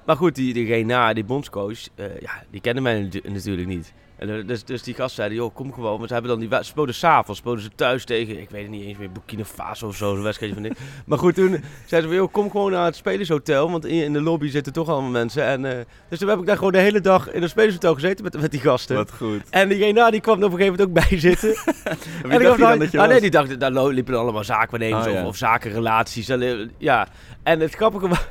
Maar 0.06 0.16
goed, 0.16 0.36
die, 0.36 0.54
die 0.54 0.66
Reina, 0.66 1.14
die 1.14 1.24
bondscoach, 1.24 1.80
ja, 2.20 2.44
die 2.52 2.62
kende 2.62 2.82
mij 2.82 3.02
natu- 3.02 3.22
natuurlijk 3.32 3.68
niet. 3.68 3.94
En, 4.18 4.30
eh, 4.38 4.48
dus, 4.48 4.64
dus 4.64 4.84
die 4.84 4.94
gast 4.94 5.16
zeiden, 5.16 5.38
joh, 5.38 5.56
kom 5.56 5.74
gewoon. 5.74 5.96
Want 5.98 6.08
ze 6.08 6.14
hebben 6.14 6.32
dan 6.32 6.50
die 6.50 6.64
speelden 6.64 6.96
s'avonds, 6.96 7.40
speelden 7.40 7.64
ze 7.64 7.70
thuis 7.76 8.06
tegen, 8.06 8.42
ik 8.42 8.50
weet 8.50 8.62
het 8.62 8.72
niet 8.72 8.86
eens 8.86 8.98
meer, 8.98 9.12
Burkina 9.12 9.44
Faso 9.44 9.88
of 9.88 9.96
zo, 9.96 10.14
zo'n 10.14 10.24
wedstrijdje 10.24 10.60
van 10.62 10.68
dit. 10.70 10.80
Maar 11.06 11.18
goed, 11.18 11.36
toen 11.36 11.50
zeiden 11.50 11.62
ze, 11.86 12.02
van, 12.02 12.16
joh, 12.16 12.32
kom 12.32 12.52
gewoon 12.52 12.72
naar 12.72 12.86
het 12.86 12.96
spelershotel, 12.96 13.72
want 13.72 13.86
in, 13.86 14.04
in 14.04 14.14
de 14.14 14.22
lobby 14.22 14.50
zitten 14.50 14.74
toch 14.74 14.90
allemaal 14.90 15.12
mensen. 15.12 15.44
En, 15.44 15.66
eh, 15.66 15.86
dus 16.10 16.20
toen 16.20 16.30
heb 16.30 16.40
ik 16.40 16.46
daar 16.46 16.58
gewoon 16.58 16.72
de 16.72 16.78
hele 16.80 17.02
dag 17.02 17.32
in 17.32 17.42
het 17.42 17.50
spelershotel 17.50 17.94
gezeten 17.94 18.24
met, 18.24 18.42
met 18.42 18.52
die 18.52 18.60
gasten. 18.60 18.96
Wat 18.96 19.12
goed. 19.14 19.42
En 19.50 19.70
die 19.70 19.78
Reina, 19.78 20.12
die 20.12 20.22
kwam 20.22 20.40
er 20.40 20.46
op 20.46 20.52
een 20.52 20.58
gegeven 20.58 20.80
moment 20.80 20.98
ook 21.04 21.10
bij 21.10 21.20
zitten. 21.20 21.50
En 22.24 22.30
dacht 22.30 22.42
ik 22.42 22.48
dacht, 22.48 22.60
dan 22.60 22.80
dat 22.80 22.92
je 22.92 22.98
ah, 22.98 23.04
nee, 23.04 23.14
was? 23.14 23.22
die 23.22 23.32
dachten, 23.32 23.60
daar 23.60 23.88
liepen 23.88 24.16
allemaal 24.16 24.44
zaakwaarnemers 24.44 25.06
Oh, 25.06 25.12
of, 25.12 25.18
ja. 25.18 25.26
of 25.26 25.36
zakenrelaties. 25.36 26.30
En, 26.30 26.42
eh, 26.42 26.68
Ja, 26.78 27.08
en 27.44 27.60
het 27.60 27.76
grappige 27.76 28.08
wa- 28.08 28.26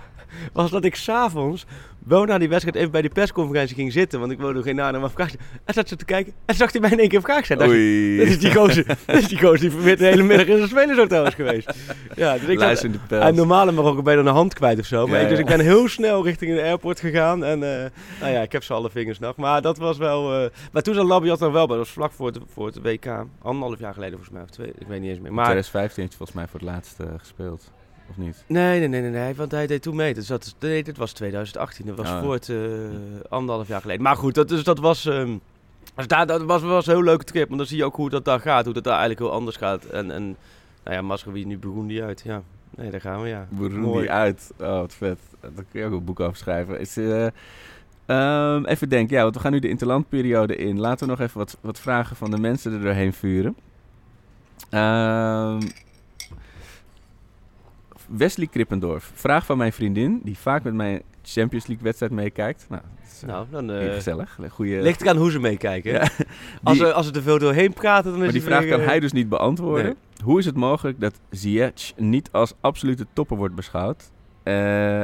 was 0.53 0.71
dat 0.71 0.85
ik 0.85 0.95
s'avonds 0.95 1.67
wel 2.07 2.25
na 2.25 2.39
die 2.39 2.49
wedstrijd 2.49 2.77
even 2.77 2.91
bij 2.91 3.01
die 3.01 3.11
persconferentie 3.11 3.77
ging 3.77 3.93
zitten. 3.93 4.21
Want 4.21 4.33
ik 4.33 4.39
wilde 4.39 4.63
geen 4.63 4.77
naam 4.77 5.01
maar 5.01 5.11
vragen. 5.11 5.39
En 5.65 5.75
zat 5.75 5.89
ze 5.89 5.97
te 5.97 6.05
kijken 6.05 6.33
en 6.45 6.55
zag 6.55 6.73
hij 6.73 6.81
mij 6.81 6.91
in 6.91 6.99
één 6.99 7.09
keer 7.09 7.17
een 7.19 7.25
vraag 7.25 7.45
stellen. 7.45 7.69
Oei. 7.69 8.17
Dit 8.17 8.29
is 8.29 8.39
die 8.39 8.55
gozer, 8.55 8.85
dit 9.07 9.17
is 9.17 9.29
die 9.29 9.39
gozer 9.39 9.71
die 9.83 9.97
de 9.97 10.05
hele 10.05 10.23
middag 10.23 10.47
in 10.47 10.57
zijn 10.57 10.69
spelershotel 10.69 11.27
is 11.27 11.35
geweest. 11.35 11.73
Ja, 12.17 12.33
dus 12.39 12.49
ik 12.49 12.59
Luister 12.59 12.87
in 12.87 12.93
de 12.93 12.99
zat, 12.99 13.35
pels. 13.35 13.39
en 13.69 13.75
Marokko 13.75 14.03
ben 14.03 14.13
je 14.17 14.19
dan 14.19 14.29
een 14.29 14.35
hand 14.39 14.55
kwijt 14.55 14.79
of 14.79 14.87
zo. 14.87 15.07
Maar 15.07 15.17
Ja, 15.17 15.23
ik, 15.23 15.29
dus 15.29 15.39
ja. 15.39 15.45
ik 15.45 15.57
ben 15.57 15.61
heel 15.61 15.89
snel 15.89 16.25
richting 16.25 16.55
de 16.55 16.63
airport 16.63 17.01
gegaan. 17.01 17.45
En 17.45 17.63
eh, 17.63 17.91
nou 18.21 18.33
ja, 18.33 18.41
ik 18.43 18.53
heb 18.53 18.63
ze 18.63 18.73
alle 18.73 18.91
vingers 18.91 19.19
nog. 19.19 19.37
Maar 19.37 19.63
dat 19.63 19.79
was 19.79 19.99
wel... 19.99 20.45
eh, 20.45 20.51
maar 20.73 20.83
toen 20.83 20.95
zat 20.95 21.07
Labiat 21.07 21.41
nog 21.41 21.53
wel 21.53 21.67
bij. 21.67 21.77
Dat 21.77 21.85
was 21.85 21.95
vlak 21.95 22.13
voor 22.13 22.27
het, 22.27 22.39
voor 22.53 22.67
het 22.67 22.83
WK. 22.83 23.07
Anderhalf 23.43 23.79
jaar 23.79 23.95
geleden 23.95 24.13
volgens 24.15 24.35
mij. 24.35 24.43
Of 24.43 24.51
twee, 24.51 24.73
ik 24.79 24.87
weet 24.87 25.01
niet 25.01 25.11
eens 25.11 25.19
meer. 25.19 25.29
In 25.29 25.35
Maar 25.35 25.45
2015 25.45 26.03
heeft 26.03 26.17
volgens 26.17 26.39
mij 26.39 26.47
voor 26.49 26.61
het 26.61 26.69
laatst 26.69 27.01
eh, 27.01 27.07
gespeeld. 27.19 27.71
Of 28.11 28.17
niet? 28.17 28.45
Nee, 28.47 28.79
nee, 28.79 28.89
nee, 28.89 29.01
nee, 29.01 29.11
nee, 29.11 29.35
want 29.35 29.51
hij 29.51 29.67
deed 29.67 29.83
toen 29.83 29.97
mee. 29.97 30.15
Dus 30.15 30.27
dat, 30.27 30.55
nee, 30.61 30.83
dit 30.83 30.97
was 30.97 31.13
2018. 31.13 31.87
Dat 31.87 31.97
was 31.97 32.09
Oh. 32.11 32.21
voor 32.21 32.33
het 32.35 32.49
eh, 32.49 32.57
anderhalf 33.29 33.69
jaar 33.69 33.81
geleden. 33.81 34.03
Maar 34.03 34.17
goed, 34.17 34.35
dat, 34.35 34.49
dus 34.49 34.65
dat 34.65 34.79
was... 34.79 35.03
dus 35.03 36.07
daar, 36.07 36.27
dat 36.27 36.43
was, 36.43 36.63
was 36.63 36.87
een 36.87 36.93
heel 36.95 37.03
leuke 37.03 37.25
trip. 37.25 37.47
Want 37.47 37.59
dan 37.59 37.69
zie 37.69 37.77
je 37.77 37.85
ook 37.85 37.97
hoe 37.97 38.11
dat 38.11 38.25
daar 38.25 38.41
gaat. 38.41 38.65
Hoe 38.65 38.75
dat 38.75 38.85
daar 38.85 38.99
eigenlijk 38.99 39.23
heel 39.23 39.33
anders 39.39 39.57
gaat. 39.57 39.85
En, 39.85 40.11
en 40.11 40.37
nou 40.85 40.97
ja, 40.97 41.03
Masrowi 41.03 41.45
nu 41.45 41.59
begon 41.59 41.87
die 41.87 42.03
uit. 42.03 42.23
Ja, 42.25 42.43
nee, 42.71 42.91
daar 42.91 43.01
gaan 43.01 43.23
we, 43.23 43.29
ja. 43.29 43.47
Burundi 43.51 43.87
Mooi. 43.87 44.09
uit. 44.09 44.53
Oh, 44.59 44.67
wat 44.79 44.95
vet. 44.95 45.19
Daar 45.41 45.65
kun 45.71 45.81
je 45.81 45.87
ook 45.87 45.93
een 45.93 46.05
boek 46.05 46.21
over 46.21 46.37
schrijven. 46.37 46.81
Is, 46.81 46.97
eh, 46.97 47.27
ehm, 48.07 48.65
even 48.65 48.89
denken, 48.89 49.17
ja, 49.17 49.23
want 49.23 49.35
we 49.35 49.41
gaan 49.41 49.53
nu 49.53 49.59
de 49.59 49.69
interlandperiode 49.69 50.57
in. 50.57 50.81
Laten 50.81 51.07
we 51.07 51.13
nog 51.13 51.21
even 51.21 51.39
wat, 51.39 51.59
wat 51.61 51.81
vragen 51.81 52.17
van 52.17 52.31
de 52.31 52.39
mensen 52.39 52.73
er 52.73 52.81
doorheen 52.81 53.13
vuren. 53.13 53.57
Ehm, 54.71 55.61
Wesley 58.09 58.47
Krippendorf. 58.47 59.11
Vraag 59.15 59.47
van 59.47 59.57
mijn 59.59 59.73
vriendin, 59.73 60.21
die 60.25 60.39
vaak 60.39 60.63
met 60.63 60.75
mijn 60.75 61.03
Champions 61.23 61.67
League 61.67 61.85
wedstrijd 61.85 62.13
meekijkt. 62.13 62.67
Nou, 62.69 62.83
is, 63.07 63.23
eh, 63.23 63.29
Nou, 63.29 63.47
dan... 63.51 63.71
eh 63.71 63.93
gezellig. 63.95 64.39
Goeie, 64.51 64.81
ligt 64.83 65.01
eraan 65.01 65.17
hoe 65.17 65.31
ze 65.31 65.39
meekijken. 65.39 66.01
Als, 66.63 66.79
er, 66.81 66.93
als 66.93 67.07
ze 67.07 67.13
te 67.13 67.23
veel 67.23 67.39
doorheen 67.39 67.73
praten, 67.73 68.05
dan 68.11 68.19
is 68.19 68.25
maar 68.25 68.33
die 68.33 68.43
vraag 68.43 68.61
weer, 68.61 68.71
kan 68.71 68.81
eh, 68.81 68.87
hij 68.87 69.01
dus 69.01 69.13
niet 69.13 69.29
beantwoorden. 69.29 69.85
nee. 69.85 69.95
Hoe 70.25 70.39
is 70.39 70.45
het 70.45 70.57
mogelijk 70.57 71.01
dat 71.01 71.21
Ziyech 71.31 71.93
niet 71.97 72.29
als 72.33 72.53
absolute 72.61 73.07
topper 73.13 73.37
wordt 73.37 73.55
beschouwd? 73.55 74.11
Eh, 74.43 75.03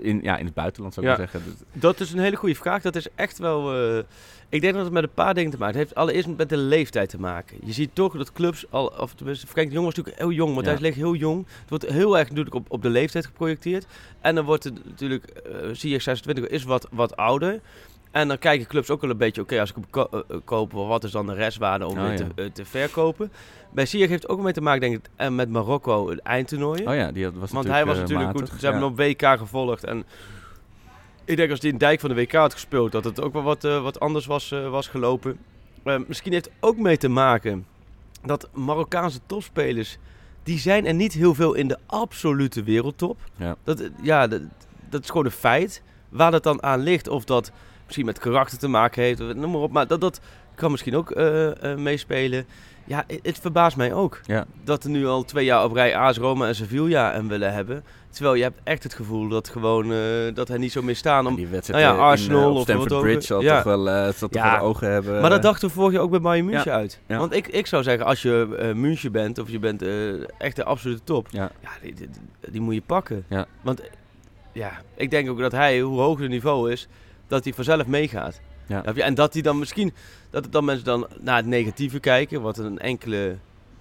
in, 0.00 0.20
ja, 0.22 0.36
in 0.36 0.44
het 0.44 0.54
buitenland 0.54 0.94
zou 0.94 1.06
ik 1.06 1.12
Ja. 1.12 1.18
maar 1.18 1.28
zeggen. 1.32 1.56
Dat- 1.72 2.00
is 2.00 2.12
een 2.12 2.18
hele 2.18 2.36
goede 2.36 2.54
vraag. 2.54 2.82
Dat 2.82 2.96
is 2.96 3.06
echt 3.14 3.38
wel. 3.38 3.74
eh, 3.74 4.02
ik 4.48 4.60
denk 4.60 4.74
dat 4.74 4.84
het 4.84 4.92
met 4.92 5.02
een 5.02 5.12
paar 5.14 5.34
dingen 5.34 5.50
te 5.50 5.58
maken 5.58 5.76
heeft. 5.76 5.88
Het 5.88 5.98
heeft 5.98 6.08
allereerst 6.08 6.38
met 6.38 6.48
de 6.48 6.56
leeftijd 6.56 7.08
te 7.08 7.20
maken. 7.20 7.56
Je 7.64 7.72
ziet 7.72 7.90
toch 7.92 8.16
dat 8.16 8.32
clubs 8.32 8.64
al, 8.70 8.86
of 8.86 9.14
tenminste, 9.14 9.46
Frank 9.46 9.68
de 9.68 9.74
Jong 9.74 9.86
was 9.86 9.94
natuurlijk 9.94 10.22
heel 10.22 10.32
jong, 10.36 10.54
want 10.54 10.66
Ja. 10.66 10.72
hij 10.72 10.80
ligt 10.82 10.96
heel 10.96 11.14
jong. 11.14 11.46
Het 11.60 11.68
wordt 11.68 11.86
heel 11.86 12.18
erg 12.18 12.28
natuurlijk 12.28 12.54
op, 12.54 12.66
op 12.68 12.82
de 12.82 12.90
leeftijd 12.90 13.26
geprojecteerd. 13.26 13.86
En 14.20 14.34
dan 14.34 14.44
wordt 14.44 14.64
het 14.64 14.84
natuurlijk, 14.84 15.24
eh 15.24 15.68
Ziyech 15.72 16.02
26 16.02 16.46
is 16.46 16.64
wat, 16.64 16.88
wat 16.90 17.16
ouder. 17.16 17.60
En 18.10 18.28
dan 18.28 18.38
kijken 18.38 18.66
clubs 18.66 18.90
ook 18.90 19.00
wel 19.00 19.10
een 19.10 19.16
beetje, 19.16 19.40
oké, 19.40 19.60
als 19.60 19.70
ik 19.70 19.74
hem 19.76 19.90
ko- 19.90 20.08
eh, 20.10 20.20
eh, 20.28 20.36
koop, 20.44 20.72
wat 20.72 21.04
is 21.04 21.10
dan 21.10 21.26
de 21.26 21.34
restwaarde 21.34 21.86
om 21.86 21.96
Oh, 21.98 22.02
weer 22.02 22.10
ja. 22.12 22.16
te, 22.16 22.42
eh, 22.42 22.50
te 22.50 22.64
verkopen? 22.64 23.32
Bij 23.70 23.86
Ziyech 23.86 24.08
heeft 24.08 24.22
het 24.22 24.30
ook 24.30 24.40
mee 24.40 24.52
te 24.52 24.60
maken, 24.60 24.80
denk 24.80 24.94
ik, 24.94 25.04
en 25.16 25.34
met 25.34 25.48
Marokko, 25.50 26.10
het 26.10 26.18
eindtoernooi. 26.18 26.86
Oh 26.86 26.94
ja, 26.94 27.12
die 27.12 27.24
had- 27.24 27.34
was 27.34 27.50
Want 27.50 27.66
hij 27.68 27.84
was 27.86 27.96
natuurlijk 27.98 28.32
matig, 28.32 28.48
goed. 28.50 28.60
Ze 28.60 28.64
hebben 28.66 28.82
hem 28.82 28.90
op 28.92 28.98
WK 28.98 29.22
gevolgd. 29.38 29.84
En 29.84 30.04
ik 31.24 31.36
denk 31.36 31.50
als 31.50 31.60
hij 31.60 31.70
in 31.70 31.78
Dijk 31.78 32.00
van 32.00 32.08
de 32.08 32.14
WK 32.14 32.32
had 32.32 32.52
gespeeld, 32.52 32.92
dat 32.92 33.04
het 33.04 33.20
ook 33.20 33.32
wel 33.32 33.42
wat, 33.42 33.62
wat 33.62 34.00
anders 34.00 34.26
was, 34.26 34.48
was 34.70 34.88
gelopen. 34.88 35.38
Misschien 36.06 36.32
heeft 36.32 36.44
het 36.44 36.54
ook 36.60 36.76
mee 36.76 36.96
te 36.96 37.08
maken 37.08 37.66
dat 38.24 38.48
Marokkaanse 38.52 39.18
topspelers, 39.26 39.98
die 40.42 40.58
zijn 40.58 40.86
er 40.86 40.94
niet 40.94 41.12
heel 41.12 41.34
veel 41.34 41.54
in 41.54 41.68
de 41.68 41.78
absolute 41.86 42.62
wereldtop. 42.62 43.18
Ja. 43.36 43.56
Dat, 43.64 43.90
ja, 44.02 44.26
dat, 44.26 44.40
dat 44.88 45.02
is 45.02 45.08
gewoon 45.10 45.24
een 45.24 45.30
feit. 45.30 45.82
Waar 46.08 46.30
dat 46.30 46.42
dan 46.42 46.62
aan 46.62 46.80
ligt, 46.80 47.08
of 47.08 47.24
dat 47.24 47.52
misschien 47.88 48.06
met 48.06 48.18
karakter 48.18 48.58
te 48.58 48.68
maken 48.68 49.02
heeft, 49.02 49.18
noem 49.18 49.50
maar 49.50 49.60
op. 49.60 49.72
Maar 49.72 49.86
dat, 49.86 50.00
dat 50.00 50.20
kan 50.54 50.70
misschien 50.70 50.96
ook 50.96 51.16
uh, 51.16 51.50
meespelen. 51.76 52.46
Ja, 52.84 53.04
het, 53.22 53.38
verbaast 53.38 53.76
mij 53.76 53.92
ook. 53.92 54.20
Ja. 54.24 54.46
Dat 54.64 54.84
er 54.84 54.90
nu 54.90 55.06
al 55.06 55.24
twee 55.24 55.44
jaar 55.44 55.64
op 55.64 55.72
rij 55.72 55.96
AS 55.96 56.18
Roma 56.18 56.46
en 56.46 56.54
Sevilla 56.54 57.12
hem 57.12 57.28
willen 57.28 57.52
hebben. 57.52 57.84
Terwijl 58.10 58.34
je 58.34 58.42
hebt 58.42 58.60
echt 58.64 58.82
het 58.82 58.94
gevoel 58.94 59.28
dat, 59.28 59.48
gewoon, 59.48 59.92
uh, 59.92 59.98
dat 60.34 60.48
hij 60.48 60.58
niet 60.58 60.72
zo 60.72 60.82
meer 60.82 60.96
staan 60.96 61.26
om... 61.26 61.34
die 61.34 61.46
wedstrijd 61.46 61.84
nou 61.84 61.96
ja, 61.96 62.02
Arsenal 62.02 62.50
in, 62.50 62.56
of 62.56 62.62
Stamford 62.62 63.00
Bridge 63.00 63.26
zal 63.26 63.40
ja. 63.40 63.54
toch 63.54 63.64
wel, 63.64 63.88
uh, 63.88 64.08
zal 64.12 64.28
toch 64.28 64.42
wel 64.42 64.58
ogen 64.58 64.90
hebben. 64.90 65.20
Maar 65.20 65.30
dat 65.30 65.42
dachten 65.42 65.68
we 65.68 65.74
vorig 65.74 65.92
jaar 65.92 66.02
ook 66.02 66.10
bij 66.10 66.20
Bayern 66.20 66.46
München 66.46 66.72
uit. 66.72 67.00
Want 67.06 67.32
ik, 67.32 67.48
ik 67.48 67.66
zou 67.66 67.82
zeggen, 67.82 68.06
als 68.06 68.22
je 68.22 68.56
uh, 68.60 68.72
München 68.74 69.12
bent 69.12 69.38
of 69.38 69.50
je 69.50 69.58
bent 69.58 69.84
echt 70.38 70.56
de 70.56 70.64
absolute 70.64 71.04
top... 71.04 71.26
Ja. 71.30 71.50
Die, 71.82 71.94
die, 71.94 72.08
die, 72.50 72.60
moet 72.60 72.74
je 72.74 72.82
pakken. 72.86 73.24
Want 73.62 73.82
ja, 74.52 74.72
ik 74.96 75.10
denk 75.10 75.30
ook 75.30 75.38
dat 75.38 75.52
hij, 75.52 75.80
hoe 75.80 76.00
hoger 76.00 76.22
het 76.22 76.30
niveau 76.30 76.72
is, 76.72 76.88
dat 77.28 77.44
hij 77.44 77.52
vanzelf 77.52 77.86
meegaat. 77.86 78.40
Ja. 78.66 78.84
En 78.84 79.14
dat 79.14 79.32
hij 79.32 79.42
dan 79.42 79.58
misschien, 79.58 79.92
dat 80.30 80.44
het 80.44 80.52
dan 80.52 80.64
mensen 80.64 80.84
dan 80.84 81.06
naar 81.20 81.36
het 81.36 81.46
negatieve 81.46 82.00
kijken, 82.00 82.40
wat 82.42 82.58
een 82.58 82.78
enkele 82.78 83.36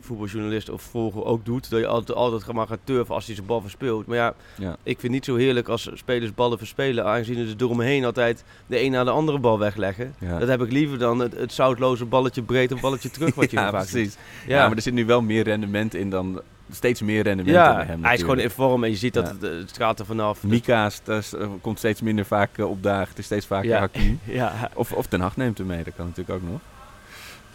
voetbaljournalist 0.08 0.70
of 0.70 0.82
volger 0.82 1.26
ook 1.26 1.46
doet. 1.46 1.70
Dat 1.70 1.80
je 1.80 1.88
altijd, 1.88 2.18
altijd 2.18 2.54
maar 2.54 2.68
gaat 2.68 2.80
turven 2.84 3.16
als 3.16 3.26
hij 3.26 3.36
zijn 3.36 3.48
bal 3.48 3.62
verspeelt. 3.62 4.06
Maar 4.06 4.18
ja, 4.18 4.34
ja, 4.58 4.72
ik 4.72 5.00
vind 5.00 5.02
het 5.02 5.12
niet 5.12 5.26
zo 5.26 5.36
heerlijk 5.36 5.68
als 5.68 5.90
spelers 5.94 6.34
ballen 6.34 6.58
verspelen. 6.58 7.06
Aangezien 7.06 7.48
ze 7.48 7.56
door 7.56 7.76
me 7.76 7.84
heen 7.84 8.06
altijd 8.06 8.44
de 8.68 8.82
een 8.82 8.92
na 8.92 9.04
de 9.04 9.10
andere 9.10 9.40
bal 9.40 9.60
wegleggen. 9.60 10.16
Dat 10.40 10.48
heb 10.48 10.62
ik 10.62 10.72
liever 10.72 10.98
dan 10.98 11.20
het, 11.20 11.38
het 11.38 11.54
zoutloze 11.54 12.06
balletje 12.06 12.42
breed 12.42 12.72
of 12.72 12.82
balletje 12.82 13.10
terug 13.10 13.36
wat 13.36 13.52
je 13.52 13.58
ja, 13.60 13.70
vaak 13.70 13.90
precies. 13.90 14.18
Ja. 14.48 14.68
maar 14.68 14.76
er 14.76 14.82
zit 14.82 14.94
nu 14.94 15.06
wel 15.06 15.22
meer 15.22 15.44
rendement 15.44 15.94
in 15.94 16.10
dan 16.10 16.42
steeds 16.72 17.02
meer 17.02 17.24
rendement 17.24 17.56
ja, 17.56 17.76
bij 17.76 17.86
hem. 17.86 18.04
Hij 18.04 18.14
is 18.14 18.20
gewoon 18.20 18.40
in 18.40 18.50
vorm 18.50 18.84
en 18.84 18.90
je 18.90 18.96
ziet 18.96 19.14
dat 19.14 19.30
het, 19.30 19.42
het 19.42 19.70
straalt 19.70 20.00
er 20.00 20.06
vanaf. 20.06 20.44
Mika 20.44 20.90
komt 21.62 21.78
steeds 21.78 22.02
minder 22.02 22.26
vaak 22.26 22.58
uh, 22.58 22.70
op 22.70 22.84
dagen. 22.84 23.10
Het 23.10 23.18
is 23.18 23.26
steeds 23.26 23.46
vaker 23.46 23.70
ja. 23.70 23.80
Hakim. 23.80 24.20
ja. 24.42 24.70
Of, 24.74 24.92
of 24.92 25.06
Ten 25.06 25.22
Hag 25.22 25.38
neemt 25.38 25.58
hem 25.58 25.68
mee, 25.68 25.84
dat 25.84 25.94
kan 25.96 26.06
natuurlijk 26.06 26.44
ook 26.44 26.50
nog. 26.50 26.60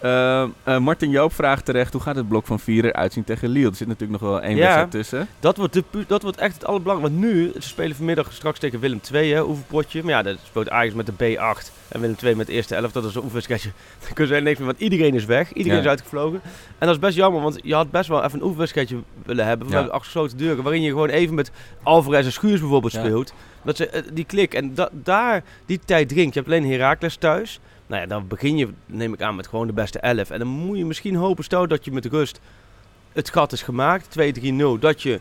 Uh, 0.04 0.44
uh, 0.68 0.78
Martin 0.78 1.10
Joop 1.10 1.32
vraagt 1.32 1.64
terecht, 1.64 1.92
hoe 1.92 2.02
gaat 2.02 2.16
het 2.16 2.28
blok 2.28 2.46
van 2.46 2.60
vier 2.60 2.84
eruit 2.84 3.12
zien 3.12 3.24
tegen 3.24 3.48
Lille? 3.48 3.68
Er 3.68 3.74
zit 3.74 3.88
natuurlijk 3.88 4.20
nog 4.20 4.30
wel 4.30 4.40
één 4.40 4.56
ja, 4.56 4.62
wedstrijd 4.62 4.90
tussen. 4.90 5.28
Dat 5.40 5.56
wordt, 5.56 5.72
de, 5.72 5.84
dat 6.06 6.22
wordt 6.22 6.38
echt 6.38 6.54
het 6.54 6.64
allerbelangrijkste. 6.64 7.20
Want 7.20 7.34
nu, 7.34 7.52
ze 7.60 7.68
spelen 7.68 7.96
vanmiddag 7.96 8.32
straks 8.32 8.58
tegen 8.58 8.80
Willem 8.80 9.00
II, 9.12 9.32
hè, 9.32 9.42
oefenpotje. 9.44 10.02
Maar 10.02 10.12
ja, 10.12 10.22
dat 10.22 10.38
speelt 10.42 10.70
Ajax 10.70 10.94
met 10.94 11.06
de 11.06 11.12
B8 11.12 11.72
en 11.88 12.00
Willem 12.00 12.16
II 12.24 12.34
met 12.34 12.46
de 12.46 12.52
eerste 12.52 12.74
elf. 12.74 12.92
Dat 12.92 13.04
is 13.04 13.14
een 13.14 13.20
oefenwedstrijdje. 13.20 13.70
Dan 14.04 14.12
kun 14.12 14.28
je 14.28 14.40
niks 14.40 14.58
meer, 14.58 14.66
want 14.66 14.80
iedereen 14.80 15.14
is 15.14 15.24
weg. 15.24 15.52
Iedereen 15.52 15.78
ja. 15.78 15.84
is 15.84 15.90
uitgevlogen. 15.90 16.40
En 16.78 16.86
dat 16.86 16.94
is 16.94 16.98
best 16.98 17.16
jammer, 17.16 17.42
want 17.42 17.58
je 17.62 17.74
had 17.74 17.90
best 17.90 18.08
wel 18.08 18.24
even 18.24 18.38
een 18.38 18.44
oefenwedstrijdje 18.44 18.96
willen 19.24 19.46
hebben. 19.46 19.68
Ja. 19.68 19.80
achter 19.80 20.00
gesloten 20.00 20.38
deuren, 20.38 20.62
waarin 20.62 20.82
je 20.82 20.90
gewoon 20.90 21.08
even 21.08 21.34
met 21.34 21.50
Alvarez 21.82 22.24
en 22.24 22.32
Schuurs 22.32 22.60
bijvoorbeeld 22.60 22.92
speelt. 22.92 23.34
Dat 23.64 23.76
ze, 23.76 23.90
uh, 23.94 24.00
die 24.12 24.24
klik. 24.24 24.54
En 24.54 24.74
da, 24.74 24.88
daar, 24.92 25.42
die 25.66 25.80
tijd 25.84 26.08
drinkt. 26.08 26.34
Je 26.34 26.40
hebt 26.40 26.52
alleen 26.52 26.70
Herakles 26.70 27.16
thuis. 27.16 27.60
Nou 27.92 28.04
ja, 28.04 28.10
dan 28.10 28.26
begin 28.28 28.56
je, 28.56 28.68
neem 28.86 29.12
ik 29.12 29.22
aan, 29.22 29.36
met 29.36 29.46
gewoon 29.46 29.66
de 29.66 29.72
beste 29.72 29.98
11. 29.98 30.30
En 30.30 30.38
dan 30.38 30.48
moet 30.48 30.78
je 30.78 30.84
misschien 30.84 31.14
hopen, 31.14 31.44
stel 31.44 31.68
dat 31.68 31.84
je 31.84 31.92
met 31.92 32.04
rust 32.04 32.40
het 33.12 33.30
gat 33.30 33.52
is 33.52 33.62
gemaakt, 33.62 34.18
2-3-0, 34.18 34.78
dat 34.80 35.02
je 35.02 35.20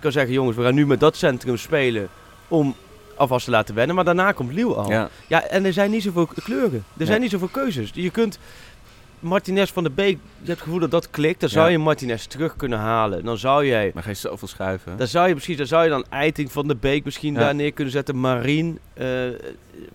kan 0.00 0.12
zeggen, 0.12 0.32
jongens, 0.32 0.56
we 0.56 0.62
gaan 0.62 0.74
nu 0.74 0.86
met 0.86 1.00
dat 1.00 1.16
centrum 1.16 1.56
spelen 1.56 2.08
om 2.48 2.74
alvast 3.16 3.44
te 3.44 3.50
laten 3.50 3.74
wennen. 3.74 3.94
Maar 3.94 4.04
daarna 4.04 4.32
komt 4.32 4.52
Liel 4.52 4.76
al. 4.76 4.90
Ja. 4.90 5.08
ja, 5.26 5.42
en 5.42 5.64
er 5.64 5.72
zijn 5.72 5.90
niet 5.90 6.02
zoveel 6.02 6.26
kleuren. 6.26 6.84
Er 6.96 7.06
zijn 7.06 7.20
niet 7.20 7.30
zoveel 7.30 7.48
keuzes. 7.48 7.90
Je 7.94 8.10
kunt 8.10 8.38
Martinez 9.20 9.70
van 9.70 9.82
de 9.82 9.90
Beek, 9.90 10.12
je 10.12 10.18
hebt 10.36 10.48
het 10.48 10.60
gevoel 10.60 10.78
dat 10.78 10.90
dat 10.90 11.10
klikt. 11.10 11.40
Dan 11.40 11.48
zou 11.48 11.70
je 11.70 11.78
Martinez 11.78 12.24
terug 12.26 12.56
kunnen 12.56 12.78
halen. 12.78 13.24
Dan 13.24 13.38
zou 13.38 13.66
jij... 13.66 13.90
Maar 13.94 14.08
je 14.08 14.14
zoveel 14.14 14.48
schuiven. 14.48 14.96
Dan 14.96 15.06
zou 15.06 15.28
je 15.28 15.34
precies, 15.34 15.56
dan 15.56 15.66
zou 15.66 15.84
je 15.84 15.90
dan 15.90 16.04
Eiting 16.10 16.52
van 16.52 16.68
de 16.68 16.74
Beek 16.74 17.04
misschien 17.04 17.34
daar 17.34 17.54
neer 17.54 17.72
kunnen 17.72 17.92
zetten. 17.92 18.20
Marien. 18.20 18.78
Uh, 19.00 19.06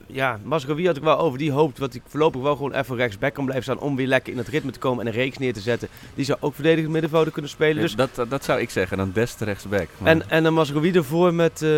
ja, 0.07 0.39
Masrowi 0.43 0.86
had 0.86 0.97
ik 0.97 1.03
wel 1.03 1.19
over. 1.19 1.38
Die 1.38 1.51
hoopt 1.51 1.77
dat 1.77 1.93
ik 1.93 2.01
voorlopig 2.07 2.41
wel 2.41 2.55
gewoon 2.55 2.73
even 2.73 2.95
rechtsback 2.95 3.34
kan 3.34 3.43
blijven 3.45 3.63
staan. 3.63 3.79
Om 3.79 3.95
weer 3.95 4.07
lekker 4.07 4.31
in 4.31 4.38
het 4.38 4.47
ritme 4.47 4.71
te 4.71 4.79
komen 4.79 5.05
en 5.05 5.07
een 5.07 5.17
reeks 5.17 5.38
neer 5.38 5.53
te 5.53 5.60
zetten. 5.60 5.88
Die 6.15 6.25
zou 6.25 6.38
ook 6.41 6.53
verdedigend 6.53 6.91
middenvelder 6.91 7.34
kunnen 7.34 7.51
spelen. 7.51 7.81
dus 7.81 7.95
dat, 7.95 8.25
dat 8.29 8.43
zou 8.43 8.60
ik 8.60 8.69
zeggen. 8.69 8.97
Dan 8.97 9.12
beste 9.12 9.45
rechtsback. 9.45 9.88
En, 10.03 10.29
en 10.29 10.43
dan 10.43 10.53
Masrowi 10.53 10.91
ervoor 10.91 11.34
met, 11.34 11.62
uh, 11.62 11.69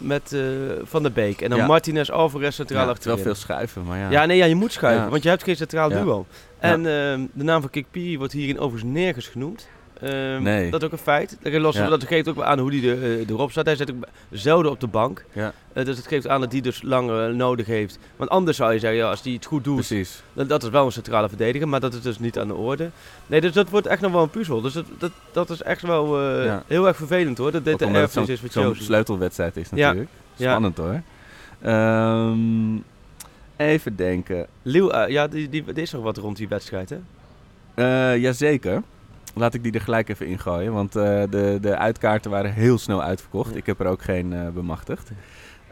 met 0.00 0.32
uh, 0.32 0.42
Van 0.82 1.02
der 1.02 1.12
Beek. 1.12 1.40
En 1.40 1.50
dan 1.50 1.66
Martinez 1.66 2.10
Alvarez 2.10 2.54
centraal 2.54 2.88
achterin. 2.88 3.14
wel 3.14 3.24
veel 3.24 3.34
schuiven, 3.34 3.84
maar 3.84 3.98
ja. 3.98 4.10
Ja, 4.10 4.24
nee, 4.26 4.36
ja, 4.36 4.44
je 4.44 4.54
moet 4.54 4.72
schuiven. 4.72 5.10
Want 5.10 5.22
je 5.22 5.28
hebt 5.28 5.42
geen 5.42 5.56
centraal 5.56 5.88
duo. 5.88 6.26
En 6.60 6.86
ehm, 6.86 7.26
de 7.32 7.44
naam 7.44 7.60
van 7.60 7.70
Kikpi 7.70 8.18
wordt 8.18 8.32
hierin 8.32 8.58
overigens 8.58 8.92
nergens 8.92 9.28
genoemd. 9.28 9.68
Um, 10.02 10.42
nee. 10.42 10.70
Dat 10.70 10.80
is 10.80 10.86
ook 10.86 10.92
een 10.92 10.98
feit. 10.98 11.38
Los, 11.42 11.76
ja. 11.76 11.88
Dat 11.88 12.04
geeft 12.04 12.28
ook 12.28 12.40
aan 12.40 12.58
hoe 12.58 12.74
hij 12.74 12.90
er, 12.90 12.98
uh, 12.98 13.28
erop 13.28 13.50
staat. 13.50 13.66
Hij 13.66 13.76
zit 13.76 13.90
ook 13.90 14.04
zelden 14.30 14.70
op 14.70 14.80
de 14.80 14.86
bank. 14.86 15.24
Ja. 15.32 15.52
Uh, 15.74 15.84
dus 15.84 15.96
het 15.96 16.06
geeft 16.06 16.28
aan 16.28 16.40
dat 16.40 16.52
hij 16.52 16.60
dus 16.60 16.82
langer 16.82 17.34
nodig 17.34 17.66
heeft. 17.66 17.98
Want 18.16 18.30
anders 18.30 18.56
zou 18.56 18.72
je 18.72 18.78
zeggen, 18.78 18.98
ja, 18.98 19.10
als 19.10 19.22
hij 19.22 19.32
het 19.32 19.44
goed 19.44 19.64
doet, 19.64 19.74
Precies. 19.74 20.22
Dan, 20.32 20.46
dat 20.46 20.62
is 20.62 20.68
wel 20.68 20.84
een 20.84 20.92
centrale 20.92 21.28
verdediger. 21.28 21.68
Maar 21.68 21.80
dat 21.80 21.94
is 21.94 22.02
dus 22.02 22.18
niet 22.18 22.38
aan 22.38 22.48
de 22.48 22.54
orde. 22.54 22.90
Nee, 23.26 23.40
dus 23.40 23.52
dat 23.52 23.68
wordt 23.68 23.86
echt 23.86 24.00
nog 24.00 24.12
wel 24.12 24.22
een 24.22 24.30
puzzel. 24.30 24.60
Dus 24.60 24.72
dat, 24.72 24.84
dat, 24.98 25.12
dat 25.32 25.50
is 25.50 25.62
echt 25.62 25.82
wel 25.82 26.22
uh, 26.22 26.44
ja. 26.44 26.62
heel 26.66 26.86
erg 26.86 26.96
vervelend 26.96 27.38
hoor. 27.38 27.52
Dat 27.52 27.64
dit 27.64 27.78
de 27.78 27.86
erfenis 27.86 28.28
is 28.28 28.40
wat 28.40 28.52
zo'n 28.52 28.74
sleutelwedstrijd 28.74 29.56
is 29.56 29.70
natuurlijk. 29.70 30.08
Spannend 30.34 30.76
hoor. 30.76 31.02
Um, 31.66 32.84
even 33.60 33.96
denken. 33.96 34.46
Leeuw, 34.62 35.06
ja, 35.06 35.28
die, 35.28 35.48
die, 35.48 35.64
er 35.66 35.78
is 35.78 35.92
nog 35.92 36.02
wat 36.02 36.16
rond 36.16 36.36
die 36.36 36.48
wedstrijd 36.48 36.90
hè? 36.90 36.98
Uh, 37.74 38.22
jazeker. 38.22 38.82
Laat 39.34 39.54
ik 39.54 39.62
die 39.62 39.72
er 39.72 39.80
gelijk 39.80 40.08
even 40.08 40.26
ingooien. 40.26 40.72
Want 40.72 40.96
uh, 40.96 41.02
de, 41.30 41.58
de 41.60 41.76
uitkaarten 41.76 42.30
waren 42.30 42.52
heel 42.52 42.78
snel 42.78 43.02
uitverkocht. 43.02 43.56
Ik 43.56 43.66
heb 43.66 43.80
er 43.80 43.86
ook 43.86 44.02
geen 44.02 44.52
bemachtigd. 44.54 45.10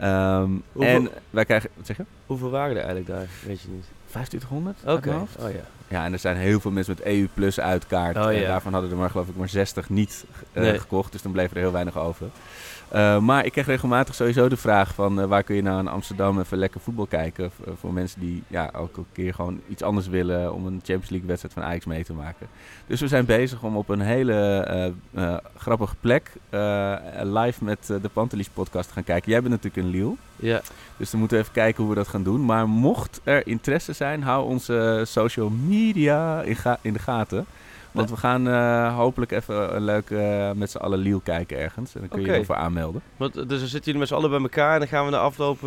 Um, 0.03 0.63
en 0.79 1.09
wij 1.31 1.45
krijgen... 1.45 1.71
Wat 1.75 1.87
zeg 1.87 1.97
je? 1.97 2.05
Hoeveel 2.27 2.51
waren 2.51 2.71
er 2.71 2.83
eigenlijk 2.83 3.07
daar? 3.07 3.27
Weet 3.47 3.61
je 3.61 3.69
niet. 3.69 3.85
2500? 4.07 4.79
Oké. 4.83 4.93
Okay. 4.93 5.49
Oh 5.49 5.55
ja. 5.55 5.65
Ja, 5.89 6.05
en 6.05 6.13
er 6.13 6.19
zijn 6.19 6.37
heel 6.37 6.61
veel 6.61 6.71
mensen 6.71 6.95
met 6.99 7.07
EU 7.07 7.29
Plus 7.35 7.61
uitkaart. 7.61 8.17
Oh, 8.17 8.33
ja. 8.33 8.47
daarvan 8.47 8.73
hadden 8.73 8.91
er 8.91 8.97
maar 8.97 9.11
geloof 9.11 9.29
ik 9.29 9.37
maar 9.37 9.49
60 9.49 9.89
niet 9.89 10.25
uh, 10.53 10.63
nee. 10.63 10.79
gekocht. 10.79 11.13
Dus 11.13 11.23
dan 11.23 11.33
bleef 11.33 11.51
er 11.51 11.57
heel 11.57 11.73
weinig 11.73 11.99
over. 11.99 12.27
Uh, 12.95 13.19
maar 13.19 13.45
ik 13.45 13.53
krijg 13.53 13.67
regelmatig 13.67 14.15
sowieso 14.15 14.49
de 14.49 14.57
vraag 14.57 14.95
van 14.95 15.21
uh, 15.21 15.27
waar 15.27 15.43
kun 15.43 15.57
je 15.57 15.63
nou 15.63 15.79
in 15.79 15.89
Amsterdam 15.89 16.41
even 16.41 16.59
lekker 16.59 16.81
voetbal 16.81 17.07
kijken. 17.07 17.51
V 17.51 17.55
voor 17.81 17.93
mensen 17.93 18.21
die 18.21 18.43
ja, 18.47 18.71
een 18.75 19.07
keer 19.13 19.35
gewoon 19.35 19.61
iets 19.69 19.83
anders 19.83 20.07
willen 20.07 20.55
om 20.55 20.67
een 20.67 20.81
Champions 20.85 21.09
League 21.09 21.29
wedstrijd 21.29 21.55
van 21.55 21.63
Ajax 21.63 21.85
mee 21.85 22.05
te 22.05 22.13
maken. 22.13 22.47
Dus 22.87 23.01
we 23.01 23.09
zijn 23.09 23.25
bezig 23.25 23.63
om 23.63 23.77
op 23.77 23.89
een 23.89 24.01
hele 24.01 24.93
grappige 25.57 25.95
plek 26.01 26.33
live 27.23 27.65
met 27.65 27.87
de 27.87 28.09
Pantelis 28.13 28.49
podcast 28.49 28.89
te 28.89 28.95
gaan 28.95 29.05
kijken. 29.05 29.31
Jij 29.31 29.41
bent 29.41 29.53
natuurlijk 29.53 29.87
in 29.87 29.91
Lille. 29.91 30.15
Ja. 30.37 30.61
Dus 30.97 31.11
dan 31.11 31.21
moeten 31.21 31.39
we 31.39 31.43
even 31.43 31.55
kijken 31.55 31.83
hoe 31.83 31.93
we 31.93 31.99
dat 31.99 32.09
gaan 32.09 32.23
doen. 32.23 32.45
Maar 32.45 32.69
mocht 32.69 33.21
er 33.25 33.47
interesse 33.47 33.93
zijn, 33.93 34.23
hou 34.23 34.47
onze 34.47 35.03
social 35.07 35.51
media 35.51 36.43
in, 36.43 36.57
in 36.81 36.93
de 36.93 36.99
gaten. 36.99 37.47
Want 37.93 38.11
we 38.11 38.17
gaan 38.17 38.49
uh, 38.49 38.97
hopelijk 38.97 39.33
even 39.33 39.77
een 39.77 39.85
leuk 39.85 40.11
uh, 40.11 40.51
met 40.53 40.71
z'n 40.71 40.77
allen 40.79 40.99
Liel 40.99 41.21
kijken 41.21 41.59
ergens. 41.59 41.95
En 41.95 42.01
dan 42.01 42.09
kun 42.09 42.21
je 42.21 42.27
je 42.27 42.33
ervoor 42.33 42.57
aanmelden. 42.57 43.03
Want, 43.17 43.35
dus 43.35 43.47
dan 43.49 43.59
zitten 43.59 43.83
jullie 43.83 43.99
met 43.99 44.09
z'n 44.09 44.15
allen 44.15 44.31
bij 44.31 44.41
elkaar 44.41 44.73
en 44.73 44.79
dan 44.79 44.89
gaan 44.89 45.05
we 45.05 45.11
de 45.11 45.19
afloop... 45.19 45.59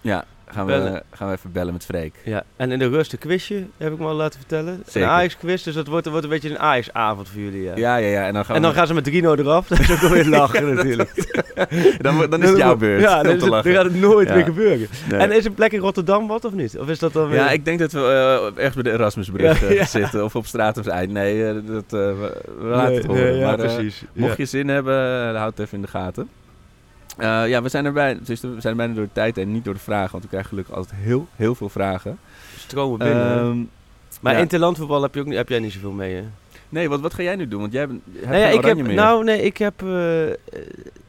Ja, 0.00 0.24
gaan 0.52 0.66
we, 0.66 1.02
gaan 1.10 1.28
we 1.28 1.34
even 1.34 1.52
bellen 1.52 1.72
met 1.72 1.84
Freek. 1.84 2.14
Ja, 2.24 2.42
en 2.56 2.70
in 2.70 2.78
de 2.78 2.88
rust 2.88 3.12
een 3.12 3.18
quizje, 3.18 3.66
heb 3.76 3.92
ik 3.92 3.98
me 3.98 4.06
al 4.06 4.14
laten 4.14 4.38
vertellen. 4.38 4.82
Zeker. 4.86 5.02
Een 5.02 5.14
Ajax-quiz, 5.14 5.62
dus 5.62 5.74
dat 5.74 5.86
wordt, 5.86 6.08
wordt 6.08 6.24
een 6.24 6.30
beetje 6.30 6.50
een 6.50 6.58
Ajax-avond 6.58 7.28
voor 7.28 7.40
jullie. 7.40 7.62
Ja, 7.62 7.76
ja, 7.76 7.96
ja. 7.96 8.08
ja. 8.08 8.26
En, 8.26 8.32
dan 8.32 8.44
gaan, 8.44 8.56
en 8.56 8.62
dan 8.62 8.72
gaan 8.72 8.86
ze 8.86 8.94
met 8.94 9.04
Drino 9.04 9.34
eraf. 9.34 9.66
Dat 9.72 9.78
is 9.78 9.90
ook 9.90 10.00
weer 10.00 10.26
lachen 10.26 10.68
natuurlijk. 10.74 11.32
dan, 12.00 12.30
dan 12.30 12.42
is 12.42 12.48
het 12.48 12.58
jouw 12.58 12.76
beurt. 12.76 13.02
Ja, 13.02 13.22
dan, 13.22 13.38
dan 13.38 13.62
gaat 13.62 13.84
het 13.84 13.94
nooit 13.94 14.28
ja. 14.28 14.34
meer 14.34 14.44
gebeuren. 14.44 14.88
Nee. 15.10 15.20
En 15.20 15.32
is 15.32 15.44
een 15.44 15.54
plek 15.54 15.72
in 15.72 15.80
Rotterdam 15.80 16.26
wat 16.26 16.44
of 16.44 16.52
niet? 16.52 16.78
Of 16.78 16.88
is 16.88 16.98
dat 16.98 17.12
dan 17.12 17.28
weer... 17.28 17.38
Ja, 17.38 17.50
ik 17.50 17.64
denk 17.64 17.78
dat 17.78 17.92
we 17.92 18.52
uh, 18.56 18.64
echt 18.64 18.74
bij 18.74 18.82
de 18.82 18.92
Erasmusbrug 18.92 19.70
uh, 19.70 19.84
zitten. 19.84 20.24
Of 20.24 20.36
op 20.36 20.46
straat 20.46 20.78
of 20.78 20.86
eind. 20.86 21.12
Nee, 21.12 21.36
uh, 21.36 21.54
dat, 21.66 21.84
we, 21.88 22.40
we 22.58 22.64
laten 22.64 22.94
het 22.94 23.06
horen. 23.06 23.32
Nee, 23.32 23.44
maar, 23.44 23.56
precies. 23.56 24.02
mocht 24.12 24.36
je 24.36 24.44
zin 24.44 24.68
hebben, 24.68 25.36
houd 25.36 25.50
het 25.50 25.58
even 25.58 25.76
in 25.76 25.82
de 25.82 25.88
gaten. 25.88 26.28
Uh, 27.18 27.48
ja, 27.48 27.62
we 27.62 27.68
zijn 27.68 27.84
erbij. 27.84 28.18
Dus 28.22 28.40
we 28.40 28.60
zijn 28.60 28.76
bijna 28.76 28.94
door 28.94 29.04
de 29.04 29.12
tijd 29.12 29.38
en 29.38 29.52
niet 29.52 29.64
door 29.64 29.74
de 29.74 29.80
vragen. 29.80 30.10
Want 30.10 30.22
we 30.22 30.28
krijgen 30.28 30.48
gelukkig 30.48 30.74
altijd 30.74 30.94
heel, 31.00 31.26
heel 31.36 31.54
veel 31.54 31.68
vragen. 31.68 32.18
Stromen 32.56 32.98
binnen. 32.98 33.38
Um, 33.38 33.70
maar 34.20 34.32
ja. 34.32 34.38
interlandvoetbal 34.38 35.02
heb, 35.02 35.14
je 35.14 35.20
ook, 35.20 35.32
heb 35.32 35.48
jij 35.48 35.58
niet 35.58 35.72
zoveel 35.72 35.92
mee, 35.92 36.14
hè? 36.14 36.22
Nee, 36.68 36.88
wat, 36.88 37.00
wat 37.00 37.14
ga 37.14 37.22
jij 37.22 37.36
nu 37.36 37.48
doen? 37.48 37.60
Want 37.60 37.72
jij 37.72 37.80
hebt 37.80 37.92
nou 38.22 38.36
ja, 38.36 38.46
ik 38.46 38.64
heb, 38.64 38.76
meer. 38.76 38.94
Nou, 38.94 39.24
nee, 39.24 39.42
ik 39.42 39.56
heb, 39.56 39.82
uh, 39.82 40.28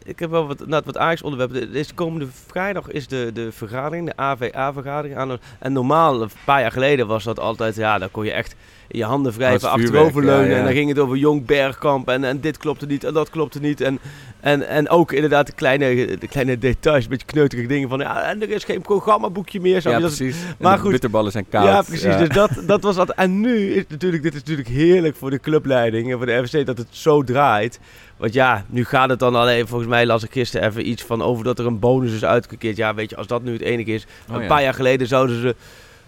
ik 0.03 0.19
heb 0.19 0.29
wel 0.29 0.47
wat, 0.47 0.67
nou, 0.67 0.83
wat 0.85 0.97
Ajax 0.97 1.21
onderwerpen. 1.21 1.71
Deze 1.71 1.93
komende 1.93 2.27
vrijdag 2.47 2.89
is 2.91 3.07
de, 3.07 3.31
de 3.33 3.51
vergadering, 3.51 4.07
de 4.07 4.17
AVA-vergadering. 4.17 5.39
En 5.59 5.73
normaal, 5.73 6.21
een 6.21 6.29
paar 6.45 6.61
jaar 6.61 6.71
geleden 6.71 7.07
was 7.07 7.23
dat 7.23 7.39
altijd, 7.39 7.75
ja, 7.75 7.97
dan 7.97 8.11
kon 8.11 8.25
je 8.25 8.31
echt 8.31 8.55
je 8.87 9.03
handen 9.03 9.33
wrijven, 9.33 9.69
achteroverleunen. 9.69 10.45
Ja, 10.45 10.51
ja. 10.51 10.57
En 10.57 10.63
dan 10.63 10.73
ging 10.73 10.89
het 10.89 10.99
over 10.99 11.17
Jong 11.17 11.45
Bergkamp 11.45 12.07
en, 12.07 12.23
en 12.23 12.39
dit 12.39 12.57
klopte 12.57 12.85
niet 12.85 13.03
en 13.03 13.13
dat 13.13 13.29
klopte 13.29 13.59
niet. 13.59 13.81
En, 13.81 13.99
en, 14.39 14.67
en 14.67 14.89
ook 14.89 15.11
inderdaad 15.11 15.45
de 15.45 15.53
kleine, 15.53 16.17
de 16.17 16.27
kleine 16.27 16.57
details, 16.57 17.03
een 17.03 17.09
beetje 17.09 17.25
kneuterige 17.25 17.67
dingen 17.67 17.89
van 17.89 17.99
ja, 17.99 18.23
en 18.23 18.41
er 18.41 18.49
is 18.49 18.63
geen 18.63 18.81
programmaboekje 18.81 19.59
meer. 19.61 19.81
Zo. 19.81 19.89
Ja, 19.89 19.99
precies. 19.99 20.37
Maar 20.59 20.79
goed. 20.79 20.91
bitterballen 20.91 21.31
zijn 21.31 21.45
koud. 21.49 21.65
Ja, 21.65 21.81
precies. 21.81 22.17
Dus 22.17 22.29
dat, 22.29 22.51
dat 22.65 22.83
was 22.83 22.95
dat. 22.95 23.09
En 23.09 23.39
nu 23.39 23.73
is 23.73 23.83
natuurlijk, 23.87 24.23
dit 24.23 24.33
is 24.33 24.39
natuurlijk 24.39 24.67
heerlijk 24.67 25.15
voor 25.15 25.29
de 25.29 25.39
club 25.39 25.63
clubleiding 25.63 26.11
en 26.11 26.17
voor 26.17 26.25
de 26.25 26.37
RVC 26.37 26.65
dat 26.65 26.77
het 26.77 26.87
zo 26.89 27.23
draait. 27.23 27.79
Want 28.17 28.33
ja, 28.33 28.65
nu 28.69 28.85
gaat 28.85 29.09
het 29.09 29.19
dan 29.19 29.35
alleen, 29.35 29.67
volgens 29.67 29.89
mij 29.89 30.05
las 30.05 30.23
ik 30.23 30.31
gisteren 30.31 30.67
even 30.67 30.89
iets 30.89 31.03
van 31.03 31.21
over 31.21 31.43
dat 31.43 31.59
er 31.59 31.65
een 31.65 31.79
bonus 31.79 32.13
is 32.13 32.25
uitgekeerd. 32.25 32.77
Ja, 32.77 32.93
weet 32.93 33.09
je, 33.09 33.15
als 33.15 33.27
dat 33.27 33.43
nu 33.43 33.51
het 33.51 33.61
enige 33.61 33.91
is. 33.91 34.05
Oh, 34.29 34.41
een 34.41 34.47
paar 34.47 34.61
jaar 34.61 34.73
geleden 34.73 35.07
zouden 35.07 35.41
ze, 35.41 35.55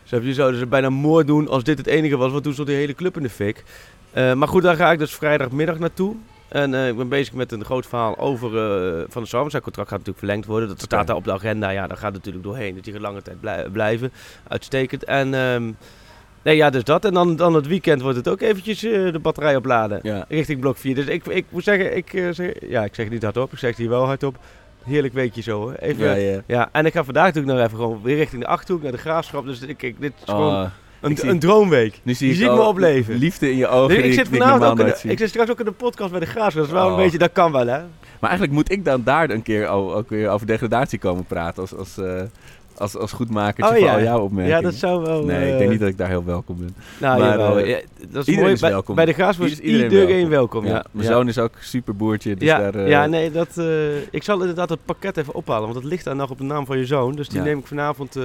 zouden 0.05 0.29
ze, 0.29 0.35
zouden 0.35 0.59
ze 0.59 0.65
bijna 0.65 0.89
moord 0.89 1.27
doen 1.27 1.47
als 1.47 1.63
dit 1.63 1.77
het 1.77 1.87
enige 1.87 2.17
was. 2.17 2.31
Want 2.31 2.43
toen 2.43 2.53
stond 2.53 2.67
die 2.67 2.77
hele 2.77 2.93
club 2.93 3.17
in 3.17 3.23
de 3.23 3.29
fik. 3.29 3.63
Eh, 4.11 4.33
maar 4.33 4.47
goed, 4.47 4.63
daar 4.63 4.75
ga 4.75 4.91
ik 4.91 4.99
dus 4.99 5.15
vrijdagmiddag 5.15 5.79
naartoe. 5.79 6.15
En 6.47 6.73
eh, 6.73 6.87
ik 6.87 6.97
ben 6.97 7.09
bezig 7.09 7.33
met 7.33 7.51
een 7.51 7.65
groot 7.65 7.85
verhaal 7.85 8.17
over 8.17 8.47
eh, 8.57 9.03
Van 9.09 9.21
de 9.21 9.27
Sar. 9.27 9.49
Zijn 9.49 9.61
contract 9.61 9.89
gaat 9.89 9.97
natuurlijk 9.97 10.25
verlengd 10.25 10.45
worden. 10.45 10.67
Dat 10.69 10.81
staat 10.81 11.07
daar 11.07 11.15
op 11.15 11.23
de 11.23 11.31
agenda. 11.31 11.69
Ja, 11.69 11.87
daar 11.87 11.97
gaat 11.97 12.13
het 12.13 12.25
natuurlijk 12.25 12.43
doorheen. 12.43 12.73
Dus 12.73 12.83
die 12.83 12.93
gaat 12.93 13.01
lange 13.01 13.21
tijd 13.21 13.39
blij- 13.39 13.69
blijven. 13.71 14.11
Uitstekend. 14.47 15.03
En 15.03 15.33
ehm, 15.33 15.71
nee, 16.41 16.55
ja, 16.55 16.69
dus 16.69 16.83
dat. 16.83 17.05
En 17.05 17.13
dan, 17.13 17.35
dan 17.35 17.53
het 17.53 17.67
weekend 17.67 18.01
wordt 18.01 18.17
het 18.17 18.27
ook 18.29 18.41
eventjes 18.41 18.79
de 18.79 19.19
batterij 19.21 19.55
opladen. 19.55 19.99
Ja. 20.01 20.25
Richting 20.29 20.59
blok 20.59 20.77
4. 20.77 20.95
Dus 20.95 21.05
ik, 21.05 21.25
ik 21.25 21.45
moet 21.49 21.63
zeggen, 21.63 21.95
ik, 21.97 22.27
zeg, 22.31 22.51
ja, 22.61 22.83
ik 22.83 22.95
zeg 22.95 23.05
het 23.05 23.13
niet 23.13 23.23
hardop. 23.23 23.51
Ik 23.51 23.59
zeg 23.59 23.69
het 23.69 23.79
hier 23.79 23.89
wel 23.89 24.05
hardop. 24.05 24.37
Heerlijk 24.85 25.13
weekje 25.13 25.41
zo. 25.41 25.59
Hoor. 25.61 25.73
Even, 25.73 26.05
Ja, 26.05 26.13
ja, 26.13 26.41
ja. 26.47 26.69
en 26.71 26.85
ik 26.85 26.93
ga 26.93 27.03
vandaag 27.03 27.25
natuurlijk 27.25 27.53
nog 27.57 27.65
even 27.65 27.77
gewoon 27.77 27.99
weer 28.03 28.15
richting 28.15 28.41
de 28.41 28.47
Achterhoek, 28.47 28.83
naar 28.83 28.91
de 28.91 28.97
Graafschap. 28.97 29.45
Dus 29.45 29.61
ik, 29.61 29.81
ik, 29.83 29.95
dit 30.01 30.13
is 30.25 30.29
Oh, 30.29 30.35
gewoon 30.35 30.63
ik 30.63 30.71
een, 31.01 31.17
zie- 31.17 31.29
een 31.29 31.39
droomweek. 31.39 31.99
Nu 32.03 32.13
zie 32.13 32.27
Je 32.27 32.33
ik 32.33 32.39
ziet 32.39 32.49
me 32.51 32.61
opleven. 32.61 33.15
Liefde 33.15 33.51
in 33.51 33.57
je 33.57 33.67
ogen. 33.67 33.95
Nee, 33.97 34.03
ik 34.07 34.13
zit 34.13 34.27
vanavond 34.27 34.63
ook 34.63 34.79
in 34.79 34.85
de, 34.85 35.09
ik 35.11 35.17
zit 35.17 35.29
straks 35.29 35.49
ook 35.51 35.59
in 35.59 35.65
de 35.65 35.71
podcast 35.71 36.11
bij 36.11 36.19
de 36.19 36.25
Graafschap. 36.25 36.53
Dat 36.55 36.65
is 36.65 36.71
wel 36.71 36.85
Oh. 36.85 36.91
een 36.91 37.03
beetje, 37.03 37.17
dat 37.17 37.31
kan 37.31 37.51
wel 37.51 37.67
hè. 37.67 37.79
Maar 38.19 38.29
eigenlijk 38.29 38.51
moet 38.51 38.71
ik 38.71 38.85
dan 38.85 39.03
daar 39.03 39.29
een 39.29 39.41
keer 39.43 39.67
ook 39.67 40.09
weer 40.09 40.29
over 40.29 40.47
degradatie 40.47 40.99
komen 40.99 41.25
praten. 41.25 41.61
Als, 41.61 41.75
als, 41.75 41.97
eh, 41.97 42.21
als, 42.77 42.97
als 42.97 43.11
goedmakertje 43.11 43.63
Oh, 43.71 43.77
voor 43.77 43.87
ja. 43.87 43.93
al 43.93 44.01
jouw 44.01 44.19
opmerkingen. 44.19 44.57
Ja, 44.57 44.63
dat 44.63 44.73
zou 44.73 45.03
wel, 45.03 45.23
Nee, 45.23 45.45
ik 45.47 45.51
eh, 45.53 45.57
denk 45.57 45.69
niet 45.69 45.79
dat 45.79 45.89
ik 45.89 45.97
daar 45.97 46.07
heel 46.09 46.23
welkom 46.25 46.57
ben. 46.57 46.75
Nou, 46.99 47.19
Maar, 47.19 47.29
jawel. 47.29 47.57
eh, 47.59 47.67
Ja, 47.69 47.79
dat 48.09 48.27
is 48.27 48.35
mooi. 48.35 48.51
is 48.51 48.59
Bij- 48.59 48.69
welkom. 48.69 48.95
bij 48.95 49.05
de 49.05 49.13
Graafschap 49.13 49.45
is 49.47 49.59
iedereen 49.59 49.91
iedereen 49.91 50.29
welkom, 50.29 50.65
ja. 50.65 50.85
Mijn 50.91 51.07
zoon 51.07 51.27
is 51.27 51.37
ook 51.39 51.51
super 51.59 51.95
boertje. 51.95 52.35
Dus 52.35 52.47
ja, 52.47 52.57
daar, 52.57 52.75
eh, 52.75 52.87
ja, 52.89 53.05
nee, 53.05 53.31
dat, 53.31 53.57
eh, 53.57 53.97
ik 54.11 54.23
zal 54.23 54.39
inderdaad 54.39 54.69
het 54.69 54.85
pakket 54.85 55.17
even 55.17 55.33
ophalen, 55.33 55.61
want 55.61 55.73
dat 55.73 55.83
ligt 55.83 56.03
daar 56.03 56.15
nog 56.15 56.29
op 56.29 56.37
de 56.37 56.43
naam 56.43 56.65
van 56.65 56.77
je 56.77 56.85
zoon. 56.85 57.15
Dus 57.15 57.29
die 57.29 57.41
neem 57.41 57.59
ik 57.59 57.67
vanavond 57.67 58.15
eh 58.15 58.23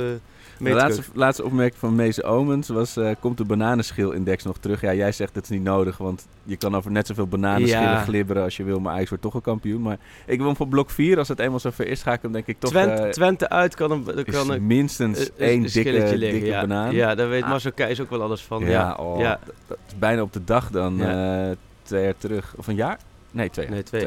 De 0.68 0.70
laatste, 0.70 1.02
laatste 1.14 1.44
opmerking 1.44 1.78
van 1.78 1.94
Meese 1.94 2.22
Omens 2.22 2.68
was: 2.68 2.96
eh, 2.96 3.10
komt 3.20 3.36
de 3.38 3.44
bananenschil-index 3.44 4.44
nog 4.44 4.58
terug? 4.58 4.80
Ja, 4.80 4.94
jij 4.94 5.12
zegt 5.12 5.34
dat 5.34 5.42
is 5.42 5.48
niet 5.48 5.62
nodig, 5.62 5.96
want 5.96 6.26
je 6.44 6.56
kan 6.56 6.76
over 6.76 6.90
net 6.90 7.06
zoveel 7.06 7.26
bananenschillen 7.26 7.84
Ja. 7.90 8.02
glibberen 8.02 8.42
als 8.42 8.56
je 8.56 8.64
wil, 8.64 8.80
maar 8.80 8.92
Ajax 8.92 9.08
wordt 9.08 9.24
toch 9.24 9.34
een 9.34 9.40
kampioen. 9.40 9.82
Maar 9.82 9.98
ik 10.26 10.36
wil 10.38 10.46
hem 10.46 10.56
voor 10.56 10.68
blok 10.68 10.90
4, 10.90 11.18
als 11.18 11.28
het 11.28 11.38
eenmaal 11.38 11.58
zover 11.60 11.86
is, 11.86 12.02
ga 12.02 12.12
ik 12.12 12.22
hem 12.22 12.32
denk 12.32 12.46
ik 12.46 12.56
toch. 12.58 12.70
Twente, 12.70 13.02
eh, 13.02 13.10
Twente 13.10 13.48
uit 13.48 13.74
kan 13.74 14.10
is 14.16 14.34
kan 14.34 14.50
een 14.50 14.66
minstens 14.66 15.30
één 15.36 15.62
dikke, 15.62 15.92
liggen, 15.92 16.18
dikke 16.20 16.46
ja. 16.46 16.60
banaan. 16.60 16.94
Ja, 16.94 17.14
daar 17.14 17.28
weet 17.28 17.42
Ah. 17.42 17.48
Marcel 17.48 17.72
Keijs 17.72 18.00
ook 18.00 18.10
wel 18.10 18.22
alles 18.22 18.42
van. 18.42 18.60
Ja, 18.60 18.68
Ja, 18.70 18.94
oh, 18.94 19.20
ja. 19.20 19.38
Dat, 19.44 19.54
dat 19.66 19.78
is 19.86 19.98
bijna 19.98 20.22
op 20.22 20.32
de 20.32 20.44
dag 20.44 20.70
dan, 20.70 21.02
eh, 21.02 21.50
twee 21.82 22.02
jaar 22.04 22.16
terug. 22.18 22.54
Of 22.56 22.66
een 22.66 22.74
jaar? 22.74 22.98
Nee, 23.30 23.50
twee 23.50 23.64
jaar. 23.66 23.74
Nee, 23.74 23.82
twee. 23.82 24.06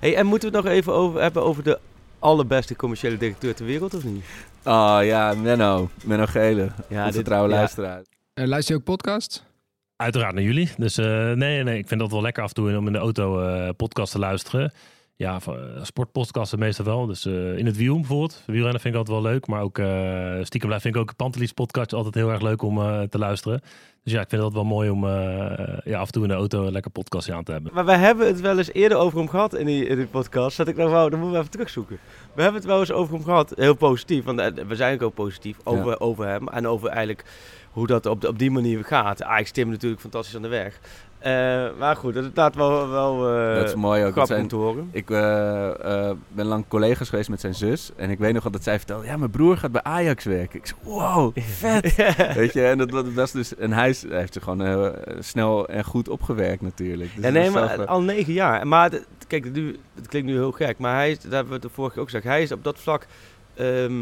Hey, 0.00 0.16
en 0.16 0.26
moeten 0.26 0.50
we 0.50 0.56
het 0.56 0.64
nog 0.64 0.74
even 0.74 0.92
over, 0.92 1.20
hebben 1.20 1.42
over 1.42 1.62
de 1.62 1.78
allerbeste 2.18 2.76
commerciële 2.76 3.16
directeur 3.16 3.54
ter 3.54 3.66
wereld, 3.66 3.94
of 3.94 4.04
niet? 4.04 4.24
Oh 4.64 4.98
ja, 5.02 5.34
Menno. 5.34 5.90
Menno 6.04 6.26
Gele. 6.26 6.68
Ja, 6.88 7.10
dit- 7.10 7.24
trouwe 7.24 7.48
ja. 7.48 7.54
luisteraar. 7.54 8.02
Eh, 8.34 8.46
luister 8.46 8.74
je 8.74 8.80
ook 8.80 8.86
podcast? 8.86 9.44
Uiteraard 9.96 10.34
naar 10.34 10.42
jullie. 10.42 10.70
Dus 10.76 10.98
eh, 10.98 11.32
nee, 11.32 11.62
nee, 11.62 11.78
ik 11.78 11.88
vind 11.88 12.00
dat 12.00 12.10
wel 12.10 12.22
lekker 12.22 12.42
af 12.42 12.48
en 12.48 12.54
toe 12.54 12.76
om 12.76 12.86
in 12.86 12.92
de 12.92 12.98
auto 12.98 13.40
eh, 13.48 13.68
podcast 13.76 14.12
te 14.12 14.18
luisteren. 14.18 14.72
Ja, 15.16 15.38
eh, 15.46 15.54
sportpodcasten 15.82 16.58
meestal 16.58 16.84
wel. 16.84 17.06
Dus 17.06 17.26
eh, 17.26 17.58
in 17.58 17.66
het 17.66 17.76
wiel 17.76 17.94
bijvoorbeeld. 17.94 18.42
Wielrennen 18.46 18.80
vind 18.80 18.94
ik 18.94 19.00
altijd 19.00 19.22
wel 19.22 19.32
leuk. 19.32 19.46
Maar 19.46 19.62
ook 19.62 19.78
eh, 19.78 20.34
stiekem 20.42 20.68
blijf 20.68 20.82
vind 20.82 20.94
ik 20.94 21.00
ook 21.00 21.16
Pantelies 21.16 21.52
podcast 21.52 21.92
altijd 21.92 22.14
heel 22.14 22.30
erg 22.30 22.40
leuk 22.40 22.62
om 22.62 22.78
eh, 22.80 23.02
te 23.02 23.18
luisteren. 23.18 23.60
Dus 24.04 24.12
ja, 24.12 24.20
ik 24.20 24.28
vind 24.28 24.42
het 24.42 24.52
wel 24.52 24.64
mooi 24.64 24.90
om 24.90 25.04
eh, 25.04 25.78
ja, 25.84 25.98
af 25.98 26.06
en 26.06 26.12
toe 26.12 26.22
in 26.22 26.28
de 26.28 26.34
auto 26.34 26.66
een 26.66 26.72
lekker 26.72 26.90
podcastje 26.90 27.34
aan 27.34 27.44
te 27.44 27.52
hebben. 27.52 27.70
Maar 27.74 27.84
wij 27.84 27.98
hebben 27.98 28.26
het 28.26 28.40
wel 28.40 28.58
eens 28.58 28.72
eerder 28.72 28.98
over 28.98 29.18
hem 29.18 29.28
gehad 29.28 29.54
in 29.54 29.66
die, 29.66 29.86
in 29.86 29.96
die 29.96 30.06
podcast. 30.06 30.56
Dat 30.56 30.68
ik 30.68 30.76
nog 30.76 30.90
wou, 30.90 31.10
dan 31.10 31.18
moeten 31.18 31.36
we 31.36 31.40
even 31.44 31.50
terugzoeken. 31.56 31.98
We 32.34 32.42
hebben 32.42 32.60
het 32.60 32.70
wel 32.70 32.80
eens 32.80 32.92
over 32.92 33.14
hem 33.14 33.24
gehad, 33.24 33.52
heel 33.56 33.74
positief. 33.74 34.24
Want 34.24 34.40
we 34.68 34.74
zijn 34.76 35.00
ook 35.00 35.14
positief 35.14 35.56
over, 35.64 35.86
Ja. 35.90 35.96
over 35.98 36.26
hem. 36.26 36.48
En 36.48 36.66
over 36.66 36.88
eigenlijk 36.88 37.24
hoe 37.70 37.86
dat 37.86 38.06
op, 38.06 38.20
de- 38.20 38.28
op 38.28 38.38
die 38.38 38.50
manier 38.50 38.84
gaat. 38.84 39.22
Ajax 39.22 39.50
Tim 39.50 39.68
natuurlijk 39.68 40.00
fantastisch 40.00 40.36
aan 40.36 40.42
de 40.42 40.48
weg. 40.48 40.80
Eh, 41.24 41.66
maar 41.78 41.96
goed, 41.96 42.14
dat 42.14 42.30
laat 42.34 42.54
wel, 42.54 42.88
wel 42.88 43.28
eh, 43.38 43.54
dat 43.54 43.64
is 43.68 43.74
mooi 43.74 44.04
ook. 44.04 44.12
grappig 44.12 44.38
om 44.38 44.48
te 44.48 44.56
horen. 44.56 44.88
Ik 44.92 45.10
eh, 45.10 46.10
ben 46.28 46.46
lang 46.46 46.64
collega's 46.68 47.08
geweest 47.08 47.28
met 47.28 47.40
zijn 47.40 47.54
zus. 47.54 47.90
En 47.96 48.10
ik 48.10 48.18
weet 48.18 48.32
nog 48.32 48.50
dat 48.50 48.62
zij 48.62 48.76
vertelde... 48.76 49.06
Ja, 49.06 49.16
mijn 49.16 49.30
broer 49.30 49.56
gaat 49.56 49.72
bij 49.72 49.82
Ajax 49.82 50.24
werken. 50.24 50.58
Ik 50.58 50.66
zei, 50.66 50.78
wow, 50.82 51.36
vet. 51.38 51.94
Weet 52.34 52.52
je, 52.52 52.66
en 52.66 52.78
dat, 52.78 52.90
dat, 52.90 53.06
is 53.26 53.30
dus... 53.30 53.56
En 53.56 53.72
hij, 53.72 53.88
is- 53.88 54.02
hij 54.02 54.18
heeft 54.18 54.32
zich 54.32 54.42
gewoon 54.42 54.94
snel 55.18 55.68
en 55.68 55.84
goed 55.84 56.08
opgewerkt 56.08 56.62
natuurlijk. 56.62 57.10
Dus 57.14 57.24
Ja, 57.24 57.30
dat 57.30 57.32
nee, 57.32 57.46
is 57.46 57.54
maar 57.54 57.68
zelf, 57.68 57.88
al 57.88 58.02
negen 58.02 58.32
jaar. 58.32 58.66
Maar 58.66 58.90
kijk, 59.26 59.52
nu, 59.52 59.78
het 59.94 60.06
klinkt 60.08 60.28
nu 60.28 60.34
heel 60.34 60.52
gek, 60.52 60.78
maar 60.78 60.94
hij 60.94 61.10
is, 61.10 61.18
daar 61.20 61.30
hebben 61.32 61.48
we 61.48 61.54
het 61.54 61.62
de 61.62 61.68
vorige 61.74 61.92
keer 61.92 62.02
ook 62.02 62.08
gezegd, 62.08 62.26
hij 62.28 62.42
is 62.42 62.52
op 62.52 62.64
dat 62.64 62.78
vlak 62.78 63.06
ehm, 63.54 63.98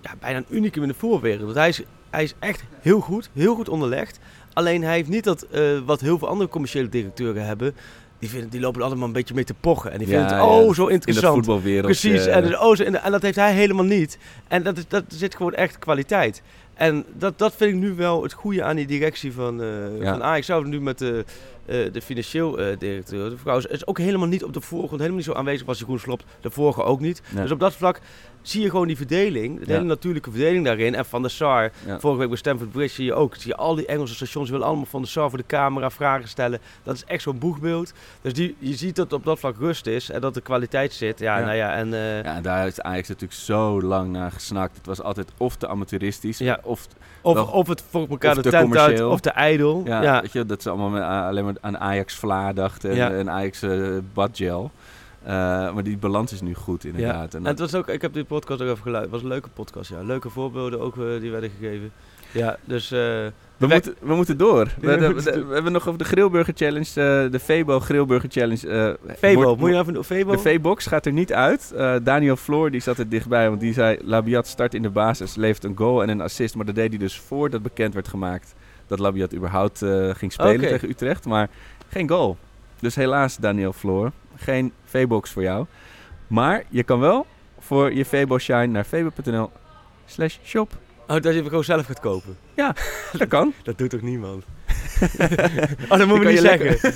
ja, 0.00 0.14
bijna 0.20 0.38
een 0.38 0.46
unicum 0.56 0.82
in 0.82 0.88
de 0.88 0.94
voetbalwereld. 0.94 1.42
Want 1.44 1.56
hij 1.56 1.68
is, 1.68 1.82
hij 2.10 2.22
is 2.22 2.34
echt 2.38 2.64
heel 2.80 3.00
goed, 3.00 3.30
heel 3.32 3.54
goed 3.54 3.68
onderlegd. 3.68 4.18
Alleen 4.60 4.82
hij 4.82 4.94
heeft 4.94 5.08
niet 5.08 5.24
dat 5.24 5.42
eh, 5.42 5.62
wat 5.86 6.00
heel 6.00 6.18
veel 6.18 6.28
andere 6.28 6.50
commerciële 6.50 6.88
directeuren 6.88 7.46
hebben. 7.46 7.74
Die, 8.18 8.28
vinden, 8.28 8.50
die 8.50 8.60
lopen 8.60 8.82
allemaal 8.82 9.06
een 9.06 9.12
beetje 9.12 9.34
mee 9.34 9.44
te 9.44 9.54
pochen. 9.60 9.92
En 9.92 9.98
die 9.98 10.08
Ja, 10.08 10.18
vinden 10.18 10.36
het 10.36 10.46
oh 10.46 10.66
in 10.68 10.74
zo 10.74 10.86
interessant. 10.86 11.34
voetbalwereldje, 11.34 11.80
Precies. 12.10 12.26
eh. 12.26 12.36
En, 12.36 12.42
dus, 12.42 12.58
oh, 12.58 12.76
zo, 12.76 12.82
en, 12.82 13.02
en 13.02 13.10
dat 13.12 13.22
heeft 13.22 13.36
hij 13.36 13.52
helemaal 13.52 13.84
niet. 13.84 14.18
En 14.48 14.62
dat, 14.62 14.76
is, 14.78 14.88
dat 14.88 15.04
zit 15.08 15.34
gewoon 15.36 15.54
echt 15.54 15.78
kwaliteit. 15.78 16.42
En 16.74 17.04
dat, 17.12 17.38
dat 17.38 17.54
vind 17.56 17.72
ik 17.74 17.80
nu 17.80 17.94
wel 17.94 18.22
het 18.22 18.32
goede 18.32 18.62
aan 18.64 18.76
die 18.76 18.86
directie 18.86 19.32
van, 19.32 19.60
Ja. 20.00 20.12
van 20.12 20.22
Ajax. 20.22 20.46
Zouden 20.46 20.70
nu 20.70 20.80
met 20.80 20.98
de, 20.98 21.24
eh, 21.66 21.92
de 21.92 22.02
financieel 22.02 22.58
eh, 22.58 22.78
directeur, 22.78 23.30
de 23.30 23.36
vrouw, 23.36 23.58
is, 23.58 23.86
ook 23.86 23.98
helemaal 23.98 24.28
niet 24.28 24.44
op 24.44 24.52
de 24.52 24.60
voorgrond, 24.60 24.96
helemaal 25.00 25.16
niet 25.16 25.24
zo 25.26 25.32
aanwezig 25.34 25.66
als 25.66 25.78
Jeroen 25.78 25.98
Slopt. 25.98 26.24
De 26.40 26.50
vorige 26.50 26.82
ook 26.82 27.00
niet. 27.00 27.22
Nee. 27.30 27.42
Dus 27.42 27.50
op 27.52 27.60
dat 27.60 27.74
vlak 27.74 28.00
zie 28.42 28.62
je 28.62 28.70
gewoon 28.70 28.86
die 28.86 28.96
verdeling, 28.96 29.58
de 29.58 29.64
Ja. 29.66 29.72
hele 29.72 29.84
natuurlijke 29.84 30.30
verdeling 30.30 30.64
daarin. 30.64 30.94
En 30.94 31.04
Van 31.04 31.22
der 31.22 31.30
Sar, 31.30 31.70
Ja. 31.86 32.00
vorige 32.00 32.18
week 32.18 32.28
bij 32.28 32.36
Stamford 32.36 32.70
Bridge 32.70 32.94
zie 32.94 33.04
je 33.04 33.14
ook, 33.14 33.34
zie 33.34 33.46
je 33.50 33.56
al 33.56 33.74
die 33.74 33.86
Engelse 33.86 34.14
stations 34.14 34.50
willen 34.50 34.66
allemaal 34.66 34.84
Van 34.84 35.00
der 35.00 35.10
Sar 35.10 35.28
voor 35.28 35.38
de 35.38 35.44
camera 35.46 35.90
vragen 35.90 36.28
stellen. 36.28 36.58
Dat 36.82 36.94
is 36.94 37.04
echt 37.04 37.22
zo'n 37.22 37.38
boegbeeld. 37.38 37.92
Dus 38.20 38.32
die, 38.32 38.56
je 38.58 38.74
ziet 38.74 38.96
dat 38.96 39.12
op 39.12 39.24
dat 39.24 39.38
vlak 39.38 39.56
rust 39.58 39.86
is 39.86 40.10
en 40.10 40.20
dat 40.20 40.34
de 40.34 40.40
kwaliteit 40.40 40.92
zit. 40.92 41.18
Ja, 41.18 41.38
Ja. 41.38 41.44
nou 41.44 41.56
ja, 41.56 41.74
en... 41.74 41.88
Ja, 41.88 42.22
en 42.36 42.42
daar 42.42 42.66
is 42.66 42.80
Ajax 42.80 43.08
natuurlijk 43.08 43.40
zo 43.40 43.82
lang 43.82 44.12
naar 44.12 44.32
gesnakt. 44.32 44.76
Het 44.76 44.86
was 44.86 45.02
altijd 45.02 45.28
of 45.36 45.56
te 45.56 45.68
amateuristisch, 45.68 46.38
Ja. 46.38 46.60
Of, 46.70 46.86
Of- 47.22 47.34
wel- 47.34 47.44
of 47.46 47.68
het 47.68 47.84
voor 47.90 48.06
elkaar 48.08 48.30
of 48.30 48.36
de 48.36 48.42
te 48.42 48.50
tent 48.50 48.76
uit, 48.76 49.02
of 49.02 49.20
te 49.20 49.30
ijdel. 49.30 49.82
Ja, 49.84 50.02
Ja. 50.02 50.20
Weet 50.20 50.32
je, 50.32 50.46
dat 50.46 50.62
ze 50.62 50.68
allemaal 50.70 50.88
met, 50.88 51.02
a- 51.02 51.28
alleen 51.28 51.44
maar 51.44 51.54
aan 51.60 51.78
Ajax 51.78 52.14
Vla 52.14 52.52
dachten 52.52 52.90
en, 52.90 52.96
Ja. 52.96 53.10
en 53.10 53.30
Ajax 53.30 53.62
eh, 53.62 53.88
badgel. 54.14 54.70
Eh, 55.22 55.32
maar 55.72 55.82
die 55.82 55.96
balans 55.98 56.32
is 56.32 56.40
nu 56.40 56.54
goed 56.54 56.84
inderdaad. 56.84 57.32
Ja. 57.32 57.38
En 57.38 57.44
En 57.44 57.50
het 57.50 57.58
was 57.58 57.74
ook, 57.74 57.88
ik 57.88 58.02
heb 58.02 58.12
die 58.12 58.24
podcast 58.24 58.60
ook 58.60 58.66
even 58.68 58.82
geluisterd. 58.82 59.02
Het 59.02 59.10
was 59.10 59.22
een 59.22 59.28
leuke 59.36 59.48
podcast, 59.48 59.90
ja. 59.90 60.02
Leuke 60.02 60.30
voorbeelden 60.30 60.80
ook 60.80 60.96
eh, 60.96 61.04
die 61.20 61.30
werden 61.30 61.50
gegeven. 61.60 61.92
Ja, 62.32 62.56
dus... 62.64 62.90
eh, 62.92 62.98
we, 63.56 63.66
moeten, 63.66 63.94
we 64.00 64.14
moeten 64.14 64.36
door. 64.38 64.64
We, 64.80 64.86
we 64.86 64.96
de- 64.98 65.08
moeten 65.12 65.32
de- 65.32 65.38
door. 65.38 65.48
we 65.48 65.54
hebben 65.54 65.72
nog 65.72 65.86
over 65.86 65.98
de 65.98 66.04
Grillburger 66.04 66.54
Challenge, 66.56 66.86
eh, 66.86 67.32
de 67.32 67.38
Febo 67.42 67.80
Grillburger 67.80 68.30
Challenge. 68.30 68.68
eh, 69.06 69.14
Febo, 69.18 69.56
moet 69.56 69.70
je 69.70 69.78
even... 69.78 70.04
Febo? 70.04 70.30
De 70.32 70.38
V-box 70.38 70.86
gaat 70.86 71.06
er 71.06 71.12
niet 71.12 71.32
uit. 71.32 71.72
Daniel 72.02 72.36
Floor 72.36 72.70
die 72.70 72.80
zat 72.80 72.98
er 72.98 73.08
dichtbij, 73.08 73.48
want 73.48 73.60
die 73.60 73.72
zei... 73.72 73.98
Labiat 74.02 74.46
start 74.46 74.74
in 74.74 74.82
de 74.82 74.90
basis, 74.90 75.34
levert 75.36 75.64
een 75.64 75.76
goal 75.76 76.02
en 76.02 76.08
een 76.08 76.20
assist. 76.20 76.54
Maar 76.54 76.64
dat 76.66 76.74
deed 76.74 76.88
hij 76.88 76.98
dus 76.98 77.18
voordat 77.18 77.62
bekend 77.62 77.94
werd 77.94 78.08
gemaakt 78.08 78.54
dat 78.86 78.98
Labiat 78.98 79.34
überhaupt 79.34 79.78
ging 80.12 80.32
spelen 80.32 80.60
tegen 80.60 80.88
Utrecht. 80.88 81.24
Maar 81.26 81.48
geen 81.88 82.08
goal. 82.08 82.36
Dus 82.80 82.94
helaas, 82.94 83.36
Daniel 83.36 83.72
Floor, 83.72 84.12
geen 84.36 84.72
V-box 84.84 85.30
voor 85.30 85.42
jou. 85.42 85.66
Maar 86.26 86.64
je 86.68 86.82
kan 86.82 87.00
wel 87.00 87.26
voor 87.58 87.92
je 87.94 88.04
Febo 88.04 88.38
Shine 88.38 88.66
naar 88.66 88.84
febo.nl 88.84 89.50
slash 90.06 90.36
shop. 90.44 90.72
Oh, 91.10 91.16
dat 91.20 91.32
je 91.32 91.38
hem 91.40 91.48
gewoon 91.48 91.64
zelf 91.64 91.86
gaat 91.86 92.00
kopen? 92.00 92.36
Ja, 92.54 92.74
dat 93.12 93.28
kan. 93.28 93.52
dat 93.62 93.78
doet 93.78 93.90
toch 93.90 94.00
niemand? 94.02 94.44
oh, 95.88 95.98
dat 95.98 96.06
moet 96.06 96.18
kan 96.22 96.26
niet 96.32 96.38
zeggen. 96.40 96.66
lekker- 96.66 96.94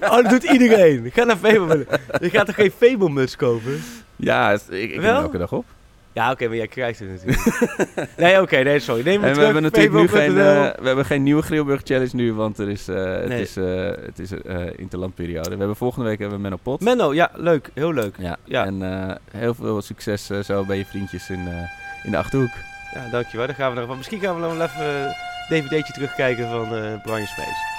oh, 0.10 0.22
dat 0.22 0.28
doet 0.30 0.42
iedereen. 0.42 1.10
Ga 1.14 1.24
naar 1.24 1.36
Febo. 1.36 1.84
Je 2.20 2.30
gaat 2.30 2.46
toch 2.46 2.54
geen 2.54 2.70
Febo-muts 2.76 3.36
kopen? 3.36 3.82
Ja, 4.16 4.52
ik, 4.52 4.60
ik 4.68 4.92
heb 4.92 5.02
hem 5.02 5.14
elke 5.14 5.38
dag 5.38 5.52
op. 5.52 5.64
Ja, 6.12 6.30
oké, 6.30 6.46
maar 6.46 6.56
jij 6.56 6.66
krijgt 6.66 6.98
het 6.98 7.08
natuurlijk. 7.08 8.08
nee, 8.16 8.40
oké, 8.40 8.56
nee, 8.62 8.78
sorry. 8.78 9.02
Neem 9.04 9.22
En 9.22 9.28
het 9.28 9.36
we 9.36 9.44
hebben 9.44 9.62
natuurlijk 9.62 9.94
nu 9.94 10.08
geen, 10.08 10.28
eh, 10.38 10.70
we 10.80 10.86
hebben 10.86 11.04
geen 11.04 11.22
nieuwe 11.22 11.42
Grillburger 11.42 11.86
Challenge 11.86 12.10
nu, 12.16 12.32
want 12.32 12.58
er 12.58 12.68
is, 12.68 12.88
eh, 12.88 13.04
het 13.04 13.28
Nee. 13.28 13.40
is, 13.40 13.56
eh, 13.56 13.90
het 14.06 14.18
is 14.18 14.30
eh, 14.42 14.56
interlandperiode. 14.76 15.50
We 15.50 15.56
hebben 15.56 15.76
volgende 15.76 16.08
week 16.08 16.18
hebben 16.18 16.36
we 16.36 16.42
Menno 16.42 16.58
Pot. 16.62 16.80
Menno, 16.80 17.14
ja, 17.14 17.30
leuk. 17.34 17.70
Heel 17.74 17.92
leuk. 17.92 18.14
Ja, 18.18 18.36
Ja. 18.44 18.64
en 18.64 18.82
eh, 19.08 19.14
heel 19.30 19.54
veel 19.54 19.82
succes 19.82 20.30
eh, 20.30 20.38
zo 20.42 20.64
bij 20.64 20.76
je 20.76 20.84
vriendjes 20.84 21.30
in, 21.30 21.46
eh, 21.48 22.04
in 22.04 22.10
de 22.10 22.16
Achterhoek. 22.16 22.50
Ja, 22.96 23.08
dankjewel. 23.10 23.46
Dan 23.46 23.56
gaan 23.56 23.74
we 23.74 23.80
nog, 23.80 23.96
misschien 23.96 24.20
gaan 24.20 24.34
we 24.34 24.40
nog 24.40 24.52
wel 24.56 24.66
even 24.66 24.86
een 24.86 25.14
dvd'tje 25.48 25.92
terugkijken 25.92 26.48
van 26.48 26.76
eh 26.76 27.02
Brian 27.02 27.26
Smees. 27.26 27.74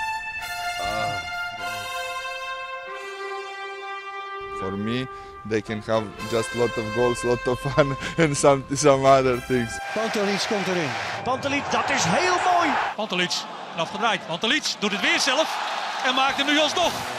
For 4.59 4.71
me, 4.77 5.07
they 5.49 5.61
can 5.61 5.83
have 5.85 6.03
just 6.31 6.55
a 6.55 6.57
lot 6.57 6.77
of 6.77 6.93
goals, 6.93 7.23
lot 7.23 7.47
of 7.47 7.59
fun, 7.59 7.95
and 8.25 8.37
some 8.37 8.63
some 8.73 9.05
other 9.05 9.45
things. 9.47 9.79
Pantelic 9.93 10.45
komt 10.49 10.67
erin. 10.67 10.89
Pantelic, 11.23 11.63
dat 11.71 11.89
is 11.89 12.03
heel 12.05 12.53
mooi. 12.53 12.69
Pantelic, 12.95 13.33
en 13.75 13.81
afgedraaid. 13.81 14.27
Pantelic 14.27 14.75
doet 14.79 14.91
het 14.91 15.01
weer 15.01 15.19
zelf. 15.19 15.75
En 16.05 16.15
maakt 16.15 16.37
hem 16.37 16.45
nu 16.45 16.59
alsnog. 16.59 17.16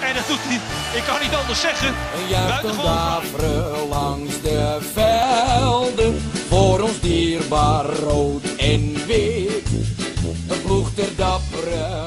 En 0.00 0.14
dat 0.14 0.26
doet 0.26 0.38
hij, 0.40 0.60
ik 0.98 1.04
kan 1.06 1.20
niet 1.22 1.34
anders 1.34 1.60
zeggen. 1.60 1.94
Daveren 2.82 3.88
langs 3.88 4.40
de 4.42 4.78
velden. 4.92 6.20
Voor 6.48 6.80
ons 6.80 7.00
dierbaar 7.00 7.86
rood 7.86 8.44
en 8.56 9.06
wit. 9.06 9.68
Een 10.48 10.62
ploeg 10.62 10.90
ter 10.94 11.16
dappere 11.16 12.04